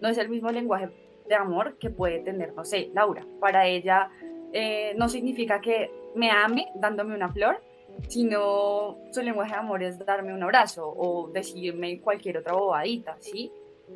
no 0.00 0.08
es 0.08 0.18
el 0.18 0.28
mismo 0.28 0.50
lenguaje 0.50 0.90
de 1.26 1.34
amor 1.34 1.78
que 1.78 1.88
puede 1.90 2.20
tener, 2.20 2.52
no 2.54 2.64
sé, 2.64 2.90
Laura. 2.92 3.24
Para 3.40 3.66
ella 3.66 4.10
eh, 4.52 4.94
no 4.96 5.08
significa 5.08 5.60
que 5.60 5.90
me 6.14 6.30
ame 6.30 6.68
dándome 6.74 7.14
una 7.14 7.28
flor, 7.32 7.62
sino 8.08 8.98
su 9.12 9.22
lenguaje 9.22 9.52
de 9.52 9.58
amor 9.58 9.82
es 9.82 9.98
darme 10.04 10.34
un 10.34 10.42
abrazo 10.42 10.88
o 10.88 11.28
decirme 11.28 12.00
cualquier 12.00 12.38
otra 12.38 12.52
bobadita, 12.54 13.16
¿sí? 13.20 13.50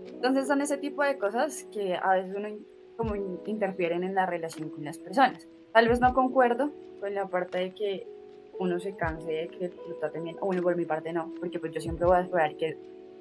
Entonces 0.06 0.46
son 0.46 0.60
ese 0.60 0.78
tipo 0.78 1.02
de 1.02 1.18
cosas 1.18 1.64
que 1.72 1.94
a 1.94 2.14
veces 2.14 2.34
uno 2.34 2.48
como 2.96 3.16
in- 3.16 3.40
interfieren 3.46 4.02
en 4.04 4.14
la 4.14 4.26
relación 4.26 4.70
con 4.70 4.84
las 4.84 4.98
personas. 4.98 5.46
Tal 5.72 5.88
vez 5.88 6.00
no 6.00 6.14
concuerdo 6.14 6.70
con 7.00 7.14
la 7.14 7.26
parte 7.26 7.58
de 7.58 7.74
que 7.74 8.06
uno 8.58 8.78
se 8.80 8.94
canse 8.96 9.30
de 9.30 9.48
que 9.48 9.70
lo 9.88 9.94
traten 9.96 10.24
bien, 10.24 10.36
o 10.40 10.46
bueno, 10.46 10.62
por 10.62 10.76
mi 10.76 10.84
parte 10.84 11.12
no, 11.12 11.32
porque 11.40 11.58
pues 11.58 11.72
yo 11.72 11.80
siempre 11.80 12.06
voy 12.06 12.16
a 12.16 12.20
esperar 12.20 12.56
que 12.56 12.76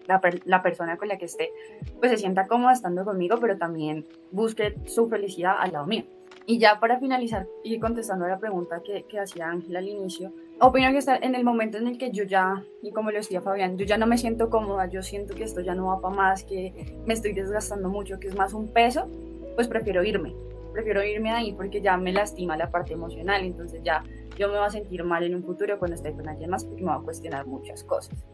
la, 0.07 0.21
la 0.45 0.61
persona 0.61 0.97
con 0.97 1.07
la 1.07 1.17
que 1.17 1.25
esté 1.25 1.51
pues 1.99 2.11
se 2.11 2.17
sienta 2.17 2.47
cómoda 2.47 2.73
estando 2.73 3.05
conmigo, 3.05 3.38
pero 3.39 3.57
también 3.57 4.05
busque 4.31 4.75
su 4.86 5.07
felicidad 5.07 5.55
al 5.59 5.71
lado 5.71 5.86
mío. 5.86 6.03
Y 6.45 6.59
ya 6.59 6.79
para 6.79 6.99
finalizar 6.99 7.47
y 7.63 7.79
contestando 7.79 8.25
a 8.25 8.29
la 8.29 8.38
pregunta 8.38 8.81
que, 8.84 9.03
que 9.03 9.19
hacía 9.19 9.47
Ángela 9.47 9.79
al 9.79 9.88
inicio, 9.88 10.34
opino 10.59 10.91
que 10.91 10.97
está 10.97 11.15
en 11.15 11.36
el 11.36 11.43
momento 11.45 11.77
en 11.77 11.88
el 11.88 11.97
que 11.97 12.11
yo 12.11 12.25
ya, 12.25 12.63
y 12.81 12.91
como 12.91 13.11
lo 13.11 13.17
decía 13.17 13.41
Fabián, 13.41 13.77
yo 13.77 13.86
ya 13.86 13.97
no 13.97 14.07
me 14.07 14.17
siento 14.17 14.49
cómoda, 14.49 14.88
yo 14.88 15.01
siento 15.01 15.36
que 15.36 15.43
esto 15.43 15.61
ya 15.61 15.73
no 15.73 15.88
va 15.88 16.01
para 16.01 16.15
más, 16.15 16.43
que 16.43 16.73
me 17.05 17.13
estoy 17.13 17.34
desgastando 17.34 17.88
mucho, 17.89 18.19
que 18.19 18.27
es 18.27 18.36
más 18.36 18.53
un 18.53 18.67
peso, 18.67 19.09
pues 19.55 19.67
prefiero 19.67 20.03
irme. 20.03 20.34
prefiero 20.73 21.03
irme 21.03 21.31
ahí 21.31 21.53
porque 21.53 21.81
ya 21.81 21.95
me 21.97 22.11
lastima 22.11 22.57
la 22.57 22.69
parte 22.69 22.93
emocional, 22.93 23.43
entonces 23.43 23.81
ya 23.84 24.03
yo 24.38 24.47
me 24.47 24.55
voy 24.57 24.65
a 24.65 24.69
sentir 24.69 25.03
mal 25.03 25.23
en 25.23 25.36
un 25.36 25.43
futuro 25.43 25.77
cuando 25.79 25.95
esté 25.95 26.13
con 26.13 26.27
alguien 26.27 26.49
más 26.49 26.65
porque 26.65 26.81
me 26.81 26.89
va 26.89 26.95
a 26.95 27.01
cuestionar 27.01 27.45
muchas 27.45 27.84
cosas. 27.84 28.25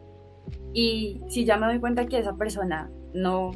Y 0.74 1.22
si 1.28 1.46
ya 1.46 1.58
me 1.58 1.68
doy 1.68 1.80
cuenta 1.80 2.06
que 2.06 2.20
esa 2.20 2.36
persona 2.36 2.92
no, 3.14 3.52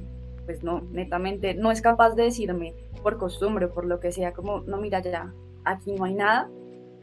pues 0.46 0.64
no, 0.64 0.82
netamente 0.92 1.54
no 1.54 1.72
es 1.72 1.82
capaz 1.82 2.16
de 2.16 2.24
decirme 2.24 2.74
por 3.02 3.18
costumbre, 3.18 3.68
por 3.68 3.86
lo 3.86 4.00
que 4.00 4.12
sea, 4.12 4.34
como, 4.34 4.62
no, 4.62 4.78
mira, 4.78 5.02
ya, 5.02 5.34
aquí 5.66 5.94
no 5.94 6.06
hay 6.06 6.16
nada, 6.16 6.50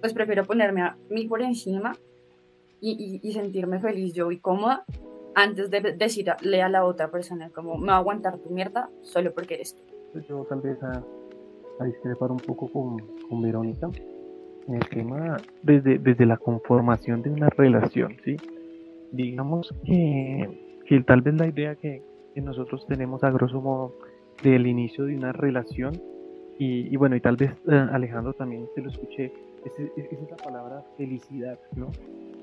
pues 0.01 0.13
prefiero 0.15 0.45
ponerme 0.45 0.83
a 0.83 0.97
mí 1.11 1.27
por 1.27 1.43
encima 1.43 1.93
y, 2.81 3.21
y, 3.23 3.33
sentirme 3.33 3.79
feliz 3.79 4.15
yo 4.15 4.31
y 4.31 4.39
cómoda 4.39 4.85
antes 5.35 5.71
de 5.71 5.81
decirle 5.81 6.63
a 6.63 6.69
la 6.71 6.85
otra 6.85 7.11
persona 7.11 7.51
como, 7.51 7.77
me 7.77 7.89
va 7.89 7.95
a 7.95 7.99
aguantar 7.99 8.39
tu 8.39 8.51
mierda 8.51 8.89
solo 9.03 9.35
porque 9.35 9.55
eres 9.55 9.77
tú. 9.77 9.83
Pues 10.13 10.27
yo 10.27 10.47
tal 10.49 10.63
vez 10.63 10.83
a, 10.83 11.05
a 11.79 11.85
discrepar 11.85 12.33
un 12.33 12.39
poco 12.39 12.73
con, 12.73 12.97
con 13.29 13.43
Verónica 13.43 13.91
en 14.69 14.75
el 14.75 14.89
tema 14.89 15.37
desde, 15.63 15.99
desde 15.99 16.27
la 16.27 16.37
conformación 16.37 17.23
de 17.23 17.31
una 17.31 17.49
relación, 17.49 18.17
¿sí? 18.25 18.37
digamos 19.13 19.75
que, 19.85 20.81
que 20.87 21.01
tal 21.01 21.23
vez 21.23 21.35
la 21.35 21.47
idea 21.47 21.75
que, 21.75 22.03
que, 22.35 22.41
nosotros 22.41 22.87
tenemos 22.87 23.25
a 23.25 23.31
grosso 23.31 23.61
modo 23.61 23.95
del 24.43 24.67
inicio 24.67 25.05
de 25.05 25.17
una 25.17 25.33
relación 25.33 26.01
y, 26.59 26.95
bueno 26.97 27.17
y 27.17 27.21
tal 27.21 27.37
vez 27.37 27.53
eh, 27.71 27.87
Alejandro 27.91 28.35
también 28.35 28.67
se 28.75 28.83
lo 28.83 28.91
escuché 28.91 29.33
esa 29.65 29.83
es, 29.97 30.31
la 30.31 30.37
palabra 30.37 30.83
felicidad 30.99 31.59
no 31.75 31.91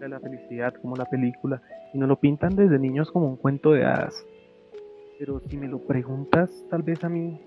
la 0.07 0.20
felicidad 0.20 0.74
como 0.82 0.95
la 0.95 1.05
película 1.05 1.61
y 1.93 1.99
nos 1.99 2.09
lo 2.09 2.15
pintan 2.15 2.55
desde 2.55 2.80
niños 2.80 3.11
como 3.11 3.28
un 3.28 3.36
cuento 3.36 3.72
de 3.72 3.86
hadas 3.86 4.26
pero 5.20 5.39
si 5.47 5.57
me 5.57 5.68
lo 5.68 5.80
preguntas 5.80 6.65
tal 6.70 6.82
vez 6.82 7.03
a 7.03 7.09
mí 7.09 7.39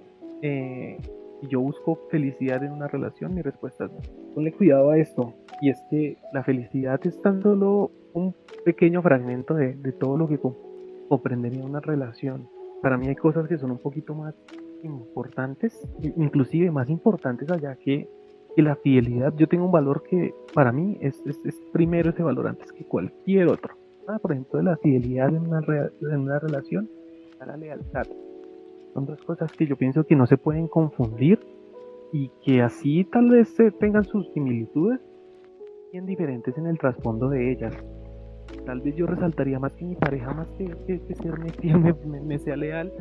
eh, 0.42 0.98
y 1.42 1.48
yo 1.48 1.60
busco 1.60 1.98
felicidad 2.10 2.62
en 2.62 2.72
una 2.72 2.88
relación 2.88 3.34
mi 3.34 3.42
respuesta 3.42 3.86
es 3.86 4.10
ponle 4.34 4.52
cuidado 4.52 4.90
a 4.90 4.98
esto 4.98 5.34
y 5.60 5.70
es 5.70 5.80
que 5.90 6.16
la 6.32 6.42
felicidad 6.42 7.00
es 7.04 7.20
tan 7.22 7.42
solo 7.42 7.90
un 8.14 8.34
pequeño 8.64 9.02
fragmento 9.02 9.54
de, 9.54 9.74
todo 9.92 10.16
lo 10.16 10.28
que 10.28 10.38
comprendería 11.08 11.64
una 11.64 11.80
relación. 11.80 12.48
Para 12.82 12.96
mí 12.96 13.08
hay 13.08 13.16
cosas 13.16 13.46
que 13.46 13.58
son 13.58 13.70
un 13.70 13.78
poquito 13.78 14.14
más 14.14 14.34
importantes, 14.82 15.86
inclusive 16.16 16.70
más 16.70 16.88
importantes 16.88 17.50
allá 17.50 17.76
que, 17.76 18.08
la 18.56 18.76
fidelidad. 18.76 19.32
Yo 19.36 19.46
tengo 19.46 19.64
un 19.64 19.72
valor 19.72 20.02
que 20.02 20.34
para 20.52 20.70
mí 20.70 20.98
es, 21.00 21.22
primero 21.72 22.10
ese 22.10 22.22
valor 22.22 22.46
antes 22.46 22.70
que 22.72 22.84
cualquier 22.84 23.48
otro. 23.48 23.74
Ah, 24.06 24.18
por 24.18 24.32
ejemplo, 24.32 24.60
la 24.60 24.76
fidelidad 24.76 25.28
en 25.30 25.48
una, 25.48 25.62
en 26.02 26.20
una 26.20 26.38
relación, 26.38 26.90
la 27.38 27.56
lealtad. 27.56 28.06
Son 28.94 29.06
dos 29.06 29.22
cosas 29.22 29.52
que 29.52 29.66
yo 29.66 29.76
pienso 29.76 30.04
que 30.04 30.16
no 30.16 30.26
se 30.26 30.36
pueden 30.36 30.68
confundir 30.68 31.38
y 32.12 32.30
que 32.44 32.62
así 32.62 33.04
tal 33.04 33.30
vez 33.30 33.54
tengan 33.78 34.04
sus 34.04 34.32
similitudes, 34.32 35.00
bien 35.92 36.06
diferentes 36.06 36.56
en 36.58 36.66
el 36.66 36.78
trasfondo 36.78 37.28
de 37.28 37.52
ellas 37.52 37.76
tal 38.64 38.80
vez 38.80 38.94
yo 38.96 39.06
resaltaría 39.06 39.58
más 39.58 39.72
que 39.72 39.84
mi 39.84 39.96
pareja, 39.96 40.32
más 40.32 40.48
que, 40.52 40.66
que, 40.86 41.00
que 41.00 41.14
serme 41.16 41.50
fiel, 41.50 41.94
me, 42.24 42.38
sea 42.38 42.56
leal, 42.56 42.92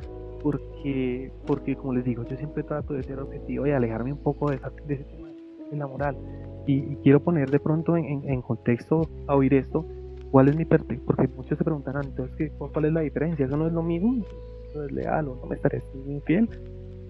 porque, 0.42 1.32
porque 1.46 1.76
como 1.76 1.94
les 1.94 2.06
digo, 2.06 2.24
yo 2.26 2.38
siempre 2.38 2.64
trato 2.64 2.94
de 2.94 3.04
ser 3.04 3.20
objetivo 3.20 3.68
y 3.68 3.72
alejarme 3.72 4.14
un 4.14 4.20
poco 4.20 4.50
de, 4.50 4.60
ese 4.88 5.04
tema 5.04 5.30
de 5.72 5.78
la 5.78 5.88
moral. 5.88 6.18
Y, 6.66 6.96
quiero 6.98 7.20
poner 7.22 7.50
de 7.50 7.60
pronto 7.60 7.98
en, 7.98 8.42
contexto 8.42 9.02
a 9.28 9.36
oír 9.36 9.54
esto, 9.54 9.86
cuál 10.32 10.50
es 10.50 10.56
mi 10.56 10.66
perspectiva, 10.66 11.06
porque 11.06 11.28
muchos 11.36 11.58
se 11.58 11.64
preguntarán, 11.64 12.06
entonces, 12.06 12.52
¿cuál 12.58 12.86
es 12.86 12.94
la 12.94 13.02
diferencia? 13.02 13.46
¿Eso 13.46 13.58
no 13.58 13.68
es 13.68 13.74
lo 13.74 13.82
mismo? 13.82 14.24
¿Eso 14.70 14.84
es 14.84 14.92
leal 14.92 15.28
o 15.28 15.36
no 15.36 15.46
me 15.48 15.56
estaré 15.56 15.82
siendo 15.82 16.12
infiel? 16.12 16.50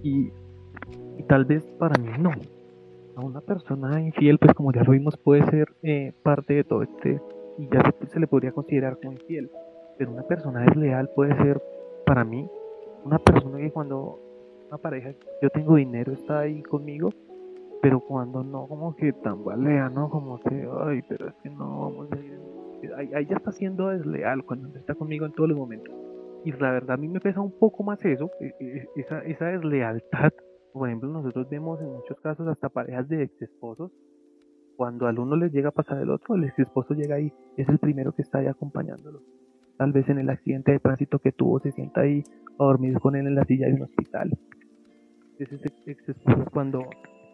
Y, 0.03 0.31
y 1.17 1.23
tal 1.27 1.45
vez 1.45 1.65
para 1.77 2.01
mí 2.01 2.09
no. 2.19 2.31
A 3.15 3.21
una 3.21 3.41
persona 3.41 3.99
infiel, 4.01 4.37
pues 4.37 4.53
como 4.53 4.71
ya 4.71 4.83
lo 4.83 4.91
vimos, 4.91 5.17
puede 5.17 5.43
ser 5.49 5.67
eh, 5.83 6.13
parte 6.23 6.53
de 6.53 6.63
todo 6.63 6.83
este 6.83 7.21
y 7.57 7.67
ya 7.67 7.93
se, 8.07 8.19
le 8.19 8.27
podría 8.27 8.53
considerar 8.53 8.97
como 8.97 9.11
infiel. 9.13 9.51
Pero 9.97 10.11
una 10.11 10.23
persona 10.23 10.61
desleal 10.61 11.09
puede 11.13 11.35
ser, 11.35 11.61
para 12.05 12.23
mí, 12.23 12.49
una 13.03 13.19
persona 13.19 13.57
que 13.57 13.71
cuando 13.71 14.19
una 14.69 14.77
pareja, 14.77 15.11
yo 15.41 15.49
tengo 15.49 15.75
dinero, 15.75 16.13
está 16.13 16.39
ahí 16.39 16.63
conmigo, 16.63 17.09
pero 17.81 17.99
cuando 17.99 18.43
no, 18.43 18.67
como 18.67 18.95
que 18.95 19.11
tambalea, 19.11 19.89
¿no? 19.89 20.09
Como 20.09 20.39
que, 20.39 20.69
ay, 20.85 21.01
pero 21.09 21.27
es 21.27 21.35
que 21.43 21.49
no, 21.49 21.81
vamos 21.81 22.07
a 22.13 22.15
ir. 22.17 22.39
Ahí, 22.95 23.25
ya 23.25 23.35
está 23.35 23.51
siendo 23.51 23.89
desleal 23.89 24.45
cuando 24.45 24.69
está 24.77 24.95
conmigo 24.95 25.25
en 25.25 25.33
todos 25.33 25.49
los 25.49 25.57
momentos. 25.57 25.93
Y 26.45 26.51
la 26.53 26.71
verdad 26.71 26.91
a 26.91 26.97
mí 26.97 27.07
me 27.07 27.19
pesa 27.19 27.41
un 27.41 27.57
poco 27.57 27.83
más 27.83 28.03
eso, 28.05 28.31
e, 28.39 28.53
e, 28.59 28.87
esa, 28.95 29.19
esa 29.23 29.45
deslealtad. 29.45 30.31
Por 30.71 30.87
ejemplo, 30.87 31.09
nosotros 31.09 31.49
vemos 31.49 31.81
en 31.81 31.87
muchos 31.87 32.19
casos 32.21 32.47
hasta 32.47 32.69
parejas 32.69 33.07
de 33.09 33.23
ex 33.23 33.41
esposos 33.41 33.91
cuando 34.79 35.07
al 35.07 35.19
uno 35.19 35.35
le 35.35 35.49
llega 35.49 35.67
a 35.67 35.73
pasar 35.73 36.01
el 36.01 36.09
otro, 36.09 36.35
el 36.35 36.45
ex 36.45 36.57
esposo 36.57 36.93
llega 36.93 37.15
ahí, 37.15 37.33
es 37.57 37.67
el 37.67 37.79
primero 37.79 38.13
que 38.13 38.21
está 38.21 38.37
ahí 38.37 38.47
acompañándolo. 38.47 39.19
Tal 39.75 39.91
vez 39.91 40.07
en 40.07 40.19
el 40.19 40.29
accidente 40.29 40.71
de 40.71 40.79
tránsito 40.79 41.19
que 41.19 41.33
tuvo 41.33 41.59
se 41.59 41.73
sienta 41.73 41.99
ahí 41.99 42.23
a 42.57 42.63
dormir 42.63 42.97
con 42.99 43.17
él 43.17 43.27
en 43.27 43.35
la 43.35 43.43
silla 43.43 43.67
de 43.67 43.73
un 43.73 43.81
hospital. 43.81 44.37
Ese 45.37 45.55
ex 45.85 46.07
esposo 46.07 46.45
cuando, 46.53 46.89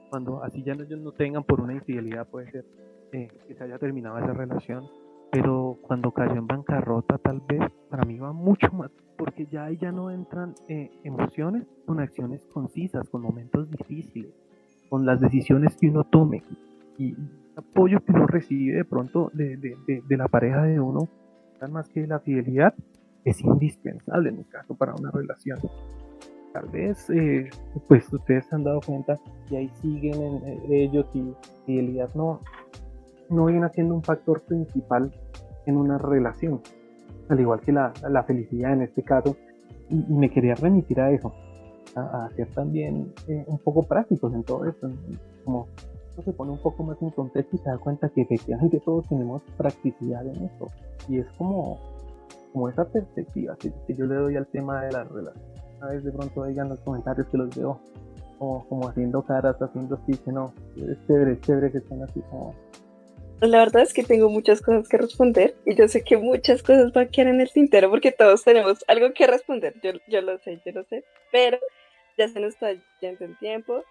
cuando 0.09 0.43
así 0.43 0.63
ya 0.63 0.73
ellos 0.73 0.99
no 0.99 1.11
tengan 1.11 1.43
por 1.43 1.61
una 1.61 1.73
infidelidad, 1.73 2.27
puede 2.27 2.49
ser 2.49 2.65
eh, 3.11 3.27
que 3.47 3.53
se 3.53 3.63
haya 3.63 3.77
terminado 3.77 4.17
esa 4.17 4.33
relación, 4.33 4.83
pero 5.31 5.77
cuando 5.81 6.11
cayó 6.11 6.35
en 6.35 6.47
bancarrota 6.47 7.17
tal 7.17 7.41
vez 7.47 7.61
para 7.89 8.05
mí 8.05 8.17
va 8.17 8.31
mucho 8.31 8.71
más, 8.73 8.91
porque 9.17 9.45
ya 9.45 9.65
ahí 9.65 9.77
ya 9.77 9.91
no 9.91 10.11
entran 10.11 10.55
eh, 10.67 10.91
emociones 11.03 11.63
con 11.85 11.99
acciones 11.99 12.41
concisas, 12.53 13.09
con 13.09 13.21
momentos 13.21 13.69
difíciles, 13.69 14.31
con 14.89 15.05
las 15.05 15.19
decisiones 15.19 15.75
que 15.75 15.89
uno 15.89 16.03
tome, 16.03 16.43
y 16.97 17.13
el 17.13 17.29
apoyo 17.57 17.99
que 17.99 18.11
uno 18.11 18.27
recibe 18.27 18.77
de 18.77 18.85
pronto 18.85 19.31
de, 19.33 19.57
de, 19.57 20.03
de, 20.07 20.17
la 20.17 20.27
pareja 20.27 20.63
de 20.63 20.79
uno, 20.79 21.07
más 21.71 21.89
que 21.89 22.05
la 22.05 22.19
fidelidad, 22.19 22.73
es 23.23 23.41
indispensable 23.41 24.29
en 24.29 24.37
mi 24.37 24.43
caso 24.43 24.75
para 24.75 24.93
una 24.93 25.11
relación. 25.11 25.59
Tal 26.53 26.69
vez, 26.69 27.09
eh, 27.09 27.49
pues 27.87 28.11
ustedes 28.13 28.45
se 28.45 28.55
han 28.55 28.63
dado 28.63 28.79
cuenta 28.79 29.19
y 29.49 29.55
ahí 29.55 29.69
siguen 29.81 30.21
en, 30.21 30.71
ellos 30.71 31.05
y 31.13 31.33
fidelidad 31.65 32.13
no, 32.15 32.39
no 33.29 33.45
viene 33.45 33.67
siendo 33.69 33.95
un 33.95 34.03
factor 34.03 34.41
principal 34.41 35.11
en 35.65 35.77
una 35.77 35.97
relación, 35.97 36.61
al 37.29 37.39
igual 37.39 37.59
que 37.61 37.71
la, 37.71 37.93
la 38.09 38.23
felicidad 38.23 38.73
en 38.73 38.83
este 38.83 39.03
caso. 39.03 39.35
Y, 39.89 39.95
me 40.11 40.29
quería 40.29 40.55
remitir 40.55 40.99
a 40.99 41.11
eso, 41.11 41.33
a, 41.95 42.29
ser 42.35 42.47
también 42.49 43.13
eh, 43.27 43.43
un 43.47 43.59
poco 43.59 43.83
prácticos 43.83 44.33
en 44.33 44.43
todo 44.43 44.65
esto, 44.65 44.89
como 45.43 45.67
se 46.23 46.31
pone 46.31 46.51
un 46.51 46.57
poco 46.59 46.83
más 46.83 47.01
en 47.01 47.09
contexto 47.09 47.55
y 47.55 47.59
se 47.59 47.69
da 47.69 47.77
cuenta 47.77 48.09
que 48.09 48.21
efectivamente 48.21 48.79
todos 48.79 49.07
tenemos 49.07 49.41
practicidad 49.57 50.25
en 50.25 50.45
esto. 50.45 50.67
Y 51.09 51.19
es 51.19 51.27
como, 51.37 51.79
como 52.53 52.69
esa 52.69 52.85
perspectiva 52.85 53.55
que, 53.57 53.71
yo 53.93 54.05
le 54.05 54.15
doy 54.15 54.35
al 54.37 54.47
tema 54.47 54.83
de 54.83 54.91
la 54.91 55.03
relación. 55.03 55.43
A 55.81 55.87
veces 55.87 56.05
de 56.05 56.11
pronto 56.11 56.45
digan 56.45 56.69
los 56.69 56.79
comentarios 56.79 57.27
que 57.27 57.37
los 57.37 57.55
veo 57.55 57.79
como, 58.39 58.65
como 58.67 58.87
haciendo 58.87 59.21
caras, 59.23 59.61
haciendo 59.61 59.95
así, 59.95 60.13
que 60.17 60.31
no, 60.31 60.53
es 60.77 60.97
chévere, 61.07 61.33
es 61.33 61.41
chévere 61.41 61.71
que 61.71 61.77
estén 61.79 62.01
así 62.03 62.21
como... 62.29 62.53
Pues 63.39 63.51
la 63.51 63.59
verdad 63.59 63.83
es 63.83 63.93
que 63.93 64.03
tengo 64.03 64.29
muchas 64.29 64.61
cosas 64.61 64.87
que 64.87 64.97
responder 64.97 65.55
y 65.65 65.75
yo 65.75 65.87
sé 65.89 66.03
que 66.03 66.17
muchas 66.17 66.63
cosas 66.63 66.93
van 66.93 67.07
a 67.07 67.09
quedar 67.09 67.33
en 67.33 67.41
el 67.41 67.51
tintero 67.51 67.89
porque 67.89 68.13
todos 68.13 68.43
tenemos 68.43 68.83
algo 68.87 69.13
que 69.13 69.27
responder, 69.27 69.75
yo, 69.83 69.91
yo 70.07 70.21
lo 70.21 70.37
sé, 70.39 70.61
yo 70.65 70.71
lo 70.71 70.83
sé, 70.85 71.03
pero 71.33 71.59
ya 72.17 72.29
se 72.29 72.39
nos 72.39 72.53
está 72.53 72.71
yendo 73.01 73.25
el 73.25 73.37
tiempo 73.37 73.83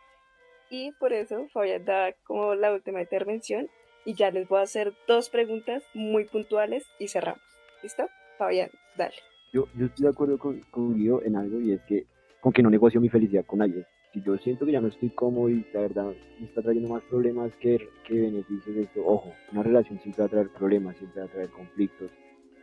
y 0.70 0.92
por 0.92 1.12
eso 1.12 1.46
Fabián 1.52 1.84
da 1.84 2.14
como 2.24 2.54
la 2.54 2.72
última 2.72 3.02
intervención 3.02 3.68
y 4.06 4.14
ya 4.14 4.30
les 4.30 4.48
voy 4.48 4.60
a 4.60 4.62
hacer 4.62 4.94
dos 5.06 5.28
preguntas 5.28 5.82
muy 5.92 6.24
puntuales 6.24 6.84
y 6.98 7.08
cerramos. 7.08 7.42
¿Listo? 7.82 8.08
Fabián, 8.38 8.70
dale. 8.96 9.14
Yo, 9.52 9.68
yo 9.74 9.86
estoy 9.86 10.04
de 10.04 10.10
acuerdo 10.10 10.38
con, 10.38 10.60
con 10.70 10.94
Guido 10.94 11.22
en 11.22 11.36
algo 11.36 11.60
y 11.60 11.72
es 11.72 11.82
que 11.82 12.06
con 12.40 12.52
que 12.52 12.62
no 12.62 12.70
negocio 12.70 13.00
mi 13.00 13.08
felicidad 13.08 13.44
con 13.44 13.62
alguien. 13.62 13.86
Si 14.14 14.22
yo 14.22 14.38
siento 14.38 14.64
que 14.64 14.72
ya 14.72 14.80
no 14.80 14.88
estoy 14.88 15.10
cómodo 15.10 15.50
y 15.50 15.66
la 15.74 15.82
verdad 15.82 16.14
me 16.38 16.46
está 16.46 16.62
trayendo 16.62 16.88
más 16.88 17.02
problemas 17.10 17.52
que, 17.60 17.78
que 18.06 18.14
beneficios 18.14 18.74
de 18.74 18.82
esto, 18.82 19.04
ojo, 19.04 19.32
una 19.52 19.62
relación 19.62 19.98
siempre 20.00 20.22
va 20.22 20.26
a 20.26 20.30
traer 20.30 20.48
problemas, 20.50 20.96
siempre 20.96 21.20
va 21.20 21.26
a 21.26 21.30
traer 21.30 21.50
conflictos 21.50 22.10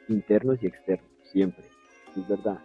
internos 0.07 0.57
y 0.63 0.67
externos, 0.67 1.07
siempre. 1.31 1.65
Es 2.15 2.27
verdad 2.27 2.59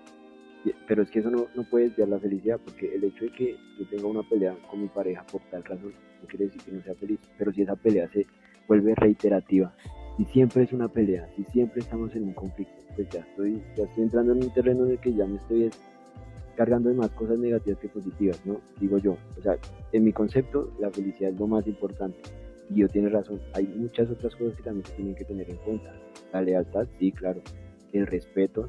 pero 0.86 1.02
es 1.02 1.10
que 1.10 1.20
eso 1.20 1.30
no, 1.30 1.46
no 1.54 1.64
puede 1.64 1.88
desviar 1.88 2.08
la 2.08 2.18
felicidad, 2.18 2.60
porque 2.64 2.94
el 2.94 3.04
hecho 3.04 3.24
de 3.24 3.32
que 3.32 3.56
yo 3.78 3.86
tenga 3.88 4.06
una 4.06 4.22
pelea 4.22 4.56
con 4.70 4.80
mi 4.80 4.88
pareja 4.88 5.24
por 5.30 5.40
tal 5.50 5.64
razón 5.64 5.92
no 6.20 6.28
quiere 6.28 6.46
decir 6.46 6.62
que 6.62 6.72
no 6.72 6.82
sea 6.82 6.94
feliz, 6.94 7.20
pero 7.38 7.52
si 7.52 7.62
esa 7.62 7.76
pelea 7.76 8.08
se 8.12 8.26
vuelve 8.66 8.94
reiterativa, 8.94 9.74
y 10.18 10.24
siempre 10.26 10.62
es 10.62 10.72
una 10.72 10.88
pelea, 10.88 11.28
si 11.36 11.44
siempre 11.52 11.80
estamos 11.80 12.14
en 12.14 12.24
un 12.24 12.32
conflicto, 12.32 12.82
pues 12.94 13.08
ya 13.10 13.20
estoy, 13.20 13.62
ya 13.76 13.84
estoy 13.84 14.04
entrando 14.04 14.32
en 14.32 14.44
un 14.44 14.50
terreno 14.50 14.86
en 14.86 14.92
el 14.92 14.98
que 14.98 15.12
ya 15.12 15.26
me 15.26 15.36
estoy 15.36 15.70
cargando 16.56 16.88
de 16.88 16.96
más 16.96 17.10
cosas 17.10 17.38
negativas 17.38 17.78
que 17.78 17.88
positivas, 17.88 18.40
¿no? 18.44 18.60
Digo 18.80 18.98
yo, 18.98 19.16
o 19.38 19.42
sea, 19.42 19.56
en 19.92 20.04
mi 20.04 20.12
concepto 20.12 20.72
la 20.78 20.90
felicidad 20.90 21.30
es 21.30 21.38
lo 21.38 21.46
más 21.46 21.66
importante, 21.66 22.18
y 22.70 22.80
yo 22.80 22.88
tiene 22.88 23.08
razón, 23.08 23.40
hay 23.54 23.66
muchas 23.66 24.10
otras 24.10 24.34
cosas 24.34 24.56
que 24.56 24.62
también 24.62 24.84
se 24.86 24.94
tienen 24.94 25.14
que 25.14 25.24
tener 25.24 25.48
en 25.48 25.56
cuenta, 25.56 25.92
la 26.32 26.42
lealtad, 26.42 26.86
sí, 26.98 27.12
claro, 27.12 27.40
el 27.92 28.06
respeto, 28.06 28.68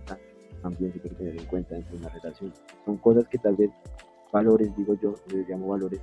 también 0.61 0.93
se 0.93 0.99
quiere 0.99 1.15
tener 1.15 1.39
en 1.39 1.45
cuenta 1.45 1.75
dentro 1.75 1.93
de 1.93 1.99
una 1.99 2.09
relación. 2.09 2.53
Son 2.85 2.97
cosas 2.97 3.27
que 3.27 3.37
tal 3.37 3.55
vez 3.55 3.71
valores, 4.31 4.75
digo 4.75 4.95
yo, 5.01 5.15
les 5.33 5.47
llamo 5.47 5.69
valores, 5.69 6.01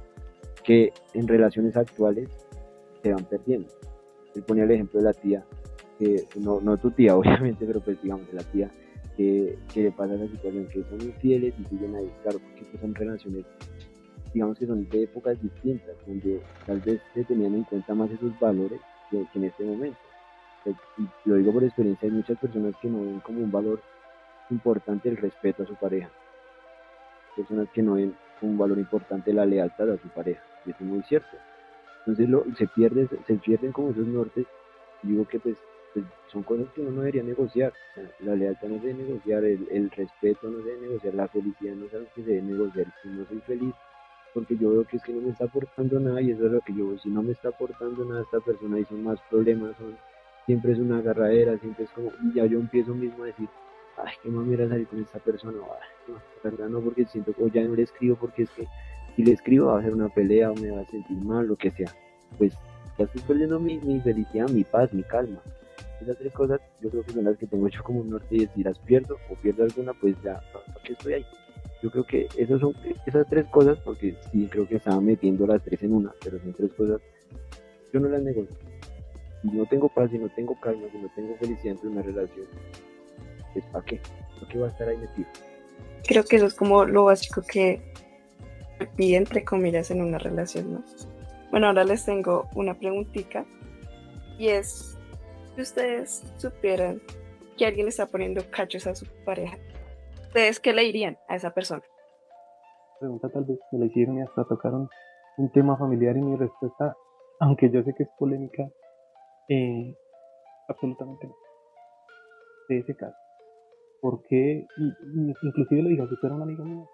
que 0.63 0.93
en 1.13 1.29
relaciones 1.29 1.77
actuales 1.77 2.29
se 3.03 3.13
van 3.13 3.25
perdiendo. 3.25 3.69
Él 4.35 4.43
ponía 4.43 4.65
el 4.65 4.71
ejemplo 4.71 5.01
de 5.01 5.05
la 5.05 5.13
tía, 5.13 5.45
que 5.99 6.25
no, 6.41 6.61
no 6.61 6.77
tu 6.77 6.91
tía 6.91 7.17
obviamente, 7.17 7.65
pero 7.67 7.81
pues 7.81 8.01
digamos 8.03 8.27
de 8.29 8.35
la 8.35 8.43
tía, 8.45 8.71
que, 9.17 9.59
que 9.73 9.83
le 9.83 9.93
pasa 9.93 10.15
la 10.15 10.27
situación 10.27 10.67
que 10.67 10.85
son 10.85 11.01
infieles 11.01 11.55
y 11.59 11.65
siguen 11.65 11.95
ahí, 11.97 12.11
claro, 12.23 12.39
porque 12.39 12.65
pues 12.71 12.81
son 12.81 12.95
relaciones, 12.95 13.45
digamos 14.33 14.59
que 14.59 14.67
son 14.67 14.89
de 14.89 15.03
épocas 15.05 15.41
distintas, 15.41 15.95
donde 16.07 16.41
tal 16.67 16.81
vez 16.81 17.01
se 17.15 17.25
tenían 17.25 17.55
en 17.55 17.65
cuenta 17.65 17.95
más 17.95 18.11
esos 18.11 18.39
valores 18.41 18.81
que, 19.11 19.25
en 19.35 19.45
este 19.45 19.65
momento. 19.65 19.99
Pues, 20.65 20.77
y 20.99 21.29
lo 21.29 21.37
digo 21.37 21.53
por 21.53 21.65
experiencia, 21.65 22.09
hay 22.09 22.15
muchas 22.15 22.39
personas 22.39 22.75
que 22.81 22.89
no 22.89 23.03
ven 23.03 23.21
como 23.21 23.41
un 23.41 23.51
valor 23.51 23.81
importante 24.51 25.09
el 25.09 25.17
respeto 25.17 25.63
a 25.63 25.67
su 25.67 25.75
pareja. 25.75 26.11
Personas 27.37 27.69
que 27.73 27.83
no 27.83 27.95
ven 27.95 28.15
como 28.41 28.53
un 28.53 28.59
valor 28.59 28.79
importante 28.79 29.33
la 29.33 29.47
lealtad 29.47 29.91
a 29.91 29.99
su 29.99 30.09
pareja. 30.09 30.43
Y 30.65 30.71
eso 30.71 30.79
es 30.81 30.87
muy 30.87 31.03
cierto. 31.03 31.37
Entonces 32.01 32.29
lo, 32.29 32.45
se, 32.57 32.67
pierde, 32.67 33.09
se 33.27 33.35
pierden 33.35 33.73
como 33.73 33.91
esos 33.91 34.07
nortes. 34.07 34.47
Digo 35.03 35.27
que 35.27 35.39
pues, 35.39 35.57
pues, 35.95 36.05
son 36.31 36.43
cosas 36.43 36.67
que 36.75 36.83
uno 36.83 36.91
no 36.91 37.01
debería 37.01 37.23
negociar. 37.23 37.73
la 38.21 38.35
lealtad 38.35 38.69
no 38.69 38.81
se 38.81 38.89
debe 38.89 39.05
negociar, 39.05 39.45
el, 39.45 39.91
respeto 39.91 40.51
no 40.51 40.59
se 40.63 40.69
debe 40.71 40.81
negociar, 40.89 41.15
la 41.15 41.29
felicidad 41.29 41.75
no 41.75 41.87
es 41.87 41.95
algo 41.95 42.09
que 42.15 42.23
se 42.23 42.31
debe 42.31 42.43
negociar. 42.43 42.87
Si 43.03 43.09
no 43.09 43.25
soy 43.27 43.41
feliz 43.41 43.75
porque 44.35 44.57
yo 44.57 44.71
veo 44.71 44.85
que 44.85 44.97
es 44.97 45.03
que 45.05 45.13
no 45.13 45.21
me 45.21 45.31
está 45.31 45.45
aportando 45.45 46.01
nada 46.01 46.21
y 46.21 46.33
eso 46.33 46.47
es 46.47 46.53
lo 46.53 46.61
que 46.61 46.75
yo 46.75 46.89
veo. 46.89 46.99
Si 46.99 47.09
no 47.09 47.23
me 47.23 47.33
está 47.33 47.49
aportando 47.49 48.05
nada 48.05 48.23
esta 48.23 48.41
persona 48.41 48.81
y 48.81 48.85
son 48.85 49.05
más 49.05 49.21
problemas, 49.31 49.77
son, 49.79 49.97
siempre 50.45 50.73
es 50.73 50.79
una 50.79 50.99
agarradera, 50.99 51.57
siempre 51.59 51.85
es 51.85 51.91
como, 51.91 52.11
y 52.25 52.35
ya 52.35 52.45
yo 52.45 52.59
empiezo 52.59 52.93
mismo 52.95 53.23
a 53.23 53.29
decir, 53.29 53.49
ay, 53.97 54.13
qué 54.23 54.29
mamera 54.29 54.69
salir 54.69 54.89
con 54.89 55.01
esta 55.01 55.21
persona, 55.21 55.57
no, 56.09 56.15
la 56.43 56.51
verdad 56.51 56.69
no, 56.69 56.81
porque 56.81 57.05
siento 57.05 57.33
que 57.33 57.49
ya 57.51 57.63
no 57.63 57.77
le 57.77 57.83
escribo 57.83 58.17
porque 58.17 58.43
es 58.43 58.51
que 58.51 58.67
si 59.15 59.23
le 59.23 59.33
escribo 59.33 59.67
va 59.67 59.79
a 59.79 59.83
ser 59.83 59.95
una 59.95 60.09
pelea 60.09 60.51
o 60.51 60.55
me 60.57 60.73
va 60.73 60.81
a 60.81 60.87
sentir 60.87 61.17
mal, 61.19 61.47
lo 61.47 61.55
que 61.55 61.71
sea. 61.71 61.91
Pues 62.37 62.55
ya 62.99 63.05
estoy 63.05 63.23
perdiendo 63.23 63.61
mi, 63.61 63.79
mi 63.79 64.01
felicidad, 64.01 64.49
mi 64.49 64.65
paz, 64.65 64.93
mi 64.93 65.05
calma. 65.05 65.41
Esas 66.01 66.19
tres 66.19 66.33
cosas 66.33 66.61
yo 66.81 66.91
creo 66.91 67.05
que 67.05 67.13
son 67.13 67.25
las 67.25 67.39
que 67.39 67.47
tengo 67.47 67.67
hecho 67.69 67.83
como 67.83 68.01
un 68.01 68.11
norte 68.11 68.37
y 68.37 68.47
si 68.55 68.63
las 68.63 68.79
pierdo 68.81 69.17
o 69.31 69.35
pierdo 69.37 69.65
alguna, 69.65 69.93
pues 69.95 70.17
ya, 70.23 70.41
¿para 70.53 70.65
qué 70.85 70.93
estoy 70.93 71.15
ahí? 71.15 71.27
Yo 71.83 71.91
creo 71.91 72.05
que 72.05 72.29
esas 72.37 72.61
son 72.61 72.75
esas 73.07 73.27
tres 73.29 73.47
cosas, 73.49 73.79
porque 73.85 74.17
sí 74.33 74.49
creo 74.51 74.67
que 74.67 74.77
estaba 74.77 75.01
metiendo 75.01 75.47
las 75.47 75.63
tres 75.63 75.83
en 75.83 75.93
una, 75.93 76.13
pero 76.23 76.39
son 76.41 76.53
tres 76.53 76.73
cosas, 76.73 77.01
yo 77.93 78.01
no 78.01 78.09
las 78.09 78.23
negocio. 78.23 78.57
Si 79.43 79.49
no 79.49 79.67
tengo 79.67 79.89
paz, 79.89 80.11
si 80.11 80.19
no 80.19 80.29
tengo 80.31 80.59
calma, 80.61 80.87
si 80.91 80.99
no 80.99 81.09
tengo 81.15 81.37
felicidad 81.37 81.75
entre 81.75 81.89
una 81.91 82.03
relación, 82.03 82.47
pues 83.53 83.65
¿para 83.67 83.85
qué? 83.85 84.01
¿Para 84.41 84.49
qué 84.51 84.59
va 84.59 84.67
a 84.67 84.71
estar 84.71 84.89
ahí 84.89 84.97
metido? 84.97 85.29
Creo 86.07 86.25
que 86.25 86.37
eso 86.37 86.47
es 86.47 86.55
como 86.55 86.85
lo 86.85 87.05
básico 87.05 87.43
que 87.43 87.83
pide 88.97 89.17
entre 89.17 89.45
comillas 89.45 89.91
en 89.91 90.03
una 90.03 90.19
relación, 90.19 90.73
¿no? 90.73 90.85
Bueno, 91.51 91.69
ahora 91.69 91.85
les 91.85 92.05
tengo 92.05 92.49
una 92.55 92.75
preguntita 92.75 93.45
y 94.39 94.49
es 94.49 94.94
si 95.55 95.63
ustedes 95.63 96.23
supieran 96.37 97.01
que 97.57 97.67
alguien 97.67 97.89
está 97.89 98.07
poniendo 98.07 98.43
cachos 98.51 98.87
a 98.87 98.95
su 98.95 99.07
pareja, 99.25 99.57
¿ustedes 100.27 100.61
qué 100.61 100.73
le 100.73 100.83
dirían 100.83 101.17
a 101.29 101.37
esa 101.37 101.51
persona? 101.51 101.83
Pregunta 102.99 103.29
tal 103.29 103.45
vez 103.45 103.59
me 103.73 103.79
la 103.79 103.87
hicieron 103.87 104.19
y 104.19 104.23
hasta 104.23 104.45
tocaron 104.45 104.89
un 105.37 105.51
tema 105.53 105.77
familiar 105.77 106.17
y 106.17 106.23
mi 106.23 106.37
respuesta, 106.37 106.97
aunque 107.41 107.71
yo 107.71 107.83
sé 107.83 107.95
que 107.95 108.05
es 108.05 108.09
polémica, 108.19 108.65
eh, 109.49 109.97
absolutamente 110.69 111.27
no. 111.27 111.35
De 112.69 112.79
ese 112.79 112.95
caso. 112.97 113.17
Porque, 114.01 114.67
inclusive 115.43 115.83
le 115.83 115.91
digo, 115.91 116.09
si 116.09 116.17
fuera 116.17 116.35
un 116.35 116.43
amigo 116.43 116.65
mío, 116.65 116.89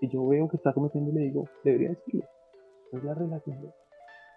y 0.00 0.08
yo 0.08 0.26
veo 0.26 0.48
que 0.48 0.56
está 0.56 0.72
cometiendo, 0.72 1.12
le 1.12 1.20
digo, 1.20 1.48
debería 1.64 1.90
decirlo. 1.90 2.24
Es 2.92 3.02
la 3.02 3.14
relación. 3.14 3.72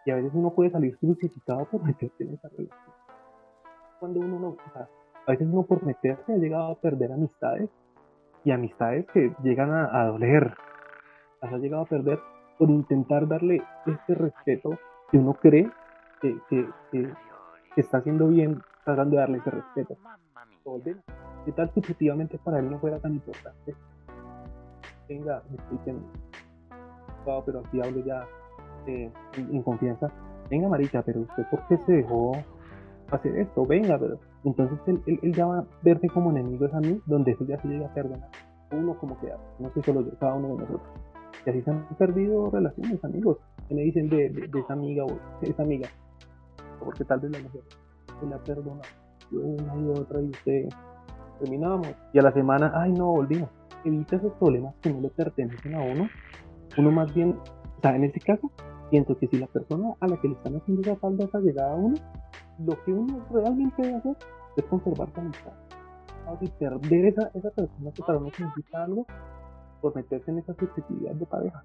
Y 0.06 0.12
a 0.12 0.16
veces 0.16 0.32
uno 0.34 0.54
puede 0.54 0.72
salir 0.72 0.96
justificado 0.96 1.66
por 1.70 1.84
meterse 1.84 2.24
en 2.24 2.34
esa 2.34 2.50
relación. 2.50 2.99
Cuando 4.00 4.20
uno 4.22 4.40
no, 4.40 4.48
o 4.50 4.58
sea, 4.74 4.88
a 5.28 5.32
veces 5.32 5.48
uno 5.52 5.64
por 5.64 5.84
meterse 5.84 6.34
ha 6.34 6.38
llegado 6.38 6.72
a 6.72 6.76
perder 6.76 7.12
amistades 7.12 7.70
y 8.44 8.52
amistades 8.52 9.06
que 9.14 9.34
llegan 9.44 9.72
a, 9.72 10.06
doler. 10.06 10.54
Las 11.42 11.54
ha 11.54 11.58
llegado 11.58 11.84
a 11.84 11.86
perder 11.86 12.20
por 12.58 12.70
intentar 12.70 13.28
darle 13.28 13.62
este 13.86 14.16
respeto 14.16 14.72
que 15.12 15.18
uno 15.18 15.34
cree 15.34 15.70
que, 16.22 16.38
que, 16.50 16.68
está 17.76 18.00
haciendo 18.00 18.28
bien 18.28 18.62
tratando 18.84 19.16
de 19.16 19.22
darle 19.22 19.38
ese 19.38 19.52
respeto. 19.52 19.98
¿Qué 21.46 21.52
tal 21.52 21.70
si 21.72 21.80
efectivamente 21.80 22.40
para 22.44 22.60
él 22.60 22.70
no 22.70 22.80
fuera 22.80 23.00
tan 23.00 23.14
importante? 23.14 23.76
Venga, 25.08 25.42
explíquenme. 25.54 26.02
pero 27.46 27.60
aquí 27.60 27.82
hablo 27.82 28.04
ya 28.06 28.28
eh, 28.88 29.12
en, 29.38 29.64
confianza. 29.64 30.12
Venga, 30.50 30.68
Marica, 30.68 31.02
pero 31.02 31.22
usted 31.22 31.46
por 31.50 31.66
qué 31.68 31.78
se 31.78 31.94
dejó 31.94 32.34
hacer 33.16 33.38
esto? 33.38 33.66
Venga, 33.66 33.98
pero 33.98 34.20
entonces 34.44 34.80
él, 34.88 35.20
él, 35.22 35.34
ya 35.34 35.46
va 35.46 35.60
a 35.60 35.66
verse 35.82 36.08
como 36.10 36.32
enemigo 36.32 36.68
a 36.72 36.80
mí, 36.80 37.00
donde 37.06 37.32
eso 37.32 37.46
ya 37.46 37.62
se 37.62 37.68
llega 37.68 37.88
a 37.88 37.94
perdonar. 37.94 38.30
Uno 38.72 38.98
como 38.98 39.20
que 39.20 39.32
no 39.60 39.72
sé 39.74 39.82
solo 39.82 40.02
yo, 40.02 40.18
cada 40.20 40.36
uno 40.36 40.50
de 40.50 40.54
nosotros. 40.56 40.90
Y 41.46 41.50
así 41.50 41.62
se 41.62 41.72
han 41.72 41.88
perdido 41.98 42.50
relaciones, 42.50 43.04
amigos. 43.04 43.38
Que 43.68 43.76
me 43.76 43.82
dicen 43.82 44.10
de, 44.10 44.30
de, 44.30 44.60
esa 44.60 44.74
amiga 44.74 45.06
o 45.06 45.20
esa 45.42 45.64
amiga. 45.64 45.90
Porque 46.84 47.04
tal 47.06 47.20
vez 47.20 47.32
la 47.32 47.40
mujer 47.40 47.62
se 48.20 48.26
la 48.28 48.38
perdona 48.40 48.82
una 49.32 49.76
y 49.76 49.88
otra 49.88 50.22
y 50.22 50.30
usted 50.30 50.70
terminamos. 51.40 51.88
Y 52.14 52.20
a 52.20 52.22
la 52.22 52.32
semana, 52.32 52.72
ay 52.76 52.92
no, 52.92 53.08
volvimos. 53.08 53.50
Evita 53.86 54.18
esos 54.18 54.34
problemas 54.34 54.76
que 54.82 54.92
no 54.92 55.02
le 55.02 55.10
pertenecen 55.10 55.76
a 55.76 55.82
uno. 55.82 56.08
Uno 56.78 56.92
más 56.92 57.14
bien, 57.14 57.32
o 57.78 57.82
sea, 57.82 57.96
en 57.96 58.04
este 58.04 58.20
caso, 58.20 58.52
siento 58.90 59.18
que 59.18 59.28
si 59.28 59.38
la 59.38 59.48
persona 59.48 59.94
a 60.00 60.08
la 60.08 60.18
que 60.18 60.28
le 60.28 60.36
están 60.36 60.56
haciendo 60.56 60.82
esa 60.82 60.96
falta 60.98 61.24
esa 61.26 61.40
llegada 61.40 61.74
a 61.74 61.76
uno, 61.76 61.96
lo 62.60 62.84
que 62.84 62.94
uno 62.94 63.26
realmente 63.32 63.82
debe 63.82 63.96
hacer 63.98 64.18
es 64.58 64.66
conservar 64.66 65.10
su 65.14 65.20
amistad. 65.20 65.54
Y 66.42 66.48
perder 66.48 67.06
esa, 67.06 67.32
esa 67.34 67.50
persona 67.50 67.92
que 67.92 68.04
para 68.04 68.20
uno 68.20 68.30
significa 68.30 68.84
algo 68.84 69.06
por 69.82 69.96
meterse 69.96 70.30
en 70.30 70.40
esa 70.40 70.54
subjetividad 70.54 71.14
de 71.14 71.26
pareja. 71.26 71.64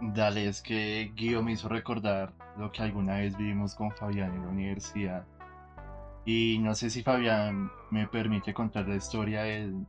Dale, 0.00 0.46
es 0.46 0.62
que 0.62 1.10
Guido 1.16 1.42
me 1.42 1.52
hizo 1.52 1.68
recordar 1.68 2.32
lo 2.56 2.70
que 2.70 2.82
alguna 2.82 3.16
vez 3.16 3.36
vivimos 3.36 3.74
con 3.74 3.90
Fabián 3.90 4.32
en 4.34 4.42
la 4.42 4.48
universidad 4.50 5.24
y 6.28 6.58
no 6.58 6.74
sé 6.74 6.90
si 6.90 7.02
Fabián 7.02 7.70
me 7.90 8.06
permite 8.06 8.52
contar 8.52 8.86
la 8.86 8.96
historia 8.96 9.44
del, 9.44 9.86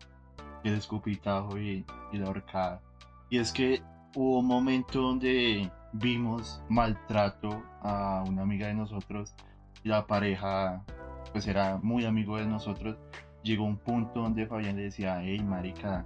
del 0.64 0.76
escupitajo 0.76 1.58
y, 1.58 1.86
la 2.14 2.30
horcada. 2.30 2.82
Y 3.30 3.40
es 3.40 3.52
que 3.52 3.82
hubo 4.16 4.40
un 4.40 4.48
momento 4.48 5.02
donde 5.02 5.70
vimos 5.94 6.62
maltrato 6.70 7.64
a 7.82 8.24
una 8.28 8.44
amiga 8.44 8.68
de 8.68 8.74
nosotros. 8.74 9.36
La 9.84 10.08
pareja, 10.08 10.84
pues 11.32 11.48
era 11.48 11.78
muy 11.82 12.06
amigo 12.06 12.38
de 12.38 12.46
nosotros. 12.46 12.98
Llegó 13.44 13.64
un 13.66 13.78
punto 13.78 14.22
donde 14.22 14.48
Fabián 14.48 14.76
le 14.76 14.84
decía, 14.84 15.22
hey 15.22 15.40
marica, 15.44 16.06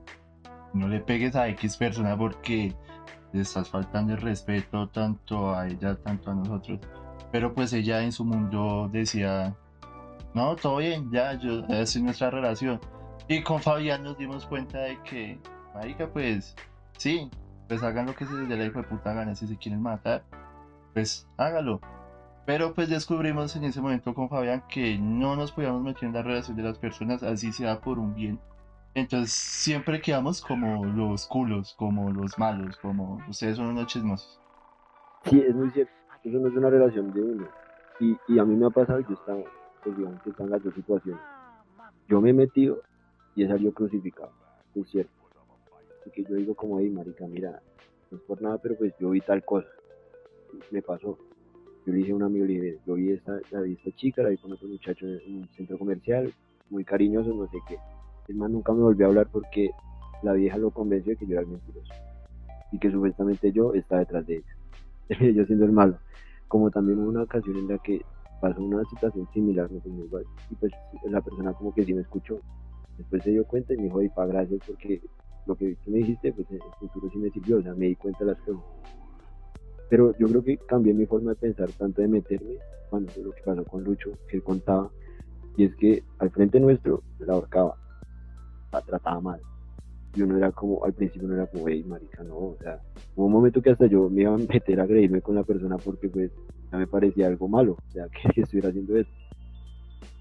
no 0.74 0.88
le 0.88 1.00
pegues 1.00 1.36
a 1.36 1.48
X 1.50 1.78
persona 1.78 2.18
porque 2.18 2.76
le 3.32 3.42
estás 3.42 3.70
faltando 3.70 4.14
el 4.14 4.22
respeto 4.22 4.88
tanto 4.90 5.54
a 5.56 5.68
ella, 5.68 5.96
tanto 5.96 6.32
a 6.32 6.36
nosotros. 6.36 6.80
Pero 7.32 7.54
pues 7.54 7.74
ella 7.74 8.04
en 8.04 8.12
su 8.12 8.24
mundo 8.24 8.90
decía, 8.92 9.56
no, 10.34 10.56
todo 10.56 10.78
bien, 10.78 11.12
ya, 11.12 11.34
yo, 11.34 11.64
es 11.70 12.00
nuestra 12.02 12.30
relación. 12.30 12.80
Y 13.28 13.42
con 13.42 13.60
Fabián 13.60 14.04
nos 14.04 14.18
dimos 14.18 14.46
cuenta 14.46 14.80
de 14.80 15.02
que, 15.04 15.40
marica, 15.74 16.08
pues, 16.12 16.56
sí, 16.98 17.30
pues 17.74 17.82
hagan 17.82 18.06
lo 18.06 18.16
que 18.16 18.28
se 18.28 18.34
les 18.36 18.48
dé 18.48 18.56
la 18.56 18.66
hijo 18.66 18.78
de 18.78 18.88
puta 18.88 19.14
gana, 19.14 19.34
si 19.34 19.48
se 19.48 19.58
quieren 19.58 19.82
matar, 19.82 20.24
pues 20.94 21.28
hágalo. 21.38 21.82
Pero 22.46 22.76
pues 22.76 22.88
descubrimos 22.88 23.56
en 23.56 23.64
ese 23.64 23.82
momento 23.82 24.14
con 24.14 24.30
Fabián 24.30 24.64
que 24.70 25.00
no 25.00 25.36
nos 25.36 25.52
podíamos 25.52 25.82
meter 25.82 26.04
en 26.04 26.14
la 26.14 26.22
relación 26.22 26.56
de 26.56 26.62
las 26.62 26.78
personas, 26.78 27.24
así 27.24 27.52
sea 27.52 27.82
por 27.82 27.98
un 27.98 28.14
bien. 28.14 28.40
Entonces 28.94 29.32
siempre 29.32 30.02
quedamos 30.02 30.40
como 30.40 30.86
los 30.86 31.26
culos, 31.26 31.74
como 31.76 32.12
los 32.12 32.38
malos, 32.38 32.78
como 32.78 33.20
ustedes 33.28 33.58
son 33.58 33.70
unos 33.70 33.88
chismosos. 33.88 34.40
Sí, 35.24 35.42
es 35.42 35.56
muy 35.56 35.72
cierto. 35.72 35.92
Eso 36.24 36.38
no 36.38 36.50
es 36.50 36.56
una 36.56 36.70
relación 36.70 37.12
de 37.12 37.22
uno. 37.22 37.48
Y, 38.00 38.16
y 38.28 38.38
a 38.38 38.46
mí 38.46 38.56
me 38.56 38.68
ha 38.68 38.70
pasado, 38.70 39.00
yo 39.00 39.16
estaba 39.16 39.40
pues 39.84 39.98
digamos 39.98 40.22
que 40.22 40.30
están 40.30 40.52
las 40.52 40.64
dos 40.64 40.76
situaciones. 40.76 41.22
Yo 42.08 42.22
me 42.22 42.30
he 42.30 42.34
metido 42.34 42.84
y 43.36 43.46
he 43.46 43.48
salido 43.48 43.74
crucificado, 43.74 44.32
es 44.76 44.88
cierto. 44.92 45.23
Porque 46.04 46.24
yo 46.24 46.36
digo 46.36 46.56
como, 46.56 46.78
ahí, 46.78 46.89
marica, 46.89 47.26
mira, 47.28 47.62
no 48.12 48.18
es 48.18 48.24
por 48.24 48.41
nada, 48.41 48.58
pero 48.58 48.76
pues 48.78 48.93
yo 48.99 49.10
vi 49.10 49.22
tal 49.22 49.43
cosa. 49.43 49.68
Me 50.72 50.82
pasó. 50.82 51.18
Yo 51.86 51.91
le 51.91 51.99
dije 51.99 52.12
a 52.12 52.16
un 52.16 52.24
amigo, 52.24 52.45
yo 52.86 52.93
vi 52.95 53.12
esta, 53.12 53.39
la 53.51 53.62
vi 53.62 53.74
esta 53.74 53.91
chica, 53.95 54.24
la 54.24 54.30
vi 54.30 54.38
con 54.38 54.54
otro 54.54 54.68
muchacho 54.68 55.06
en 55.06 55.38
un 55.38 55.49
centro 55.49 55.78
comercial, 55.78 56.34
muy 56.70 56.86
cariñoso, 56.86 57.34
no 57.34 57.47
sé 57.49 57.58
qué. 57.68 57.78
Es 58.28 58.36
más, 58.36 58.49
nunca 58.49 58.72
me 58.72 58.82
volvió 58.82 59.06
a 59.06 59.10
hablar 59.10 59.28
porque 59.32 59.72
la 60.22 60.34
vieja 60.34 60.58
lo 60.58 60.72
convenció 60.72 61.12
de 61.12 61.18
que 61.18 61.26
yo 61.26 61.34
era 61.34 61.41
el 61.41 61.47
mentiroso. 61.47 61.93
Y 62.72 62.80
que 62.80 62.89
supuestamente 62.89 63.51
yo 63.51 63.74
estaba 63.74 63.99
detrás 63.99 64.26
de 64.26 64.38
ella. 64.38 64.56
yo 65.34 65.45
siendo 65.45 65.66
el 65.66 65.72
malo. 65.72 65.97
Como 66.47 66.72
también 66.72 66.99
hubo 66.99 67.10
una 67.10 67.24
ocasión 67.24 67.58
en 67.58 67.68
la 67.68 67.78
que 67.80 68.01
pasó 68.39 68.62
una 68.62 68.84
situación 68.86 69.28
similar, 69.34 69.72
no 69.72 69.82
sé, 69.82 69.89
igual. 69.89 70.26
Y 70.49 70.56
pues 70.56 70.72
la 71.10 71.22
persona 71.22 71.54
como 71.54 71.74
que 71.74 71.84
sí 71.84 71.93
me 71.93 72.01
escuchó. 72.01 72.39
Después 72.97 73.24
se 73.24 73.32
dio 73.32 73.45
cuenta 73.45 73.74
y 73.74 73.78
me 73.78 73.84
dijo, 73.84 74.01
y 74.01 74.10
pa, 74.10 74.26
gracias 74.26 74.62
porque 74.66 75.01
lo 75.46 75.56
que 75.56 75.76
tú 75.84 75.91
me 75.91 76.00
dijiste, 76.00 76.32
pues 76.34 76.50
en 76.50 76.56
el 76.56 76.62
futuro 76.80 77.10
sí 77.12 77.18
me 77.18 77.30
sirvió, 77.30 77.58
o 77.58 77.62
sea, 77.62 77.74
me 77.74 77.88
di 77.88 77.96
cuenta 77.96 78.20
de 78.20 78.32
las 78.32 78.41
cosas. 78.41 78.64
Pero 79.89 80.18
yo 80.18 80.28
creo 80.28 80.44
que 80.44 80.58
cambié 80.58 80.94
mi 80.94 81.06
forma 81.06 81.32
de 81.32 81.36
pensar, 81.36 81.70
tanto 81.72 82.02
de 82.02 82.08
meterme, 82.08 82.56
cuando 82.89 83.12
lo 83.24 83.32
que 83.32 83.41
pasó 83.44 83.64
con 83.66 83.84
Lucho, 83.84 84.12
que 84.28 84.38
él 84.38 84.44
contaba, 84.44 84.89
y 85.58 85.66
es 85.66 85.76
que 85.76 86.04
al 86.20 86.32
frente 86.32 86.60
nuestro 86.60 87.04
la 87.20 87.34
ahorcaba, 87.34 87.76
la 88.72 88.82
trataba 88.82 89.22
mal. 89.22 89.41
Y 90.16 90.22
uno 90.22 90.38
era 90.38 90.52
como, 90.52 90.84
al 90.84 90.94
principio 90.94 91.28
no 91.28 91.36
era 91.36 91.48
como, 91.48 91.68
hey, 91.68 91.84
marica, 91.84 92.24
no, 92.24 92.36
o 92.36 92.58
sea, 92.62 92.80
hubo 93.16 93.26
un 93.26 93.32
momento 93.32 93.62
que 93.62 93.72
hasta 93.72 93.88
yo 93.88 94.10
me 94.10 94.22
iba 94.22 94.34
a 94.34 94.38
meter 94.38 94.80
a 94.80 94.84
agredirme 94.84 95.22
con 95.22 95.36
la 95.36 95.44
persona 95.44 95.78
porque 95.78 96.08
pues 96.08 96.32
ya 96.72 96.78
me 96.78 96.88
parecía 96.88 97.28
algo 97.28 97.48
malo, 97.48 97.74
o 97.74 97.91
sea, 97.91 98.08
que, 98.34 98.41
estuviera 98.41 98.70
haciendo 98.70 98.98
eso. 98.98 99.12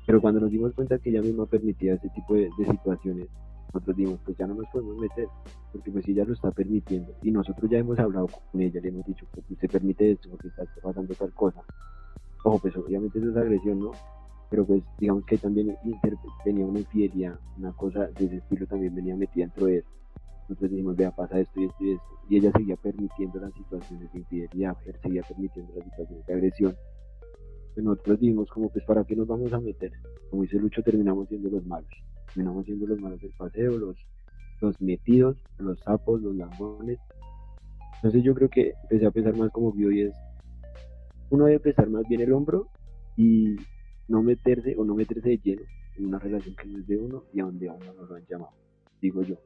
Pero 0.06 0.20
cuando 0.20 0.40
nos 0.40 0.50
dimos 0.50 0.74
cuenta 0.74 0.98
que 0.98 1.10
ella 1.10 1.22
misma 1.22 1.46
permitía 1.46 1.94
ese 1.94 2.08
tipo 2.10 2.34
de, 2.34 2.50
de 2.58 2.66
situaciones, 2.66 3.28
nosotros 3.72 3.96
dijimos, 3.96 4.20
pues 4.24 4.36
ya 4.36 4.46
no 4.46 4.54
nos 4.54 4.68
podemos 4.68 4.98
meter, 4.98 5.28
porque 5.72 5.90
pues 5.90 6.06
ella 6.06 6.24
lo 6.24 6.34
está 6.34 6.50
permitiendo. 6.50 7.14
Y 7.22 7.30
nosotros 7.30 7.70
ya 7.70 7.78
hemos 7.78 7.98
hablado 7.98 8.28
con 8.28 8.60
ella, 8.60 8.80
le 8.82 8.88
hemos 8.88 9.06
dicho, 9.06 9.26
pues 9.32 9.50
usted 9.50 9.70
permite 9.70 10.12
esto 10.12 10.28
porque 10.28 10.48
está 10.48 10.64
pasando 10.82 11.14
tal 11.14 11.32
cosa. 11.32 11.62
Ojo, 12.44 12.58
pues 12.58 12.76
obviamente 12.76 13.18
eso 13.18 13.30
es 13.30 13.36
agresión, 13.36 13.80
¿no? 13.80 13.92
Pero 14.50 14.66
pues 14.66 14.82
digamos 14.98 15.24
que 15.24 15.38
también 15.38 15.74
tenía 16.44 16.66
una 16.66 16.80
infidelidad, 16.80 17.38
una 17.56 17.72
cosa 17.72 18.08
de 18.08 18.26
ese 18.26 18.36
estilo 18.36 18.66
también 18.66 18.94
venía 18.94 19.16
metida 19.16 19.44
dentro 19.44 19.66
de 19.66 19.78
eso. 19.78 19.88
Nosotros 20.48 20.70
dijimos, 20.70 20.96
vea, 20.96 21.10
pasa 21.10 21.40
esto 21.40 21.60
y 21.60 21.64
esto 21.64 21.84
y 21.84 21.92
esto. 21.92 22.04
Y 22.28 22.36
ella 22.36 22.52
seguía 22.52 22.76
permitiendo 22.76 23.40
las 23.40 23.54
situaciones 23.54 24.12
de 24.12 24.18
infidelidad, 24.18 24.76
seguía 25.00 25.22
permitiendo 25.22 25.72
las 25.76 25.84
situaciones 25.84 26.26
de 26.26 26.34
agresión. 26.34 26.76
Pues 27.72 27.86
nosotros 27.86 28.20
dijimos 28.20 28.50
como, 28.50 28.68
pues, 28.68 28.84
¿para 28.84 29.02
qué 29.04 29.16
nos 29.16 29.26
vamos 29.26 29.50
a 29.54 29.60
meter? 29.60 29.92
Como 30.28 30.42
dice 30.42 30.58
Lucho, 30.58 30.82
terminamos 30.82 31.28
siendo 31.28 31.48
los 31.48 31.64
malos 31.64 31.88
terminamos 32.32 32.64
siendo 32.64 32.86
los 32.86 33.00
malos 33.00 33.20
del 33.20 33.32
paseo, 33.32 33.78
los, 33.78 33.96
los 34.60 34.80
metidos, 34.80 35.36
los 35.58 35.78
sapos, 35.80 36.22
los 36.22 36.34
lambones. 36.34 36.98
Entonces 37.96 38.22
yo 38.22 38.34
creo 38.34 38.48
que 38.48 38.74
empecé 38.82 39.06
a 39.06 39.10
pensar 39.10 39.36
más 39.36 39.50
como 39.50 39.72
vio 39.72 39.92
y 39.92 40.02
es, 40.02 40.14
uno 41.30 41.46
debe 41.46 41.60
pensar 41.60 41.88
más 41.88 42.06
bien 42.08 42.20
el 42.20 42.32
hombro 42.32 42.68
y 43.16 43.56
no 44.08 44.22
meterse 44.22 44.74
o 44.76 44.84
no 44.84 44.94
meterse 44.94 45.28
de 45.28 45.38
lleno 45.38 45.62
en 45.96 46.06
una 46.06 46.18
relación 46.18 46.56
que 46.56 46.66
no 46.66 46.78
es 46.78 46.86
de 46.86 46.96
uno 46.96 47.24
y 47.32 47.40
a 47.40 47.44
donde 47.44 47.68
a 47.68 47.74
uno 47.74 47.92
no 47.94 48.04
lo 48.04 48.14
han 48.14 48.26
llamado, 48.26 48.52
digo 49.00 49.22
yo. 49.22 49.36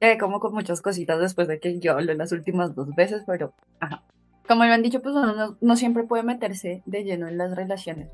Eh, 0.00 0.16
como 0.16 0.40
con 0.40 0.54
muchas 0.54 0.80
cositas 0.80 1.20
después 1.20 1.46
de 1.48 1.60
que 1.60 1.78
yo 1.78 1.92
hablo 1.92 2.14
las 2.14 2.32
últimas 2.32 2.74
dos 2.74 2.94
veces, 2.94 3.24
pero 3.26 3.52
ajá. 3.80 4.04
Como 4.48 4.62
me 4.62 4.72
han 4.72 4.82
dicho, 4.82 5.00
pues 5.00 5.14
uno 5.14 5.34
no, 5.34 5.58
no 5.60 5.76
siempre 5.76 6.04
puede 6.04 6.22
meterse 6.22 6.82
de 6.86 7.04
lleno 7.04 7.28
en 7.28 7.38
las 7.38 7.54
relaciones. 7.54 8.08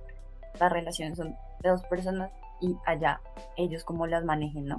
Las 0.61 0.73
relaciones 0.73 1.17
son 1.17 1.35
de 1.63 1.71
dos 1.71 1.83
personas 1.85 2.31
y 2.61 2.77
allá 2.87 3.21
ellos 3.57 3.85
como 3.85 4.07
las 4.07 4.25
manejen, 4.25 4.67
¿no? 4.67 4.77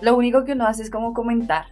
Lo 0.00 0.16
único 0.16 0.44
que 0.44 0.52
uno 0.52 0.66
hace 0.66 0.82
es 0.82 0.90
como 0.90 1.14
comentar, 1.14 1.66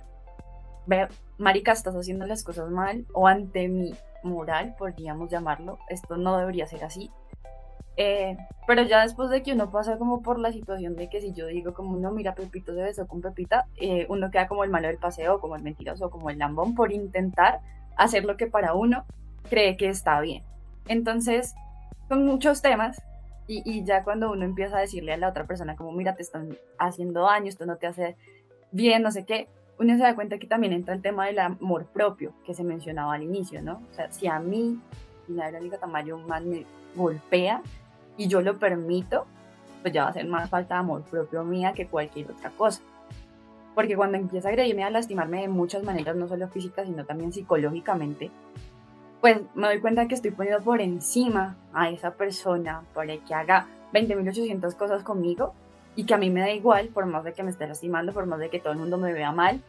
ve, 0.86 1.08
marica, 1.38 1.72
estás 1.72 1.94
haciendo 1.94 2.26
las 2.26 2.42
cosas 2.42 2.70
mal 2.70 3.06
o 3.12 3.26
ante 3.26 3.68
mi 3.68 3.94
moral, 4.22 4.74
podríamos 4.78 5.30
llamarlo, 5.30 5.78
esto 5.88 6.16
no 6.16 6.36
debería 6.38 6.66
ser 6.66 6.84
así. 6.84 7.10
Eh, 7.96 8.36
pero 8.66 8.82
ya 8.82 9.02
después 9.02 9.30
de 9.30 9.42
que 9.42 9.52
uno 9.52 9.70
pasa 9.70 9.98
como 9.98 10.20
por 10.20 10.40
la 10.40 10.50
situación 10.52 10.96
de 10.96 11.08
que 11.08 11.20
si 11.20 11.32
yo 11.32 11.46
digo 11.46 11.74
como 11.74 11.96
no, 11.96 12.10
mira, 12.10 12.34
Pepito 12.34 12.74
se 12.74 12.82
besó 12.82 13.06
con 13.06 13.20
Pepita, 13.20 13.66
eh, 13.76 14.06
uno 14.08 14.30
queda 14.30 14.48
como 14.48 14.64
el 14.64 14.70
malo 14.70 14.88
del 14.88 14.98
paseo, 14.98 15.40
como 15.40 15.54
el 15.54 15.62
mentiroso, 15.62 16.10
como 16.10 16.30
el 16.30 16.38
lambón 16.38 16.74
por 16.74 16.92
intentar 16.92 17.60
hacer 17.96 18.24
lo 18.24 18.36
que 18.36 18.46
para 18.46 18.74
uno 18.74 19.04
cree 19.48 19.76
que 19.76 19.88
está 19.88 20.20
bien. 20.20 20.42
Entonces, 20.88 21.54
son 22.08 22.26
muchos 22.26 22.62
temas 22.62 23.00
y, 23.46 23.84
ya 23.84 24.04
cuando 24.04 24.32
uno 24.32 24.44
empieza 24.44 24.78
a 24.78 24.80
decirle 24.80 25.12
a 25.12 25.16
la 25.18 25.28
otra 25.28 25.46
persona 25.46 25.76
como, 25.76 25.92
mira, 25.92 26.14
te 26.14 26.22
están 26.22 26.56
haciendo 26.78 27.22
daño, 27.22 27.48
esto 27.48 27.66
no 27.66 27.76
te 27.76 27.86
hace 27.86 28.16
bien, 28.72 29.02
no 29.02 29.10
sé 29.10 29.24
qué, 29.24 29.48
uno 29.78 29.94
se 29.96 30.02
da 30.02 30.14
cuenta 30.14 30.38
que 30.38 30.46
también 30.46 30.72
entra 30.72 30.94
el 30.94 31.02
tema 31.02 31.26
del 31.26 31.38
amor 31.38 31.86
propio 31.86 32.32
que 32.46 32.54
se 32.54 32.64
mencionaba 32.64 33.14
al 33.14 33.22
inicio, 33.22 33.60
¿no? 33.60 33.82
O 33.90 33.94
sea, 33.94 34.10
si 34.10 34.26
a 34.28 34.38
mí, 34.38 34.80
la 35.28 35.46
Verónica 35.46 35.78
Tamayo 35.78 36.16
más 36.18 36.42
me 36.42 36.64
golpea 36.94 37.60
y 38.16 38.28
yo 38.28 38.40
lo 38.40 38.58
permito, 38.58 39.26
pues 39.82 39.92
ya 39.92 40.04
va 40.04 40.10
a 40.10 40.14
ser 40.14 40.26
más 40.26 40.48
falta 40.48 40.74
de 40.74 40.80
amor 40.80 41.02
propio 41.02 41.44
mía 41.44 41.72
que 41.74 41.86
cualquier 41.86 42.30
otra 42.30 42.50
cosa. 42.50 42.82
Porque 43.74 43.96
cuando 43.96 44.16
empieza 44.16 44.48
a 44.48 44.52
agredirme, 44.52 44.84
a 44.84 44.90
lastimarme 44.90 45.42
de 45.42 45.48
muchas 45.48 45.82
maneras, 45.82 46.14
no 46.16 46.28
solo 46.28 46.48
física, 46.48 46.84
sino 46.84 47.04
también 47.04 47.32
psicológicamente, 47.32 48.30
pues 49.24 49.40
me 49.54 49.68
doy 49.68 49.80
cuenta 49.80 50.06
que 50.06 50.14
estoy 50.14 50.32
poniendo 50.32 50.62
por 50.62 50.82
encima 50.82 51.56
a 51.72 51.88
esa 51.88 52.10
persona 52.10 52.82
para 52.92 53.16
que 53.16 53.32
haga 53.32 53.66
20.800 53.94 54.74
cosas 54.74 55.02
conmigo 55.02 55.54
y 55.96 56.04
que 56.04 56.12
a 56.12 56.18
mí 56.18 56.28
me 56.28 56.40
da 56.40 56.50
igual, 56.50 56.88
por 56.88 57.06
más 57.06 57.24
de 57.24 57.32
que 57.32 57.42
me 57.42 57.50
esté 57.50 57.66
lastimando, 57.66 58.12
por 58.12 58.26
más 58.26 58.38
de 58.38 58.50
que 58.50 58.60
todo 58.60 58.74
el 58.74 58.80
mundo 58.80 58.98
me 58.98 59.14
vea 59.14 59.32
mal. 59.32 59.62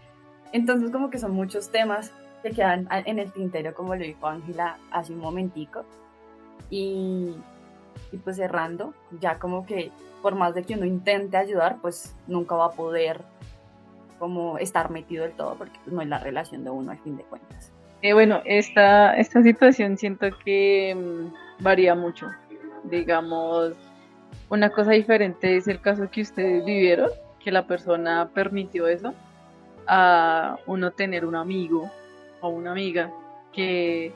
Entonces 0.51 0.91
como 0.91 1.09
que 1.09 1.19
son 1.19 1.31
muchos 1.31 1.71
temas 1.71 2.11
que 2.43 2.51
quedan 2.51 2.89
en 3.05 3.17
el 3.17 3.31
tintero, 3.31 3.73
como 3.73 3.95
lo 3.95 4.03
dijo 4.03 4.27
Ángela 4.27 4.77
hace 4.91 5.13
un 5.13 5.19
momentico. 5.19 5.85
Y, 6.69 7.33
y 8.11 8.17
pues 8.17 8.35
cerrando, 8.35 8.93
ya 9.21 9.39
como 9.39 9.65
que 9.65 9.89
por 10.21 10.35
más 10.35 10.53
de 10.53 10.63
que 10.63 10.73
uno 10.73 10.85
intente 10.85 11.37
ayudar, 11.37 11.77
pues 11.81 12.13
nunca 12.27 12.55
va 12.55 12.65
a 12.65 12.71
poder 12.71 13.21
como 14.19 14.57
estar 14.57 14.91
metido 14.91 15.23
del 15.23 15.31
todo, 15.31 15.55
porque 15.55 15.79
no 15.85 16.01
es 16.01 16.09
la 16.09 16.19
relación 16.19 16.65
de 16.65 16.71
uno 16.71 16.91
al 16.91 16.99
fin 16.99 17.15
de 17.15 17.23
cuentas. 17.23 17.71
Eh, 18.01 18.13
bueno, 18.13 18.41
esta, 18.45 19.15
esta 19.17 19.41
situación 19.41 19.97
siento 19.97 20.27
que 20.43 20.95
mm, 20.95 21.63
varía 21.63 21.95
mucho. 21.95 22.29
Digamos, 22.83 23.73
una 24.49 24.69
cosa 24.69 24.91
diferente 24.91 25.55
es 25.57 25.67
el 25.67 25.81
caso 25.81 26.09
que 26.11 26.21
ustedes 26.21 26.63
vivieron, 26.65 27.09
que 27.43 27.51
la 27.51 27.65
persona 27.65 28.29
permitió 28.33 28.87
eso, 28.87 29.13
a 29.87 30.57
uno 30.65 30.91
tener 30.91 31.25
un 31.25 31.35
amigo 31.35 31.91
o 32.41 32.49
una 32.49 32.71
amiga 32.71 33.11
que 33.53 34.11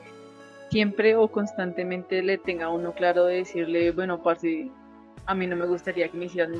siempre 0.70 1.16
o 1.16 1.28
constantemente 1.28 2.22
le 2.22 2.38
tenga 2.38 2.68
uno 2.68 2.92
claro 2.92 3.24
de 3.24 3.36
decirle, 3.36 3.90
bueno, 3.90 4.22
parce, 4.22 4.70
a 5.26 5.34
mí 5.34 5.46
no 5.46 5.56
me 5.56 5.66
gustaría 5.66 6.08
que 6.08 6.16
me 6.16 6.26
hicieran 6.26 6.54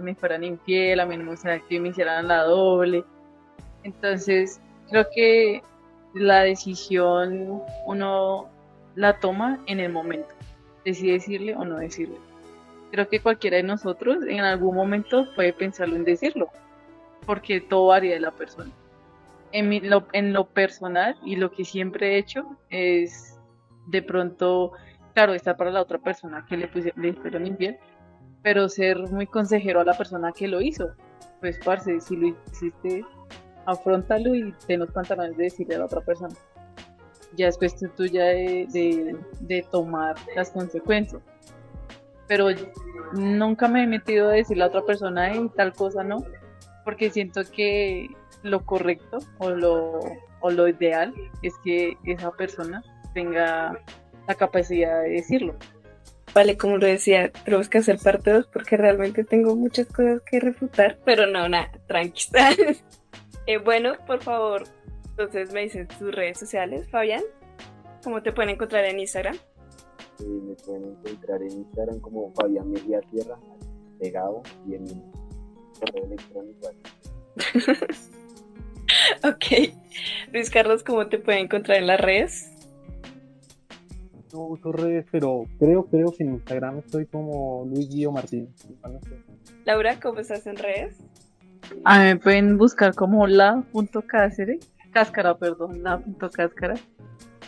me 0.00 0.14
fueran 0.14 0.44
infiel, 0.44 1.00
a 1.00 1.06
mí 1.06 1.16
no 1.16 1.24
me 1.24 1.30
gustaría 1.32 1.64
que 1.68 1.80
me 1.80 1.88
hicieran 1.88 2.28
la 2.28 2.44
doble. 2.44 3.04
Entonces, 3.82 4.60
creo 4.88 5.06
que 5.14 5.62
la 6.16 6.42
decisión 6.42 7.62
uno 7.84 8.48
la 8.94 9.20
toma 9.20 9.62
en 9.66 9.80
el 9.80 9.92
momento, 9.92 10.34
decide 10.84 11.12
decirle 11.12 11.54
o 11.54 11.64
no 11.64 11.76
decirle. 11.76 12.16
Creo 12.90 13.08
que 13.08 13.20
cualquiera 13.20 13.58
de 13.58 13.62
nosotros 13.62 14.18
en 14.26 14.40
algún 14.40 14.74
momento 14.74 15.26
puede 15.34 15.52
pensarlo 15.52 15.96
en 15.96 16.04
decirlo, 16.04 16.48
porque 17.26 17.60
todo 17.60 17.88
varía 17.88 18.14
de 18.14 18.20
la 18.20 18.30
persona. 18.30 18.70
En, 19.52 19.90
lo, 19.90 20.06
en 20.12 20.32
lo 20.32 20.46
personal 20.46 21.16
y 21.24 21.36
lo 21.36 21.52
que 21.52 21.64
siempre 21.64 22.14
he 22.14 22.18
hecho 22.18 22.44
es 22.70 23.38
de 23.86 24.02
pronto, 24.02 24.72
claro, 25.12 25.34
estar 25.34 25.56
para 25.56 25.70
la 25.70 25.82
otra 25.82 25.98
persona 25.98 26.46
que 26.48 26.56
le, 26.56 26.68
puse, 26.68 26.92
le 26.96 27.08
infiel, 27.46 27.76
pero 28.42 28.68
ser 28.68 28.98
muy 29.10 29.26
consejero 29.26 29.80
a 29.80 29.84
la 29.84 29.96
persona 29.96 30.32
que 30.32 30.48
lo 30.48 30.62
hizo. 30.62 30.92
Pues, 31.40 31.58
parce, 31.62 32.00
si 32.00 32.16
lo 32.16 32.34
hiciste 32.50 33.04
afrontalo 33.66 34.34
y 34.34 34.54
ten 34.66 34.80
los 34.80 34.90
pantalones 34.90 35.36
de 35.36 35.44
decirle 35.44 35.74
a 35.74 35.78
la 35.80 35.84
otra 35.86 36.00
persona. 36.00 36.34
Ya 37.36 37.48
es 37.48 37.58
cuestión 37.58 37.90
tuya 37.94 38.24
de, 38.24 39.16
de, 39.40 39.66
tomar 39.70 40.14
las 40.34 40.50
consecuencias. 40.50 41.20
Pero 42.28 42.48
nunca 43.12 43.68
me 43.68 43.82
he 43.82 43.86
metido 43.86 44.30
a 44.30 44.32
decirle 44.32 44.64
a 44.64 44.68
otra 44.68 44.82
persona, 44.84 45.34
y 45.34 45.48
tal 45.50 45.72
cosa 45.74 46.02
no, 46.02 46.24
porque 46.84 47.10
siento 47.10 47.42
que 47.54 48.08
lo 48.42 48.64
correcto 48.64 49.18
o 49.38 49.50
lo, 49.50 50.00
o 50.40 50.50
lo 50.50 50.68
ideal 50.68 51.12
es 51.42 51.52
que 51.64 51.96
esa 52.04 52.30
persona 52.30 52.82
tenga 53.12 53.78
la 54.26 54.34
capacidad 54.34 55.02
de 55.02 55.10
decirlo. 55.10 55.56
Vale, 56.34 56.58
como 56.58 56.76
lo 56.76 56.86
decía, 56.86 57.32
tenemos 57.32 57.68
que 57.68 57.78
hacer 57.78 57.98
parte 57.98 58.30
2 58.30 58.48
porque 58.52 58.76
realmente 58.76 59.24
tengo 59.24 59.56
muchas 59.56 59.86
cosas 59.86 60.20
que 60.30 60.38
refutar, 60.38 60.98
pero 61.04 61.26
no, 61.26 61.48
nada, 61.48 61.72
tranquila. 61.86 62.50
Eh, 63.46 63.58
bueno, 63.58 63.94
por 64.06 64.22
favor, 64.22 64.64
entonces 65.10 65.52
me 65.52 65.62
dicen 65.62 65.86
tus 65.86 66.12
redes 66.12 66.38
sociales, 66.38 66.88
Fabián. 66.90 67.22
¿Cómo 68.02 68.22
te 68.22 68.32
pueden 68.32 68.50
encontrar 68.50 68.84
en 68.84 68.98
Instagram? 68.98 69.36
Sí, 70.18 70.26
me 70.26 70.54
pueden 70.54 70.96
encontrar 71.04 71.42
en 71.42 71.52
Instagram 71.52 72.00
como 72.00 72.32
Fabián 72.34 72.70
Media 72.70 73.00
Tierra, 73.02 73.38
pegado 74.00 74.42
y 74.68 74.74
en 74.74 74.84
mi 74.84 75.02
correo 75.78 76.04
electrónico. 76.06 76.70
ok. 79.24 79.74
Luis 80.32 80.50
Carlos, 80.50 80.82
¿cómo 80.82 81.08
te 81.08 81.18
pueden 81.18 81.44
encontrar 81.44 81.78
en 81.78 81.86
las 81.86 82.00
redes? 82.00 82.52
No 84.32 84.40
uso 84.40 84.72
redes, 84.72 85.06
pero 85.10 85.46
creo, 85.58 85.86
creo 85.86 86.12
que 86.12 86.24
en 86.24 86.34
Instagram 86.34 86.78
estoy 86.78 87.06
como 87.06 87.64
Luis 87.66 87.88
Guido 87.88 88.12
Martín. 88.12 88.52
Laura, 89.64 89.98
¿cómo 90.00 90.20
estás 90.20 90.46
en 90.46 90.56
redes? 90.56 90.96
A 91.84 91.98
mí 91.98 92.04
me 92.04 92.16
pueden 92.16 92.58
buscar 92.58 92.94
como 92.94 93.26
la.cáceres, 93.26 94.72
cáscara, 94.92 95.36
perdón, 95.36 95.82
la.cáscara. 95.82 96.74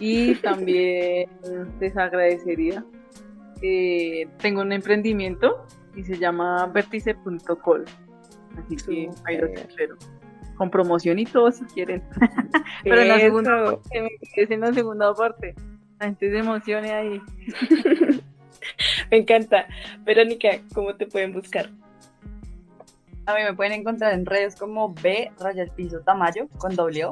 Y 0.00 0.34
también 0.42 1.28
les 1.80 1.96
agradecería. 1.96 2.84
Eh, 3.62 4.28
tengo 4.38 4.60
un 4.60 4.72
emprendimiento 4.72 5.66
y 5.96 6.04
se 6.04 6.16
llama 6.18 6.66
vertice.col. 6.66 7.84
Así 8.56 8.76
que 8.76 9.10
ahí 9.24 9.38
lo 9.38 9.46
espero. 9.46 9.96
con 10.56 10.70
promoción 10.70 11.18
y 11.18 11.24
todo 11.24 11.50
si 11.50 11.64
quieren. 11.66 12.02
Pero 12.84 13.00
en 13.00 13.08
la 13.08 13.18
segunda 13.18 13.64
parte, 13.64 13.90
en 14.36 14.60
la 14.60 14.72
segunda 14.72 15.14
parte, 15.14 15.54
la 15.98 16.06
gente 16.06 16.30
se 16.30 16.38
emocione 16.38 16.92
ahí. 16.92 17.22
me 19.10 19.18
encanta. 19.18 19.66
Verónica, 20.04 20.48
¿cómo 20.74 20.94
te 20.94 21.06
pueden 21.06 21.32
buscar? 21.32 21.70
A 23.28 23.34
mí 23.34 23.42
me 23.42 23.52
pueden 23.52 23.74
encontrar 23.74 24.14
en 24.14 24.24
redes 24.24 24.56
como 24.56 24.94
B 24.94 25.30
rayas 25.38 25.68
piso 25.72 26.00
Tamayo 26.00 26.48
con 26.56 26.74
doble 26.74 27.04
O. 27.04 27.10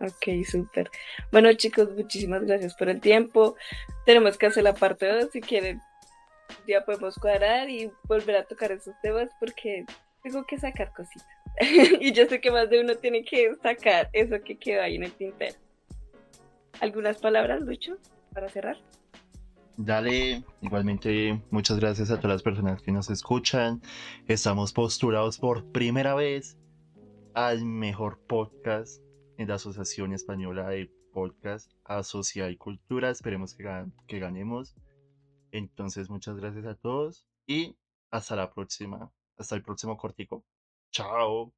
Ok, 0.00 0.42
súper. 0.50 0.90
Bueno, 1.30 1.52
chicos, 1.52 1.90
muchísimas 1.94 2.42
gracias 2.44 2.74
por 2.74 2.88
el 2.88 2.98
tiempo. 2.98 3.56
Tenemos 4.06 4.38
que 4.38 4.46
hacer 4.46 4.64
la 4.64 4.72
parte 4.72 5.06
2 5.06 5.32
si 5.32 5.42
quieren. 5.42 5.82
Ya 6.66 6.82
podemos 6.82 7.16
cuadrar 7.16 7.68
y 7.68 7.92
volver 8.04 8.36
a 8.36 8.44
tocar 8.44 8.72
esos 8.72 8.94
temas 9.02 9.28
porque 9.38 9.84
tengo 10.22 10.42
que 10.46 10.56
sacar 10.56 10.94
cositas. 10.94 11.28
y 12.00 12.10
yo 12.12 12.24
sé 12.24 12.40
que 12.40 12.50
más 12.50 12.70
de 12.70 12.80
uno 12.80 12.94
tiene 12.94 13.26
que 13.26 13.54
sacar 13.62 14.08
eso 14.14 14.40
que 14.42 14.56
quedó 14.56 14.80
ahí 14.80 14.96
en 14.96 15.04
el 15.04 15.12
tintero. 15.12 15.58
¿Algunas 16.80 17.18
palabras, 17.18 17.60
Lucho, 17.60 17.98
para 18.32 18.48
cerrar? 18.48 18.78
Dale, 19.80 20.42
igualmente 20.60 21.40
muchas 21.52 21.78
gracias 21.78 22.10
a 22.10 22.16
todas 22.16 22.34
las 22.34 22.42
personas 22.42 22.82
que 22.82 22.90
nos 22.90 23.10
escuchan. 23.10 23.80
Estamos 24.26 24.72
postulados 24.72 25.38
por 25.38 25.70
primera 25.70 26.16
vez 26.16 26.58
al 27.32 27.64
mejor 27.64 28.18
podcast 28.26 29.00
en 29.36 29.46
la 29.46 29.54
Asociación 29.54 30.12
Española 30.12 30.68
de 30.68 30.90
Podcast 31.12 31.70
Sociedad 32.02 32.48
y 32.48 32.56
Cultura. 32.56 33.10
Esperemos 33.10 33.54
que 33.54 34.18
ganemos. 34.18 34.74
Entonces, 35.52 36.10
muchas 36.10 36.36
gracias 36.36 36.66
a 36.66 36.74
todos 36.74 37.24
y 37.46 37.76
hasta 38.10 38.34
la 38.34 38.52
próxima. 38.52 39.12
Hasta 39.36 39.54
el 39.54 39.62
próximo 39.62 39.96
cortico. 39.96 40.44
Chao. 40.90 41.54